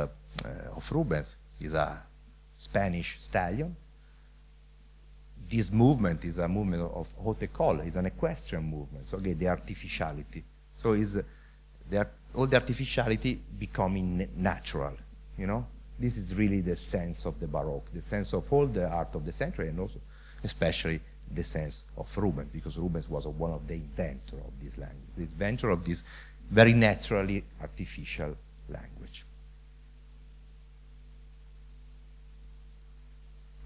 uh, 0.45 0.75
of 0.75 0.91
Rubens 0.91 1.37
is 1.59 1.73
a 1.73 2.01
Spanish 2.57 3.17
stallion. 3.19 3.75
This 5.49 5.71
movement 5.71 6.23
is 6.25 6.37
a 6.37 6.47
movement 6.47 6.83
of 6.93 7.11
haute 7.13 7.39
école, 7.39 7.87
it's 7.87 7.95
an 7.95 8.05
equestrian 8.05 8.63
movement. 8.63 9.07
So 9.07 9.17
again, 9.17 9.37
the 9.37 9.47
artificiality. 9.47 10.43
So 10.77 10.93
is 10.93 11.19
all 12.35 12.45
the 12.45 12.55
artificiality 12.55 13.39
becoming 13.57 14.29
natural, 14.35 14.93
you 15.37 15.47
know? 15.47 15.65
This 15.97 16.17
is 16.17 16.35
really 16.35 16.61
the 16.61 16.75
sense 16.75 17.25
of 17.25 17.39
the 17.39 17.47
Baroque, 17.47 17.91
the 17.91 18.01
sense 18.01 18.33
of 18.33 18.53
all 18.53 18.67
the 18.67 18.87
art 18.87 19.15
of 19.15 19.25
the 19.25 19.31
century, 19.31 19.69
and 19.69 19.79
also 19.79 19.99
especially 20.43 21.01
the 21.31 21.43
sense 21.43 21.85
of 21.97 22.15
Rubens, 22.17 22.49
because 22.53 22.77
Rubens 22.77 23.09
was 23.09 23.27
one 23.27 23.51
of 23.51 23.67
the 23.67 23.73
inventor 23.73 24.37
of 24.37 24.53
this 24.63 24.77
language, 24.77 24.99
the 25.17 25.23
inventor 25.23 25.71
of 25.71 25.83
this 25.83 26.03
very 26.49 26.73
naturally 26.73 27.43
artificial 27.59 28.37
language. 28.69 29.25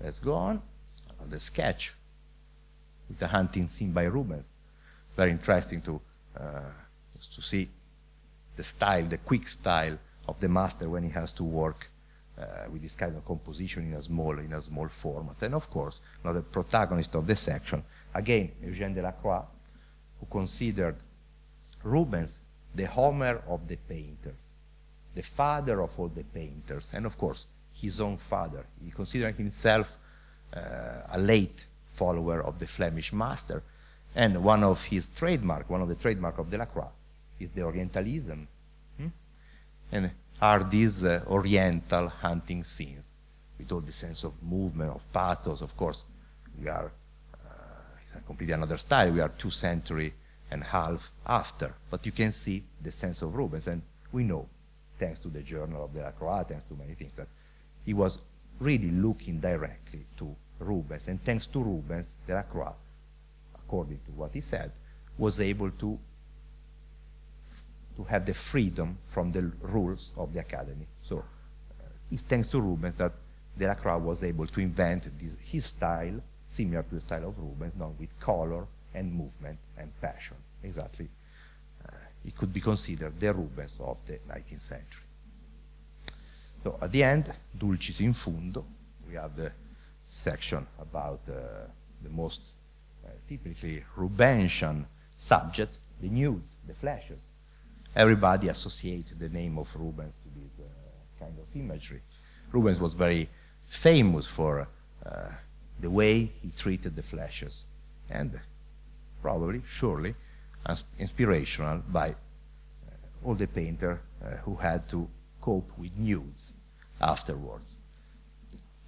Let's 0.01 0.19
go 0.19 0.33
on. 0.33 0.61
The 1.29 1.39
sketch 1.39 1.93
with 3.07 3.19
the 3.19 3.27
hunting 3.27 3.67
scene 3.67 3.91
by 3.91 4.03
Rubens. 4.03 4.47
Very 5.15 5.31
interesting 5.31 5.81
to, 5.81 6.01
uh, 6.39 6.71
to 7.35 7.41
see 7.41 7.69
the 8.55 8.63
style, 8.63 9.05
the 9.05 9.17
quick 9.17 9.47
style 9.47 9.97
of 10.27 10.39
the 10.39 10.49
master 10.49 10.89
when 10.89 11.03
he 11.03 11.09
has 11.09 11.31
to 11.33 11.43
work 11.43 11.89
uh, 12.37 12.43
with 12.71 12.81
this 12.81 12.95
kind 12.95 13.15
of 13.15 13.25
composition 13.25 13.83
in 13.83 13.93
a 13.93 14.01
small, 14.01 14.37
in 14.39 14.53
a 14.53 14.61
small 14.61 14.87
format. 14.87 15.41
And 15.41 15.55
of 15.55 15.69
course, 15.69 16.01
now 16.23 16.33
the 16.33 16.41
protagonist 16.41 17.13
of 17.15 17.27
the 17.27 17.35
section, 17.35 17.83
again, 18.13 18.51
Eugène 18.63 18.95
Delacroix, 18.95 19.43
who 20.19 20.25
considered 20.25 20.95
Rubens 21.83 22.39
the 22.73 22.85
Homer 22.85 23.43
of 23.47 23.67
the 23.67 23.75
painters, 23.75 24.53
the 25.13 25.21
father 25.21 25.81
of 25.81 25.99
all 25.99 26.07
the 26.07 26.23
painters, 26.23 26.91
and 26.93 27.05
of 27.05 27.17
course, 27.17 27.45
his 27.71 27.99
own 27.99 28.17
father. 28.17 28.65
He 28.83 28.91
considered 28.91 29.35
himself 29.35 29.97
a 30.53 31.17
late 31.17 31.65
follower 31.87 32.41
of 32.41 32.59
the 32.59 32.67
Flemish 32.67 33.13
master. 33.13 33.63
And 34.15 34.43
one 34.43 34.63
of 34.63 34.83
his 34.83 35.07
trademark, 35.07 35.69
one 35.69 35.81
of 35.81 35.89
the 35.89 35.95
trademark 35.95 36.37
of 36.37 36.49
Delacroix, 36.49 36.91
is 37.39 37.49
the 37.49 37.63
Orientalism. 37.63 38.47
Hmm? 38.97 39.07
And 39.91 40.11
are 40.41 40.63
these 40.63 41.03
uh, 41.03 41.23
Oriental 41.27 42.09
hunting 42.09 42.63
scenes 42.63 43.15
with 43.57 43.71
all 43.71 43.81
the 43.81 43.93
sense 43.93 44.23
of 44.23 44.41
movement, 44.43 44.91
of 44.91 45.11
pathos. 45.11 45.61
Of 45.61 45.75
course, 45.77 46.05
we 46.59 46.67
are 46.67 46.91
uh, 47.33 48.19
completely 48.25 48.53
another 48.53 48.77
style. 48.77 49.11
We 49.11 49.21
are 49.21 49.29
two 49.29 49.51
century 49.51 50.13
and 50.51 50.63
half 50.63 51.11
after, 51.25 51.73
but 51.89 52.05
you 52.05 52.11
can 52.11 52.31
see 52.31 52.63
the 52.81 52.91
sense 52.91 53.21
of 53.21 53.35
Rubens, 53.35 53.67
and 53.67 53.81
we 54.11 54.23
know, 54.23 54.47
thanks 54.99 55.17
to 55.19 55.29
the 55.29 55.41
Journal 55.41 55.85
of 55.85 55.93
Delacroix, 55.93 56.43
thanks 56.43 56.65
to 56.65 56.75
many 56.75 56.93
things, 56.93 57.15
that 57.15 57.27
he 57.85 57.93
was 57.93 58.19
really 58.59 58.91
looking 58.91 59.39
directly 59.39 60.05
to 60.17 60.35
Rubens. 60.63 61.07
And 61.07 61.23
thanks 61.23 61.47
to 61.47 61.59
Rubens, 61.59 62.13
Delacroix, 62.27 62.73
according 63.55 63.99
to 64.05 64.11
what 64.11 64.33
he 64.33 64.41
said, 64.41 64.71
was 65.17 65.39
able 65.39 65.71
to, 65.71 65.99
to 67.95 68.03
have 68.05 68.25
the 68.25 68.33
freedom 68.33 68.97
from 69.05 69.31
the 69.31 69.51
rules 69.61 70.13
of 70.17 70.33
the 70.33 70.39
academy. 70.39 70.87
So 71.01 71.19
uh, 71.19 71.83
it's 72.11 72.23
thanks 72.23 72.49
to 72.51 72.61
Rubens 72.61 72.95
that 72.97 73.11
Delacroix 73.57 73.97
was 73.97 74.23
able 74.23 74.47
to 74.47 74.59
invent 74.59 75.07
this, 75.19 75.39
his 75.39 75.65
style, 75.65 76.19
similar 76.47 76.83
to 76.83 76.95
the 76.95 77.01
style 77.01 77.27
of 77.27 77.37
Rubens, 77.37 77.73
done 77.73 77.95
with 77.99 78.19
color 78.19 78.65
and 78.93 79.13
movement 79.13 79.57
and 79.77 79.91
passion, 80.01 80.37
exactly 80.63 81.09
uh, 81.87 81.95
it 82.25 82.35
could 82.35 82.53
be 82.53 82.61
considered 82.61 83.19
the 83.19 83.33
Rubens 83.33 83.79
of 83.83 83.97
the 84.05 84.19
19th 84.29 84.61
century. 84.61 85.03
So 86.63 86.77
at 86.81 86.91
the 86.91 87.03
end, 87.03 87.33
Dulcis 87.57 87.99
in 87.99 88.13
fundo, 88.13 88.65
we 89.07 89.15
have 89.15 89.35
the 89.35 89.51
section 90.13 90.65
about 90.79 91.21
uh, 91.27 91.33
the 92.01 92.09
most 92.09 92.41
uh, 93.05 93.09
typically 93.27 93.83
Rubensian 93.97 94.85
subject, 95.17 95.77
the 96.01 96.09
nudes, 96.09 96.55
the 96.67 96.73
flashes. 96.73 97.27
Everybody 97.95 98.47
associated 98.49 99.19
the 99.19 99.29
name 99.29 99.57
of 99.57 99.75
Rubens 99.75 100.15
to 100.23 100.29
this 100.39 100.59
uh, 100.59 101.23
kind 101.23 101.37
of 101.39 101.45
imagery. 101.55 102.01
Rubens 102.51 102.79
was 102.79 102.93
very 102.93 103.29
famous 103.67 104.27
for 104.27 104.67
the 105.79 105.89
way 105.89 106.31
he 106.41 106.49
treated 106.55 106.95
the 106.95 107.03
flashes, 107.03 107.65
and 108.09 108.39
probably, 109.21 109.61
surely, 109.67 110.15
inspirational 110.97 111.79
by 111.89 112.09
uh, 112.09 112.13
all 113.25 113.35
the 113.35 113.47
painters 113.47 113.99
uh, 114.23 114.37
who 114.45 114.55
had 114.55 114.87
to 114.89 115.09
cope 115.41 115.69
with 115.77 115.97
nudes 115.97 116.53
afterwards. 117.01 117.77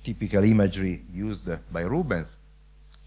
Typical 0.06 0.44
imagery 0.44 1.02
used 1.12 1.50
by 1.74 1.82
Rubens 1.82 2.38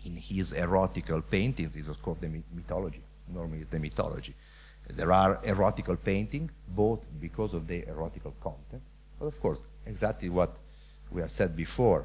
in 0.05 0.17
his 0.17 0.53
erotical 0.53 1.23
paintings 1.23 1.77
is 1.77 1.87
of 1.87 2.03
course 2.03 2.19
the 2.21 2.29
mythology. 2.53 3.01
Normally 3.33 3.65
the 3.71 3.79
mythology. 3.79 4.35
There 4.89 5.13
are 5.13 5.39
erotical 5.45 5.97
paintings, 5.97 6.51
both 6.67 7.07
because 7.21 7.55
of 7.55 7.69
the 7.69 7.83
erotical 7.83 8.33
content, 8.41 8.83
but 9.21 9.27
of 9.27 9.41
course, 9.41 9.61
exactly 9.87 10.29
what 10.29 10.57
we 11.13 11.21
have 11.21 11.31
said 11.31 11.57
before 11.57 12.05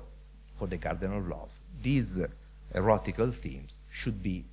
for 0.58 0.68
the 0.68 0.78
Garden 0.78 1.18
of 1.18 1.28
Love. 1.28 1.50
These 1.82 2.20
uh, 2.20 2.28
erotical 2.76 3.34
themes 3.34 3.72
should 3.90 4.22
be 4.22 4.46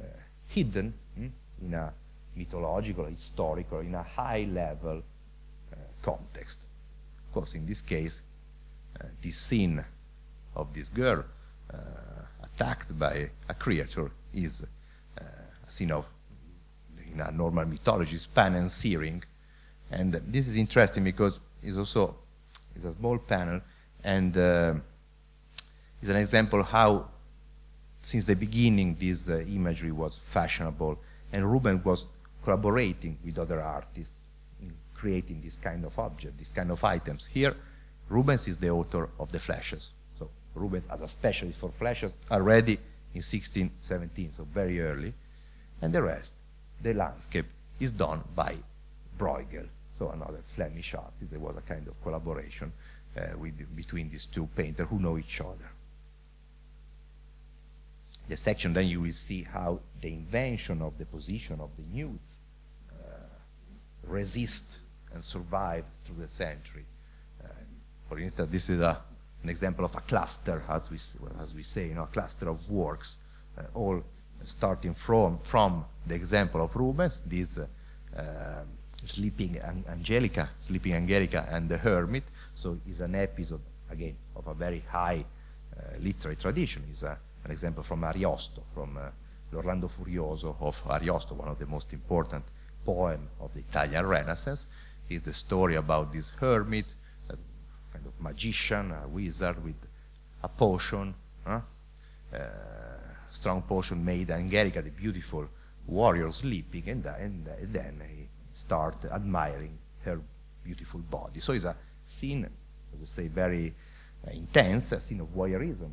uh, 0.00 0.04
hidden 0.46 0.94
hmm, 1.16 1.26
in 1.62 1.74
a 1.74 1.92
mythological, 2.36 3.06
historical, 3.06 3.80
in 3.80 3.96
a 3.96 4.04
high 4.04 4.46
level 4.48 5.02
uh, 5.72 5.76
context. 6.00 6.66
Of 7.26 7.34
course, 7.34 7.54
in 7.54 7.66
this 7.66 7.82
case, 7.82 8.22
this 9.20 9.36
scene 9.36 9.84
of 10.54 10.72
this 10.72 10.88
girl 10.88 11.24
uh, 11.72 11.76
attacked 12.42 12.98
by 12.98 13.30
a 13.48 13.54
creature 13.54 14.10
is 14.34 14.64
uh, 15.18 15.24
a 15.66 15.70
scene 15.70 15.92
of, 15.92 16.06
in 17.12 17.20
a 17.20 17.30
normal 17.30 17.66
mythology, 17.66 18.16
span 18.16 18.54
and 18.54 18.70
Syrinx. 18.70 19.26
And 19.90 20.12
this 20.12 20.48
is 20.48 20.56
interesting 20.56 21.04
because 21.04 21.40
it's 21.62 21.76
also 21.76 22.16
it's 22.74 22.84
a 22.84 22.94
small 22.94 23.18
panel 23.18 23.60
and 24.04 24.36
uh, 24.36 24.74
it's 26.00 26.10
an 26.10 26.16
example 26.16 26.62
how 26.62 27.08
since 28.00 28.26
the 28.26 28.36
beginning 28.36 28.96
this 28.98 29.28
uh, 29.28 29.38
imagery 29.48 29.92
was 29.92 30.16
fashionable 30.16 30.98
and 31.32 31.50
Rubens 31.50 31.84
was 31.84 32.06
collaborating 32.42 33.18
with 33.24 33.38
other 33.38 33.60
artists 33.60 34.14
in 34.62 34.72
creating 34.94 35.40
this 35.42 35.58
kind 35.58 35.84
of 35.84 35.98
object, 35.98 36.38
this 36.38 36.48
kind 36.48 36.70
of 36.70 36.82
items. 36.82 37.26
Here, 37.26 37.54
Rubens 38.10 38.48
is 38.48 38.58
the 38.58 38.68
author 38.68 39.08
of 39.20 39.30
the 39.30 39.38
flashes. 39.38 39.92
So 40.18 40.28
Rubens, 40.54 40.86
as 40.90 41.00
a 41.00 41.08
specialist 41.08 41.60
for 41.60 41.70
flashes, 41.70 42.12
already 42.30 42.72
in 43.14 43.22
1617, 43.22 44.32
so 44.36 44.44
very 44.52 44.80
early. 44.80 45.14
And 45.80 45.92
the 45.92 46.02
rest, 46.02 46.34
the 46.82 46.92
landscape, 46.92 47.46
is 47.78 47.92
done 47.92 48.22
by 48.34 48.56
Bruegel, 49.16 49.68
so 49.98 50.10
another 50.10 50.40
Flemish 50.42 50.94
artist. 50.94 51.30
There 51.30 51.38
was 51.38 51.56
a 51.56 51.60
kind 51.60 51.86
of 51.86 52.02
collaboration 52.02 52.72
uh, 53.16 53.38
with, 53.38 53.76
between 53.76 54.10
these 54.10 54.26
two 54.26 54.48
painters 54.56 54.88
who 54.88 54.98
know 54.98 55.16
each 55.16 55.40
other. 55.40 55.70
The 58.28 58.36
section 58.36 58.72
then 58.72 58.88
you 58.88 59.00
will 59.00 59.12
see 59.12 59.42
how 59.44 59.80
the 60.00 60.12
invention 60.12 60.82
of 60.82 60.98
the 60.98 61.06
position 61.06 61.60
of 61.60 61.70
the 61.76 61.84
nudes 61.92 62.40
uh, 62.90 62.94
resist 64.04 64.80
and 65.12 65.22
survive 65.22 65.84
through 66.04 66.22
the 66.22 66.28
century. 66.28 66.84
For 68.10 68.18
instance, 68.18 68.50
this 68.50 68.68
is 68.70 68.80
a, 68.80 69.00
an 69.44 69.48
example 69.48 69.84
of 69.84 69.94
a 69.94 70.00
cluster, 70.00 70.64
as 70.68 70.90
we, 70.90 70.96
as 71.40 71.54
we 71.54 71.62
say, 71.62 71.86
you 71.86 71.94
know, 71.94 72.02
a 72.02 72.08
cluster 72.08 72.48
of 72.48 72.68
works, 72.68 73.18
uh, 73.56 73.62
all 73.72 74.02
starting 74.42 74.94
from, 74.94 75.38
from 75.38 75.84
the 76.04 76.16
example 76.16 76.60
of 76.60 76.74
Rubens, 76.74 77.20
this 77.24 77.58
uh, 77.58 77.66
uh 78.18 78.64
sleeping 79.04 79.58
Angelica, 79.88 80.50
sleeping 80.58 80.94
Angelica 80.94 81.46
and 81.48 81.68
the 81.68 81.78
hermit. 81.78 82.24
So 82.52 82.80
it's 82.84 82.98
an 82.98 83.14
episode, 83.14 83.60
again, 83.88 84.16
of 84.34 84.48
a 84.48 84.54
very 84.54 84.82
high 84.90 85.24
uh, 85.76 85.96
literary 86.00 86.36
tradition. 86.36 86.82
It's 86.90 87.04
a, 87.04 87.16
an 87.44 87.52
example 87.52 87.84
from 87.84 88.02
Ariosto, 88.02 88.62
from 88.74 88.96
uh, 88.96 89.02
L'Orlando 89.52 89.88
Furioso 89.88 90.56
of 90.58 90.82
Ariosto, 90.88 91.36
one 91.36 91.48
of 91.48 91.60
the 91.60 91.66
most 91.66 91.92
important 91.92 92.44
poem 92.84 93.28
of 93.38 93.54
the 93.54 93.60
Italian 93.60 94.04
Renaissance 94.04 94.66
is 95.08 95.22
the 95.22 95.32
story 95.32 95.76
about 95.76 96.12
this 96.12 96.30
hermit, 96.30 96.86
magician, 98.20 98.92
a 98.92 99.08
wizard 99.08 99.62
with 99.64 99.86
a 100.42 100.48
potion, 100.48 101.14
huh? 101.44 101.60
uh, 102.34 102.38
strong 103.30 103.62
potion 103.62 104.04
made 104.04 104.30
Angelica, 104.30 104.82
the 104.82 104.90
beautiful 104.90 105.48
warrior, 105.86 106.30
sleeping, 106.32 106.88
and, 106.88 107.06
and, 107.06 107.48
and 107.48 107.72
then 107.72 108.02
he 108.08 108.28
start 108.50 109.04
admiring 109.12 109.76
her 110.04 110.20
beautiful 110.64 111.00
body. 111.00 111.40
So 111.40 111.52
it's 111.52 111.64
a 111.64 111.76
scene, 112.04 112.44
I 112.44 112.96
would 112.98 113.08
say, 113.08 113.28
very 113.28 113.72
uh, 114.26 114.30
intense, 114.30 114.92
a 114.92 115.00
scene 115.00 115.20
of 115.20 115.28
voyeurism 115.28 115.90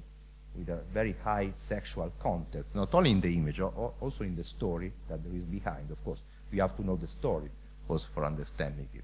with 0.55 0.69
a 0.69 0.81
very 0.91 1.15
high 1.23 1.51
sexual 1.55 2.11
content, 2.19 2.65
not 2.73 2.93
only 2.95 3.11
in 3.11 3.21
the 3.21 3.35
image, 3.35 3.59
also 3.59 4.23
in 4.23 4.35
the 4.35 4.43
story 4.43 4.91
that 5.07 5.23
there 5.23 5.35
is 5.35 5.45
behind. 5.45 5.91
Of 5.91 6.03
course, 6.03 6.23
we 6.51 6.57
have 6.57 6.75
to 6.77 6.85
know 6.85 6.95
the 6.95 7.07
story 7.07 7.49
also 7.87 8.09
for 8.13 8.25
understanding 8.25 8.89
it. 8.93 9.03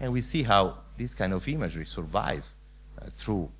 And 0.00 0.12
we 0.12 0.22
see 0.22 0.42
how 0.42 0.78
this 0.96 1.14
kind 1.14 1.32
of 1.32 1.46
imagery 1.48 1.86
survives 1.86 2.54
uh, 3.00 3.06
through 3.10 3.50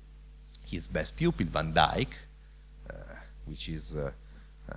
his 0.65 0.87
best 0.87 1.15
pupil, 1.15 1.45
Van 1.47 1.71
Dyck, 1.71 2.17
uh, 2.89 2.93
which 3.45 3.69
is 3.69 3.95
uh, 3.95 4.11
uh 4.71 4.75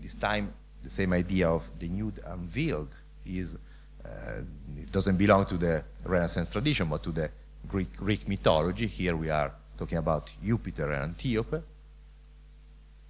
this 0.00 0.14
time 0.14 0.52
the 0.82 0.90
same 0.90 1.12
idea 1.12 1.48
of 1.48 1.70
the 1.78 1.88
nude 1.88 2.20
unveiled. 2.26 2.96
Is, 3.24 3.56
uh, 4.04 4.08
it 4.76 4.90
doesn't 4.90 5.16
belong 5.16 5.46
to 5.46 5.56
the 5.56 5.84
Renaissance 6.04 6.52
tradition, 6.52 6.88
but 6.88 7.02
to 7.04 7.12
the 7.12 7.30
Greek, 7.66 7.96
Greek 7.96 8.28
mythology. 8.28 8.86
Here 8.86 9.16
we 9.16 9.30
are 9.30 9.52
talking 9.78 9.98
about 9.98 10.30
Jupiter 10.44 10.92
and 10.92 11.04
Antiope. 11.04 11.62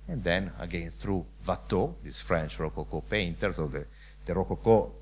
And 0.09 0.23
then 0.23 0.53
again 0.59 0.91
through 0.91 1.25
Watteau, 1.47 1.95
this 2.03 2.21
French 2.21 2.59
Rococo 2.59 3.01
painter, 3.01 3.53
so 3.53 3.67
the, 3.67 3.87
the 4.25 4.35
Rococo 4.35 4.93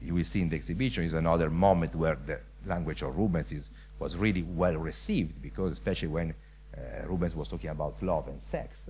you 0.00 0.14
will 0.14 0.24
see 0.24 0.42
in 0.42 0.48
the 0.48 0.56
exhibition 0.56 1.04
is 1.04 1.14
another 1.14 1.50
moment 1.50 1.94
where 1.94 2.16
the 2.26 2.40
language 2.66 3.02
of 3.02 3.16
Rubens 3.16 3.52
is, 3.52 3.70
was 3.98 4.16
really 4.16 4.42
well 4.42 4.76
received 4.76 5.40
because 5.42 5.72
especially 5.72 6.08
when 6.08 6.34
uh, 6.76 7.06
Rubens 7.06 7.34
was 7.34 7.48
talking 7.48 7.70
about 7.70 8.02
love 8.02 8.28
and 8.28 8.40
sex. 8.40 8.88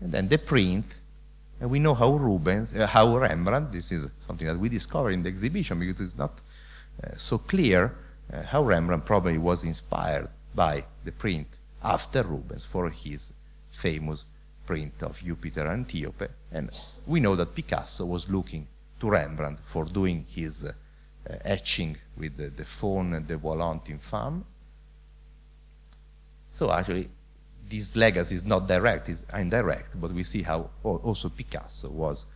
And 0.00 0.12
then 0.12 0.28
the 0.28 0.38
print, 0.38 0.98
and 1.60 1.70
we 1.70 1.78
know 1.78 1.94
how 1.94 2.14
Rubens, 2.14 2.74
uh, 2.74 2.86
how 2.86 3.16
Rembrandt, 3.16 3.72
this 3.72 3.90
is 3.92 4.08
something 4.26 4.46
that 4.46 4.58
we 4.58 4.68
discover 4.68 5.10
in 5.10 5.22
the 5.22 5.28
exhibition 5.28 5.78
because 5.78 6.00
it's 6.00 6.18
not 6.18 6.40
uh, 7.02 7.16
so 7.16 7.38
clear 7.38 7.94
uh, 8.32 8.42
how 8.42 8.62
Rembrandt 8.62 9.04
probably 9.04 9.38
was 9.38 9.64
inspired 9.64 10.28
by 10.54 10.84
the 11.04 11.12
print 11.12 11.46
after 11.82 12.22
Rubens 12.22 12.64
for 12.64 12.90
his 12.90 13.32
famous 13.70 14.24
print 14.66 15.02
of 15.02 15.22
Jupiter 15.22 15.66
Antiope. 15.68 16.28
And 16.52 16.70
we 17.06 17.20
know 17.20 17.36
that 17.36 17.54
Picasso 17.54 18.04
was 18.04 18.30
looking 18.30 18.66
to 19.04 19.10
Rembrandt 19.10 19.60
for 19.60 19.84
doing 19.84 20.24
his 20.28 20.64
uh, 20.64 20.72
etching 21.44 21.96
with 22.16 22.36
the, 22.36 22.48
the 22.48 22.86
and 23.14 23.28
the 23.28 23.36
volant 23.36 23.84
infâme. 23.84 24.42
So 26.50 26.70
actually, 26.70 27.08
this 27.68 27.96
legacy 27.96 28.36
is 28.36 28.44
not 28.44 28.66
direct, 28.66 29.08
it's 29.08 29.26
indirect, 29.34 30.00
but 30.00 30.12
we 30.12 30.24
see 30.24 30.42
how 30.42 30.70
also 30.82 31.28
Picasso 31.28 31.90
was 31.90 32.26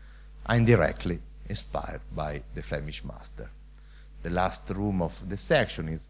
indirectly 0.48 1.20
inspired 1.48 2.00
by 2.14 2.42
the 2.54 2.62
Flemish 2.62 3.02
master. 3.04 3.50
The 4.22 4.30
last 4.30 4.68
room 4.70 5.00
of 5.00 5.28
the 5.28 5.36
section 5.36 5.88
is 5.88 6.06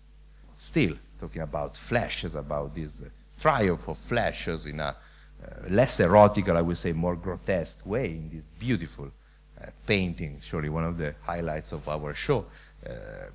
still 0.57 0.95
talking 1.21 1.43
about 1.43 1.77
flashes, 1.77 2.35
about 2.35 2.75
this 2.75 3.03
uh, 3.03 3.09
triumph 3.39 3.87
of 3.89 3.99
flashes 3.99 4.67
in 4.67 4.81
a 4.81 4.87
uh, 4.87 5.69
less 5.71 6.01
erotical, 6.01 6.57
I 6.57 6.63
would 6.63 6.79
say, 6.79 6.93
more 6.93 7.15
grotesque 7.15 7.87
way, 7.87 8.07
in 8.07 8.31
this 8.31 8.47
beautiful 8.59 9.13
painting, 9.87 10.39
surely 10.41 10.69
one 10.69 10.85
of 10.85 10.99
the 10.99 11.15
highlights 11.23 11.73
of 11.73 11.89
our 11.89 12.15
show. 12.15 12.47
Uh, 12.87 13.31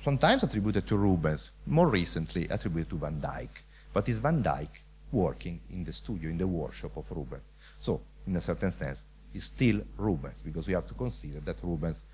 sometimes 0.00 0.42
attributed 0.42 0.86
to 0.86 0.96
Rubens, 0.96 1.52
more 1.66 1.88
recently 1.88 2.48
attributed 2.48 2.90
to 2.90 2.96
Van 2.96 3.20
Dyck. 3.20 3.64
But 3.92 4.08
is 4.08 4.18
Van 4.18 4.42
Dyck 4.42 4.82
working 5.12 5.60
in 5.70 5.84
the 5.84 5.92
studio, 5.92 6.30
in 6.30 6.38
the 6.38 6.46
workshop 6.46 6.96
of 6.96 7.10
Rubens. 7.10 7.42
So, 7.78 8.00
in 8.26 8.36
a 8.36 8.40
certain 8.40 8.72
sense, 8.72 9.04
it's 9.32 9.46
still 9.46 9.80
Rubens, 9.96 10.42
because 10.42 10.66
we 10.66 10.74
have 10.74 10.86
to 10.86 10.94
consider 10.94 11.40
that 11.40 11.62
Rubens, 11.62 12.04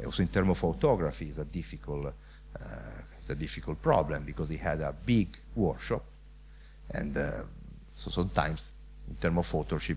uh, 0.00 0.06
also 0.06 0.22
in 0.22 0.28
terms 0.28 0.50
of 0.50 0.58
photography, 0.58 1.30
is 1.30 1.38
a 1.38 1.44
difficult, 1.44 2.06
uh, 2.06 2.66
a 3.28 3.34
difficult 3.34 3.80
problem, 3.80 4.24
because 4.24 4.48
he 4.48 4.56
had 4.56 4.80
a 4.80 4.92
big 4.92 5.36
workshop, 5.54 6.04
and 6.90 7.16
uh, 7.16 7.42
so 7.94 8.10
sometimes, 8.10 8.72
in 9.08 9.16
terms 9.16 9.38
of 9.38 9.54
uh, 9.54 9.94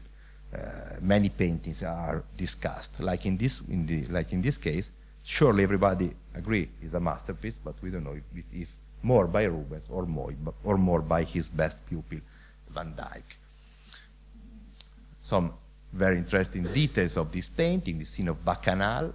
Uh, 0.54 0.96
many 1.02 1.30
paintings 1.30 1.84
are 1.84 2.24
discussed. 2.38 3.00
Like 3.02 3.26
in 3.26 3.38
this, 3.38 3.62
in 3.68 3.86
the, 3.86 4.06
like 4.06 4.32
in 4.32 4.42
this 4.42 4.58
case, 4.58 4.92
surely 5.24 5.64
everybody 5.64 6.14
agree 6.34 6.70
it's 6.82 6.94
a 6.94 7.00
masterpiece, 7.00 7.60
but 7.64 7.76
we 7.82 7.90
don't 7.92 8.06
know 8.06 8.14
if 8.14 8.24
it 8.34 8.46
is 8.54 8.76
more 9.04 9.28
by 9.28 9.44
Rubens 9.44 9.90
or 9.90 10.06
more, 10.06 10.34
or 10.64 10.78
more 10.78 11.02
by 11.02 11.24
his 11.24 11.50
best 11.50 11.86
pupil, 11.86 12.20
Van 12.70 12.94
Dyck. 12.96 13.38
Some 15.22 15.54
very 15.92 16.18
interesting 16.18 16.64
details 16.64 17.18
of 17.18 17.32
this 17.32 17.50
painting, 17.50 18.00
the 18.00 18.06
scene 18.06 18.30
of 18.30 18.44
Bacchanal, 18.44 19.14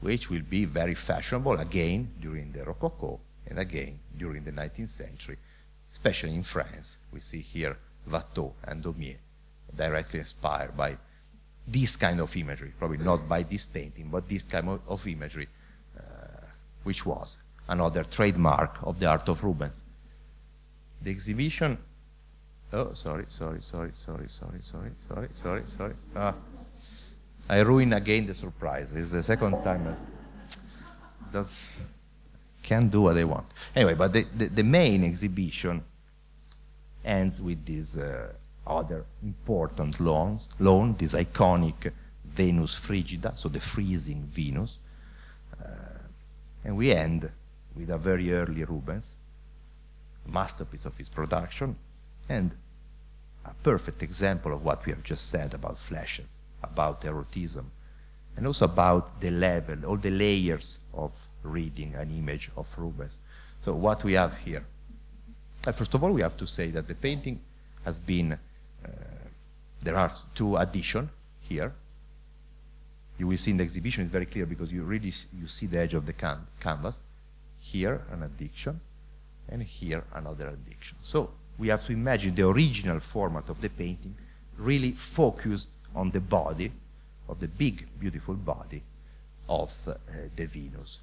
which 0.00 0.30
will 0.30 0.42
be 0.42 0.64
very 0.64 0.94
fashionable 0.94 1.58
again 1.58 2.12
during 2.20 2.52
the 2.52 2.64
Rococo 2.64 3.20
and 3.46 3.58
again 3.58 3.98
during 4.16 4.44
the 4.44 4.52
19th 4.52 4.88
century, 4.88 5.38
especially 5.90 6.34
in 6.34 6.42
France. 6.44 6.98
We 7.12 7.20
see 7.20 7.40
here 7.40 7.76
Watteau 8.08 8.52
and 8.64 8.82
Daumier 8.82 9.18
directly 9.76 10.20
inspired 10.20 10.76
by 10.76 10.96
this 11.66 11.96
kind 11.96 12.20
of 12.20 12.36
imagery, 12.36 12.72
probably 12.78 12.98
not 12.98 13.28
by 13.28 13.42
this 13.42 13.66
painting, 13.66 14.08
but 14.10 14.28
this 14.28 14.44
kind 14.44 14.68
of, 14.68 14.80
of 14.88 15.06
imagery, 15.06 15.48
uh, 15.96 16.02
which 16.82 17.06
was 17.06 17.38
another 17.68 18.04
trademark 18.04 18.78
of 18.82 18.98
the 18.98 19.06
art 19.06 19.28
of 19.28 19.42
Rubens. 19.44 19.84
The 21.00 21.10
exhibition, 21.10 21.78
oh, 22.72 22.92
sorry, 22.92 23.24
sorry, 23.28 23.60
sorry, 23.60 23.90
sorry, 23.92 24.28
sorry, 24.28 24.58
sorry, 24.60 24.90
sorry, 25.08 25.28
sorry, 25.32 25.62
sorry. 25.66 25.94
Ah, 26.16 26.34
I 27.48 27.60
ruin 27.60 27.92
again 27.92 28.26
the 28.26 28.34
surprise. 28.34 28.92
It's 28.92 29.10
the 29.10 29.22
second 29.22 29.62
time. 29.62 29.96
Does, 31.32 31.64
can't 32.62 32.90
do 32.90 33.02
what 33.02 33.16
I 33.16 33.24
want. 33.24 33.46
Anyway, 33.74 33.94
but 33.94 34.12
the, 34.12 34.26
the, 34.36 34.46
the 34.46 34.62
main 34.62 35.04
exhibition 35.04 35.82
ends 37.04 37.40
with 37.40 37.64
this 37.64 37.96
uh, 37.96 38.32
other 38.66 39.04
important 39.22 40.00
loans, 40.00 40.48
loan, 40.58 40.94
this 40.98 41.14
iconic 41.14 41.92
Venus 42.24 42.74
frigida, 42.74 43.32
so 43.34 43.48
the 43.48 43.60
freezing 43.60 44.22
Venus. 44.30 44.78
Uh, 45.60 45.66
and 46.64 46.76
we 46.76 46.92
end 46.92 47.30
with 47.74 47.90
a 47.90 47.98
very 47.98 48.32
early 48.32 48.64
Rubens, 48.64 49.14
masterpiece 50.26 50.84
of 50.84 50.96
his 50.96 51.08
production, 51.08 51.76
and 52.28 52.54
a 53.44 53.54
perfect 53.62 54.02
example 54.02 54.52
of 54.52 54.64
what 54.64 54.84
we 54.86 54.92
have 54.92 55.02
just 55.02 55.26
said 55.28 55.52
about 55.54 55.76
flashes, 55.76 56.38
about 56.62 57.02
erotism, 57.02 57.64
and 58.36 58.46
also 58.46 58.64
about 58.64 59.20
the 59.20 59.30
level, 59.30 59.84
all 59.84 59.96
the 59.96 60.10
layers 60.10 60.78
of 60.94 61.28
reading 61.42 61.94
an 61.96 62.10
image 62.16 62.50
of 62.56 62.72
Rubens. 62.78 63.18
So 63.64 63.74
what 63.74 64.04
we 64.04 64.14
have 64.14 64.36
here. 64.38 64.64
Uh, 65.66 65.72
first 65.72 65.94
of 65.94 66.02
all, 66.02 66.12
we 66.12 66.22
have 66.22 66.36
to 66.36 66.46
say 66.46 66.68
that 66.68 66.88
the 66.88 66.94
painting 66.94 67.40
has 67.84 68.00
been 68.00 68.38
there 69.82 69.96
are 69.96 70.10
two 70.34 70.56
additions 70.56 71.10
here. 71.40 71.74
You 73.18 73.26
will 73.26 73.36
see 73.36 73.50
in 73.50 73.56
the 73.56 73.64
exhibition, 73.64 74.02
it's 74.02 74.12
very 74.12 74.26
clear 74.26 74.46
because 74.46 74.72
you 74.72 74.82
really 74.84 75.12
you 75.38 75.46
see 75.46 75.66
the 75.66 75.78
edge 75.78 75.94
of 75.94 76.06
the 76.06 76.12
can 76.12 76.38
canvas. 76.60 77.02
Here, 77.58 78.02
an 78.10 78.22
addiction, 78.22 78.80
and 79.48 79.62
here, 79.62 80.04
another 80.14 80.48
addiction. 80.48 80.96
So 81.02 81.30
we 81.58 81.68
have 81.68 81.84
to 81.86 81.92
imagine 81.92 82.34
the 82.34 82.48
original 82.48 82.98
format 82.98 83.48
of 83.48 83.60
the 83.60 83.68
painting 83.68 84.16
really 84.56 84.92
focused 84.92 85.68
on 85.94 86.10
the 86.10 86.20
body, 86.20 86.72
of 87.28 87.38
the 87.38 87.48
big, 87.48 87.86
beautiful 88.00 88.34
body 88.34 88.82
of 89.48 89.72
uh, 89.86 89.94
the 90.34 90.46
Venus. 90.46 91.00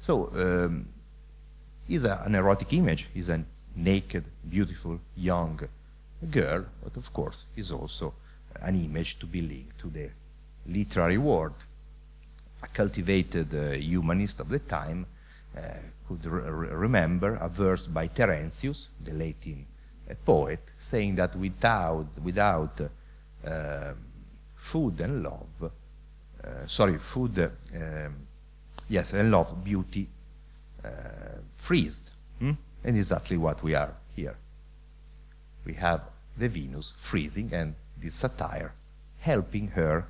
So, 0.00 0.30
um, 0.34 0.88
an 1.88 2.34
erotic 2.34 2.72
image, 2.72 3.06
is 3.14 3.28
a 3.28 3.44
naked, 3.76 4.24
beautiful, 4.48 5.00
young 5.16 5.60
girl, 6.30 6.64
but 6.82 6.96
of 6.96 7.12
course 7.12 7.46
is 7.56 7.72
also 7.72 8.14
an 8.60 8.74
image 8.76 9.18
to 9.18 9.26
be 9.26 9.42
linked 9.42 9.78
to 9.78 9.90
the 9.90 10.10
literary 10.66 11.18
world. 11.18 11.66
A 12.62 12.68
cultivated 12.68 13.54
uh, 13.54 13.72
humanist 13.72 14.40
of 14.40 14.48
the 14.48 14.60
time 14.60 15.06
uh, 15.56 15.60
could 16.08 16.24
re 16.26 16.68
remember 16.70 17.36
a 17.36 17.48
verse 17.48 17.86
by 17.86 18.06
Terentius, 18.06 18.88
the 19.00 19.12
Latin 19.12 19.66
uh, 20.10 20.14
poet, 20.24 20.72
saying 20.76 21.14
that 21.16 21.36
without, 21.36 22.06
without 22.22 22.80
uh, 23.46 23.92
food 24.54 25.00
and 25.00 25.22
love, 25.22 25.62
uh, 25.62 26.66
sorry, 26.66 26.98
food, 26.98 27.38
um, 27.38 28.26
yes, 28.88 29.12
and 29.12 29.30
love, 29.30 29.62
beauty 29.62 30.08
uh, 30.84 30.88
freezed. 31.56 32.10
Hmm? 32.38 32.52
And 32.82 32.96
exactly 32.96 33.36
what 33.36 33.62
we 33.62 33.74
are 33.74 33.94
here. 34.14 34.36
We 35.64 35.74
have 35.74 36.02
the 36.36 36.48
Venus 36.48 36.92
freezing 36.96 37.52
and 37.52 37.74
this 37.96 38.14
satire 38.14 38.74
helping 39.18 39.68
her 39.68 40.06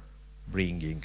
bringing 0.49 1.05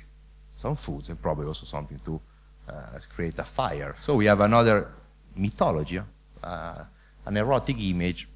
some 0.58 0.76
food 0.76 1.10
and 1.10 1.22
probably 1.22 1.46
also 1.46 1.66
something 1.66 2.00
to 2.06 2.20
uh, 2.68 3.00
create 3.14 3.38
a 3.40 3.44
fire. 3.44 3.96
So 4.00 4.16
we 4.16 4.26
have 4.26 4.42
another 4.42 4.88
mythology, 5.36 6.02
uh, 6.44 6.84
an 7.26 7.38
erotic 7.38 7.78
image 7.80 8.28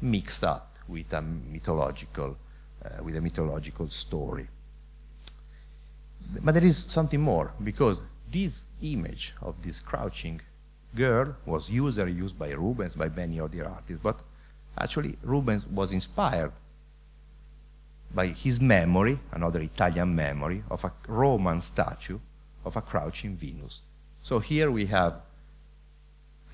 mixed 0.00 0.44
up 0.44 0.78
with 0.88 1.12
a 1.12 1.22
mythological, 1.22 2.36
uh, 2.84 3.02
with 3.02 3.16
a 3.16 3.20
mythological 3.20 3.88
story. 3.88 4.48
But 6.42 6.52
there 6.54 6.64
is 6.64 6.78
something 6.78 7.20
more 7.20 7.52
because 7.62 8.02
this 8.30 8.68
image 8.82 9.34
of 9.42 9.62
this 9.62 9.80
crouching 9.80 10.40
girl 10.94 11.36
was 11.46 11.70
usually 11.70 12.12
used 12.12 12.38
by 12.38 12.50
Rubens, 12.50 12.94
by 12.94 13.08
many 13.08 13.40
other 13.40 13.68
artists, 13.68 14.00
but 14.02 14.20
Actually, 14.80 15.16
Rubens 15.22 15.66
was 15.66 15.92
inspired 15.92 16.52
by 18.12 18.26
his 18.26 18.60
memory, 18.60 19.18
another 19.32 19.60
Italian 19.60 20.14
memory, 20.14 20.64
of 20.70 20.84
a 20.84 20.92
Roman 21.06 21.60
statue 21.60 22.18
of 22.64 22.76
a 22.76 22.80
crouching 22.80 23.36
Venus. 23.36 23.82
So 24.22 24.38
here 24.38 24.70
we 24.70 24.86
have 24.86 25.20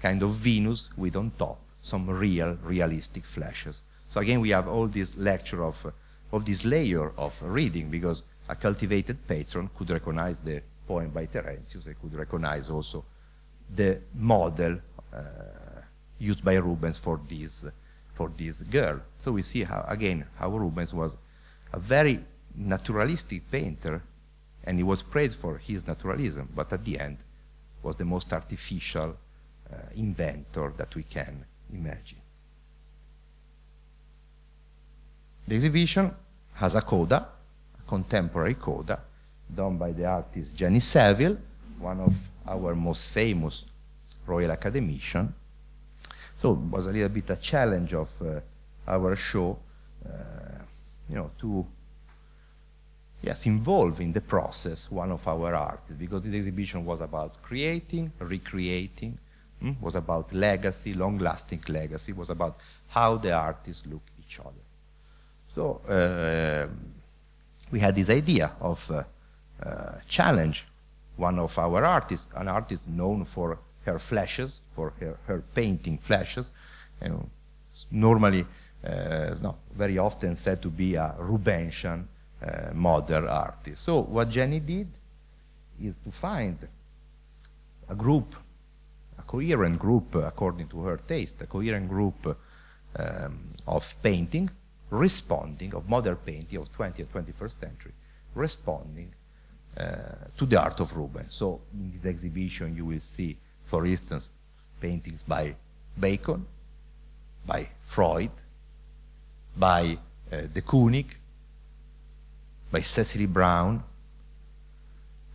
kind 0.00 0.22
of 0.22 0.30
Venus 0.30 0.90
with 0.96 1.16
on 1.16 1.30
top 1.38 1.58
some 1.80 2.08
real, 2.10 2.58
realistic 2.62 3.24
flashes. 3.24 3.82
So 4.08 4.20
again, 4.20 4.40
we 4.40 4.50
have 4.50 4.68
all 4.68 4.88
this 4.88 5.16
lecture 5.16 5.64
of, 5.64 5.86
of 6.32 6.44
this 6.44 6.64
layer 6.64 7.12
of 7.16 7.40
reading 7.42 7.90
because 7.90 8.22
a 8.48 8.56
cultivated 8.56 9.26
patron 9.26 9.70
could 9.76 9.90
recognize 9.90 10.40
the 10.40 10.62
poem 10.86 11.10
by 11.10 11.26
Terentius, 11.26 11.84
they 11.84 11.94
could 11.94 12.14
recognize 12.14 12.70
also 12.70 13.04
the 13.68 14.00
model 14.14 14.78
uh, 15.12 15.20
used 16.18 16.44
by 16.44 16.54
Rubens 16.54 16.98
for 16.98 17.20
this 17.28 17.64
for 18.16 18.32
this 18.34 18.62
girl. 18.62 18.98
So 19.18 19.32
we 19.32 19.42
see 19.42 19.62
how, 19.62 19.84
again, 19.86 20.24
how 20.38 20.48
Rubens 20.48 20.94
was 20.94 21.16
a 21.70 21.78
very 21.78 22.18
naturalistic 22.54 23.50
painter, 23.50 24.02
and 24.64 24.78
he 24.78 24.82
was 24.82 25.02
praised 25.02 25.38
for 25.38 25.58
his 25.58 25.86
naturalism, 25.86 26.48
but 26.54 26.72
at 26.72 26.82
the 26.82 26.98
end 26.98 27.18
was 27.82 27.96
the 27.96 28.06
most 28.06 28.32
artificial 28.32 29.10
uh, 29.70 29.76
inventor 29.96 30.72
that 30.78 30.94
we 30.94 31.02
can 31.02 31.44
imagine. 31.70 32.18
The 35.46 35.54
exhibition 35.54 36.10
has 36.54 36.74
a 36.74 36.80
coda, 36.80 37.28
a 37.78 37.88
contemporary 37.88 38.54
coda, 38.54 38.98
done 39.54 39.76
by 39.76 39.92
the 39.92 40.06
artist 40.06 40.56
Jenny 40.56 40.80
Saville, 40.80 41.36
one 41.78 42.00
of 42.00 42.30
our 42.48 42.74
most 42.74 43.10
famous 43.10 43.66
Royal 44.26 44.50
Academician, 44.50 45.34
so 46.38 46.52
it 46.52 46.58
was 46.58 46.86
a 46.86 46.92
little 46.92 47.08
bit 47.08 47.30
a 47.30 47.36
challenge 47.36 47.94
of 47.94 48.22
uh, 48.22 48.40
our 48.86 49.16
show, 49.16 49.58
uh, 50.06 50.10
you 51.08 51.16
know, 51.16 51.30
to 51.40 51.66
yes, 53.22 53.46
involve 53.46 54.00
in 54.00 54.12
the 54.12 54.20
process 54.20 54.90
one 54.90 55.10
of 55.10 55.26
our 55.26 55.54
artists 55.54 55.96
because 55.98 56.22
the 56.22 56.36
exhibition 56.36 56.84
was 56.84 57.00
about 57.00 57.42
creating, 57.42 58.12
recreating, 58.18 59.18
hmm, 59.60 59.72
was 59.80 59.96
about 59.96 60.32
legacy, 60.32 60.94
long-lasting 60.94 61.62
legacy, 61.68 62.12
was 62.12 62.30
about 62.30 62.58
how 62.88 63.16
the 63.16 63.32
artists 63.32 63.86
look 63.86 64.02
each 64.20 64.38
other. 64.40 64.64
So 65.54 65.80
uh, 65.88 66.68
we 67.70 67.80
had 67.80 67.94
this 67.94 68.10
idea 68.10 68.52
of 68.60 68.90
uh, 68.90 69.04
uh, 69.62 69.92
challenge 70.06 70.66
one 71.16 71.38
of 71.38 71.58
our 71.58 71.82
artists, 71.84 72.32
an 72.34 72.48
artist 72.48 72.86
known 72.88 73.24
for 73.24 73.58
her 73.86 73.98
flashes, 73.98 74.60
for 74.74 74.92
her, 75.00 75.18
her 75.26 75.42
painting 75.54 75.96
flashes, 75.98 76.52
know, 77.00 77.28
normally, 77.90 78.44
uh, 78.84 79.34
no, 79.40 79.56
very 79.74 79.98
often 79.98 80.36
said 80.36 80.60
to 80.62 80.70
be 80.70 80.94
a 80.94 81.14
Rubensian 81.18 82.06
uh, 82.42 82.72
modern 82.74 83.26
artist. 83.26 83.82
So 83.82 84.02
what 84.02 84.28
Jenny 84.30 84.60
did 84.60 84.88
is 85.80 85.96
to 85.98 86.10
find 86.10 86.58
a 87.88 87.94
group, 87.94 88.34
a 89.18 89.22
coherent 89.22 89.78
group 89.78 90.14
according 90.14 90.68
to 90.68 90.82
her 90.82 90.96
taste, 90.96 91.40
a 91.42 91.46
coherent 91.46 91.88
group 91.88 92.36
um, 92.98 93.52
of 93.66 93.94
painting, 94.02 94.50
responding, 94.90 95.74
of 95.74 95.88
modern 95.88 96.16
painting 96.16 96.58
of 96.58 96.70
20th, 96.72 97.06
21st 97.06 97.60
century, 97.60 97.92
responding 98.34 99.12
uh, 99.76 99.84
to 100.36 100.46
the 100.46 100.60
art 100.60 100.80
of 100.80 100.96
Rubens. 100.96 101.34
So 101.34 101.60
in 101.74 101.92
this 101.92 102.06
exhibition 102.06 102.74
you 102.74 102.86
will 102.86 103.00
see 103.00 103.36
for 103.66 103.84
instance, 103.84 104.30
paintings 104.80 105.22
by 105.22 105.54
Bacon, 105.98 106.46
by 107.44 107.68
Freud, 107.82 108.30
by 109.56 109.98
uh, 110.32 110.42
De 110.52 110.62
Kooning, 110.62 111.06
by 112.70 112.80
Cecily 112.80 113.26
Brown, 113.26 113.82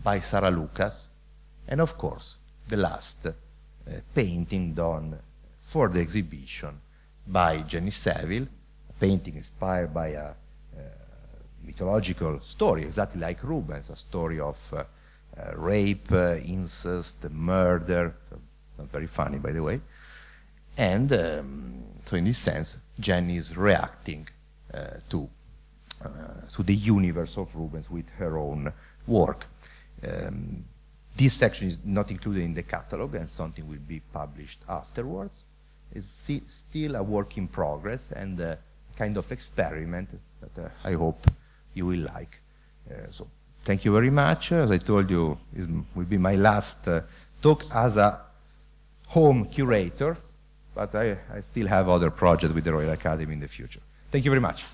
by 0.03 0.19
Sarah 0.19 0.49
Lucas, 0.49 1.09
and 1.67 1.79
of 1.81 1.97
course, 1.97 2.37
the 2.67 2.77
last 2.77 3.27
uh, 3.27 3.31
painting 4.15 4.73
done 4.73 5.17
for 5.59 5.89
the 5.89 5.99
exhibition 5.99 6.79
by 7.27 7.61
Jenny 7.61 7.91
Saville, 7.91 8.47
a 8.89 8.93
painting 8.99 9.35
inspired 9.35 9.93
by 9.93 10.07
a 10.07 10.27
uh, 10.29 10.33
mythological 11.63 12.39
story, 12.39 12.83
exactly 12.83 13.19
like 13.19 13.43
Rubens, 13.43 13.89
a 13.89 13.95
story 13.95 14.39
of 14.39 14.73
uh, 14.73 14.83
rape, 15.55 16.11
uh, 16.11 16.35
incest, 16.35 17.29
murder, 17.29 18.15
not 18.77 18.87
very 18.89 19.07
funny 19.07 19.39
by 19.39 19.51
the 19.51 19.63
way, 19.63 19.81
and 20.77 21.11
um, 21.13 21.83
so 22.05 22.15
in 22.15 22.25
this 22.25 22.39
sense, 22.39 22.77
Jenny 22.99 23.37
is 23.37 23.55
reacting 23.55 24.27
uh, 24.73 24.99
to, 25.09 25.29
uh, 26.03 26.07
to 26.51 26.63
the 26.63 26.75
universe 26.75 27.37
of 27.37 27.55
Rubens 27.55 27.89
with 27.89 28.09
her 28.11 28.37
own 28.37 28.71
work. 29.07 29.47
Um, 30.07 30.65
this 31.15 31.33
section 31.33 31.67
is 31.67 31.79
not 31.83 32.09
included 32.09 32.43
in 32.43 32.53
the 32.53 32.63
catalog 32.63 33.15
and 33.15 33.29
something 33.29 33.67
will 33.67 33.85
be 33.87 33.99
published 33.99 34.61
afterwards. 34.67 35.43
It's 35.93 36.07
sti 36.07 36.41
still 36.47 36.95
a 36.95 37.03
work 37.03 37.37
in 37.37 37.47
progress 37.47 38.11
and 38.13 38.39
a 38.39 38.57
kind 38.95 39.17
of 39.17 39.31
experiment 39.31 40.09
that 40.39 40.65
uh, 40.65 40.69
I 40.83 40.93
hope 40.93 41.29
you 41.73 41.85
will 41.85 41.99
like. 41.99 42.39
Uh, 42.89 43.11
so 43.11 43.27
thank 43.63 43.85
you 43.85 43.93
very 43.93 44.09
much. 44.09 44.51
As 44.51 44.71
I 44.71 44.77
told 44.77 45.09
you, 45.09 45.37
it 45.55 45.67
will 45.95 46.05
be 46.05 46.17
my 46.17 46.35
last 46.35 46.87
uh, 46.87 47.01
talk 47.41 47.63
as 47.73 47.97
a 47.97 48.21
home 49.07 49.45
curator, 49.45 50.17
but 50.73 50.95
I, 50.95 51.17
I 51.33 51.41
still 51.41 51.67
have 51.67 51.89
other 51.89 52.09
projects 52.09 52.53
with 52.53 52.63
the 52.63 52.73
Royal 52.73 52.91
Academy 52.91 53.33
in 53.33 53.39
the 53.39 53.47
future. 53.47 53.81
Thank 54.11 54.25
you 54.25 54.31
very 54.31 54.41
much. 54.41 54.65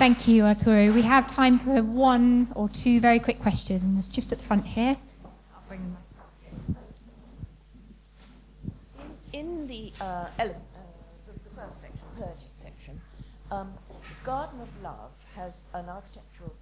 Thank 0.00 0.26
you, 0.26 0.44
Arturo. 0.44 0.92
We 0.92 1.02
have 1.02 1.26
time 1.26 1.58
for 1.58 1.82
one 1.82 2.48
or 2.54 2.70
two 2.70 3.00
very 3.00 3.18
quick 3.18 3.38
questions, 3.38 4.08
just 4.08 4.32
at 4.32 4.38
the 4.38 4.44
front 4.44 4.64
here. 4.64 4.96
I'll 5.54 5.62
bring 5.68 5.82
them 5.82 5.94
up. 5.94 6.10
In 9.40 9.66
the, 9.68 9.90
uh, 10.02 10.28
ele- 10.38 10.50
uh, 10.50 10.80
the, 11.26 11.32
the 11.32 11.54
first 11.56 11.80
section, 11.80 12.06
poetic 12.18 12.50
section, 12.54 13.00
um, 13.50 13.72
Garden 14.22 14.60
of 14.60 14.68
Love 14.82 15.12
has 15.34 15.64
an 15.72 15.88
architectural 15.88 16.54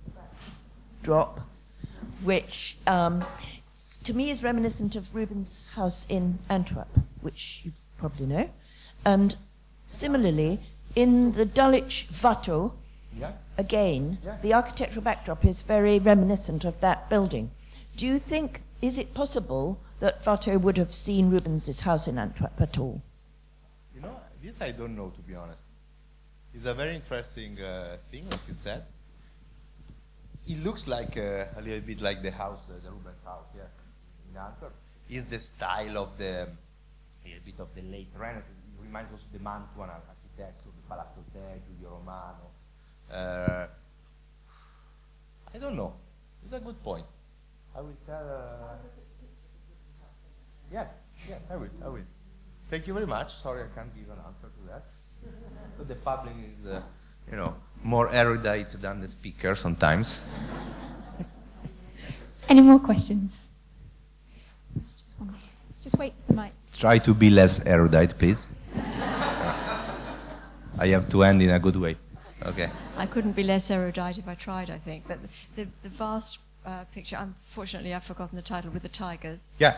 drop, 1.03 1.41
which 2.23 2.77
um, 2.87 3.25
to 4.05 4.15
me 4.15 4.31
is 4.31 4.45
reminiscent 4.45 4.95
of 4.95 5.13
Rubens' 5.13 5.71
house 5.75 6.07
in 6.09 6.39
Antwerp, 6.49 7.01
which 7.21 7.63
you 7.65 7.73
probably 7.99 8.27
know. 8.27 8.49
And 9.05 9.35
similarly, 9.85 10.61
in 10.95 11.33
the 11.33 11.47
Dulwich 11.47 12.07
Watteau, 12.23 12.75
Yeah. 13.19 13.33
again, 13.57 14.19
Yeah. 14.25 14.39
the 14.41 14.55
architectural 14.55 15.03
backdrop 15.03 15.45
is 15.45 15.63
very 15.63 15.99
reminiscent 15.99 16.65
of 16.65 16.79
that 16.79 17.11
building. 17.11 17.51
Do 17.97 18.07
you 18.07 18.21
think, 18.21 18.63
is 18.81 18.99
it 18.99 19.15
possible 19.15 19.81
that 20.01 20.25
Watteau 20.25 20.59
would 20.59 20.79
have 20.79 20.95
seen 20.95 21.31
Rubens' 21.31 21.81
house 21.81 22.09
in 22.09 22.19
Antwerp 22.19 22.61
at 22.61 22.79
all? 22.79 23.03
You 23.95 24.01
know, 24.01 24.17
this 24.43 24.61
I 24.61 24.71
don't 24.71 24.97
know 24.97 25.11
to 25.11 25.21
be 25.23 25.35
honest. 25.35 25.65
It's 26.55 26.67
a 26.67 26.75
very 26.75 26.95
interesting 26.95 27.61
uh, 27.61 27.97
thing 28.11 28.27
what 28.29 28.41
you 28.49 28.55
said. 28.55 28.85
It 30.47 30.65
looks 30.65 30.89
like 30.89 31.17
uh, 31.17 31.45
a 31.57 31.61
little 31.63 31.81
bit 31.81 32.01
like 32.01 32.23
the 32.23 32.31
house, 32.31 32.61
uh, 32.71 32.75
the 32.83 32.91
Rubens 32.91 33.23
house, 33.25 33.45
yes, 33.55 33.67
in 34.31 34.37
Antwerp. 34.37 34.75
Is 35.11 35.25
the 35.27 35.39
style 35.41 35.99
of 35.99 36.19
the 36.19 36.49
a 37.25 37.29
little 37.29 37.45
bit 37.45 37.61
of 37.61 37.75
the 37.75 37.83
late 37.83 38.09
Renaissance. 38.17 38.45
It 38.79 38.83
reminds 38.85 39.13
us 39.13 39.25
of 39.25 39.33
the 39.33 39.39
Mantuan 39.39 39.91
architecture, 39.91 40.71
the 40.77 40.89
Palazzo 40.89 41.25
Te, 41.33 41.41
Giulio 41.67 41.99
Romano. 41.99 42.49
Uh, 43.11 43.67
I 45.55 45.59
don't 45.59 45.77
know. 45.77 45.95
It's 46.45 46.55
a 46.55 46.61
good 46.61 46.83
point. 46.83 47.07
I 47.77 47.81
will 47.81 47.97
tell. 48.07 48.79
Yeah, 50.73 50.87
yeah, 51.29 51.37
I 51.51 51.57
will. 51.57 51.71
I 51.85 51.89
will. 51.89 52.07
Thank 52.69 52.87
you 52.87 52.95
very 52.95 53.07
much. 53.07 53.35
Sorry, 53.35 53.63
I 53.63 53.75
can't 53.75 53.95
give 53.95 54.11
an 54.11 54.19
answer 54.27 54.49
to 54.49 54.73
that. 54.73 54.85
But 55.79 55.89
the 55.93 55.95
public 55.97 56.35
is, 56.61 56.67
uh, 56.67 56.83
you 57.31 57.37
know, 57.37 57.55
more 57.83 58.11
erudite 58.11 58.71
than 58.71 59.01
the 59.01 59.09
speaker 59.09 59.55
sometimes. 59.55 60.21
Any 62.49 62.63
more 62.63 62.79
questions? 62.79 63.51
There's 64.75 64.97
just 64.97 65.19
one. 65.19 65.35
Just 65.83 65.99
wait 65.99 66.13
for 66.27 66.33
the 66.33 66.43
mic. 66.43 66.53
Try 66.77 66.99
to 66.99 67.15
be 67.15 67.31
less 67.31 67.65
erudite, 67.67 68.19
please. 68.19 68.47
I 70.79 70.89
have 70.89 71.09
to 71.09 71.25
end 71.25 71.43
in 71.43 71.51
a 71.51 71.59
good 71.59 71.77
way. 71.77 71.97
Okay. 72.45 72.71
I 72.97 73.07
couldn't 73.07 73.33
be 73.33 73.43
less 73.43 73.71
erudite 73.71 74.19
if 74.19 74.29
I 74.29 74.35
tried, 74.35 74.71
I 74.71 74.79
think. 74.79 75.05
But 75.09 75.19
the, 75.57 75.67
the 75.83 75.89
vast 75.89 76.39
uh, 76.65 76.85
picture, 76.93 77.17
unfortunately, 77.19 77.95
I've 77.95 78.05
forgotten 78.05 78.37
the 78.37 78.43
title, 78.43 78.71
with 78.71 78.83
the 78.83 78.89
tigers. 78.89 79.47
Yeah. 79.59 79.77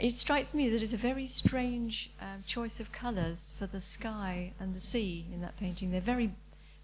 It, 0.00 0.12
strikes 0.12 0.54
me 0.54 0.70
that 0.70 0.82
it's 0.82 0.94
a 0.94 0.98
very 0.98 1.26
strange 1.26 2.10
um, 2.20 2.42
choice 2.46 2.80
of 2.80 2.92
colours 2.92 3.52
for 3.58 3.66
the 3.66 3.80
sky 3.80 4.52
and 4.58 4.74
the 4.74 4.80
sea 4.80 5.26
in 5.32 5.42
that 5.42 5.56
painting. 5.58 5.90
They're 5.90 6.00
very 6.00 6.30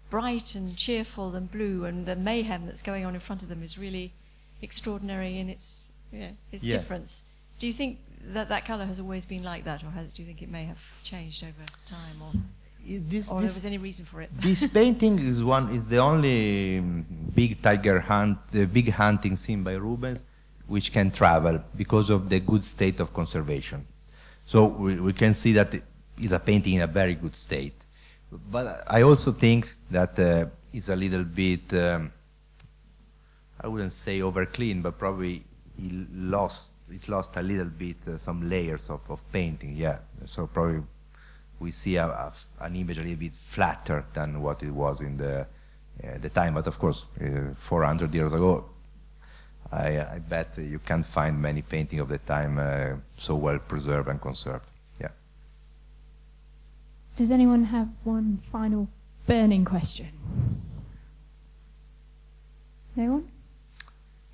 bright 0.09 0.53
and 0.53 0.77
cheerful 0.77 1.33
and 1.33 1.51
blue, 1.51 1.85
and 1.85 2.05
the 2.05 2.15
mayhem 2.15 2.67
that's 2.67 2.83
going 2.83 3.03
on 3.03 3.15
in 3.15 3.19
front 3.19 3.41
of 3.41 3.49
them 3.49 3.63
is 3.63 3.79
really 3.79 4.13
extraordinary 4.61 5.39
in 5.39 5.49
its, 5.49 5.91
yeah, 6.11 6.31
its 6.51 6.63
Yeah. 6.63 6.77
difference. 6.77 7.23
Do 7.59 7.65
you 7.65 7.73
think 7.73 7.97
that 8.35 8.47
that 8.49 8.63
colour 8.65 8.85
has 8.85 8.99
always 8.99 9.25
been 9.25 9.43
like 9.43 9.63
that, 9.63 9.83
or 9.83 9.89
has, 9.89 10.11
do 10.11 10.21
you 10.21 10.27
think 10.27 10.41
it 10.43 10.49
may 10.49 10.65
have 10.65 10.81
changed 11.03 11.43
over 11.43 11.65
time, 11.87 12.21
or, 12.21 12.31
Is 12.85 13.01
this, 13.07 13.29
or 13.29 13.41
there 13.41 13.53
was 13.53 13.65
any 13.65 13.79
reason 13.79 14.05
for 14.05 14.21
it? 14.21 14.29
this 14.39 14.67
painting 14.79 15.17
is 15.17 15.43
one 15.43 15.69
is 15.75 15.87
the 15.87 15.97
only 15.97 16.79
mm, 16.79 17.03
big 17.33 17.59
tiger 17.61 17.99
hunt, 17.99 18.37
the 18.51 18.65
big 18.65 18.91
hunting 18.91 19.35
scene 19.35 19.63
by 19.63 19.73
Rubens, 19.73 20.19
which 20.67 20.91
can 20.91 21.11
travel 21.11 21.63
because 21.75 22.09
of 22.09 22.29
the 22.29 22.39
good 22.39 22.63
state 22.63 22.99
of 22.99 23.13
conservation. 23.13 23.85
So 24.45 24.67
we, 24.67 24.99
we 24.99 25.13
can 25.13 25.33
see 25.33 25.53
that 25.53 25.73
it 25.73 25.83
is 26.19 26.31
a 26.31 26.39
painting 26.39 26.75
in 26.75 26.81
a 26.81 26.87
very 26.87 27.15
good 27.15 27.35
state. 27.35 27.75
But 28.31 28.83
I 28.87 29.03
also 29.03 29.31
think 29.31 29.73
that 29.91 30.17
uh, 30.17 30.45
it's 30.71 30.89
a 30.89 30.95
little 30.95 31.23
bit, 31.23 31.73
um, 31.73 32.11
I 33.59 33.67
wouldn't 33.67 33.93
say 33.93 34.21
over 34.21 34.45
clean, 34.45 34.81
but 34.81 34.97
probably 34.97 35.43
it 35.77 35.91
lost 36.13 36.71
it 36.91 37.09
lost 37.09 37.35
a 37.37 37.41
little 37.41 37.69
bit 37.69 37.97
uh, 38.07 38.17
some 38.17 38.47
layers 38.47 38.89
of, 38.89 39.09
of 39.09 39.31
painting. 39.31 39.75
Yeah, 39.75 39.99
so 40.25 40.47
probably 40.47 40.83
we 41.59 41.71
see 41.71 41.95
a, 41.95 42.05
a 42.05 42.33
an 42.61 42.75
image 42.75 42.99
a 42.99 43.01
little 43.01 43.17
bit 43.17 43.33
flatter 43.33 44.05
than 44.13 44.41
what 44.41 44.61
it 44.63 44.71
was 44.71 45.01
in 45.01 45.17
the 45.17 45.41
uh, 46.03 46.17
the 46.19 46.29
time. 46.29 46.55
But 46.55 46.67
of 46.67 46.77
course, 46.77 47.05
uh, 47.21 47.53
400 47.55 48.13
years 48.13 48.33
ago, 48.33 48.65
I, 49.73 50.15
I 50.15 50.19
bet 50.19 50.57
you 50.57 50.79
can't 50.79 51.05
find 51.05 51.41
many 51.41 51.61
painting 51.61 51.99
of 51.99 52.09
the 52.09 52.19
time 52.19 52.59
uh, 52.59 52.97
so 53.17 53.35
well 53.35 53.59
preserved 53.59 54.07
and 54.07 54.21
conserved. 54.21 54.65
Yeah. 55.01 55.09
Does 57.15 57.31
anyone 57.31 57.65
have 57.65 57.89
one 58.03 58.41
final 58.51 58.87
burning 59.25 59.65
question? 59.65 60.09
No 62.95 63.03
one? 63.13 63.27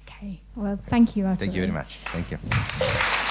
Okay. 0.03 0.41
Well, 0.55 0.77
thank 0.87 1.15
you. 1.15 1.23
Thank 1.35 1.53
you 1.53 1.61
very 1.61 1.71
much. 1.71 1.97
Thank 2.05 2.31
you. 2.31 3.25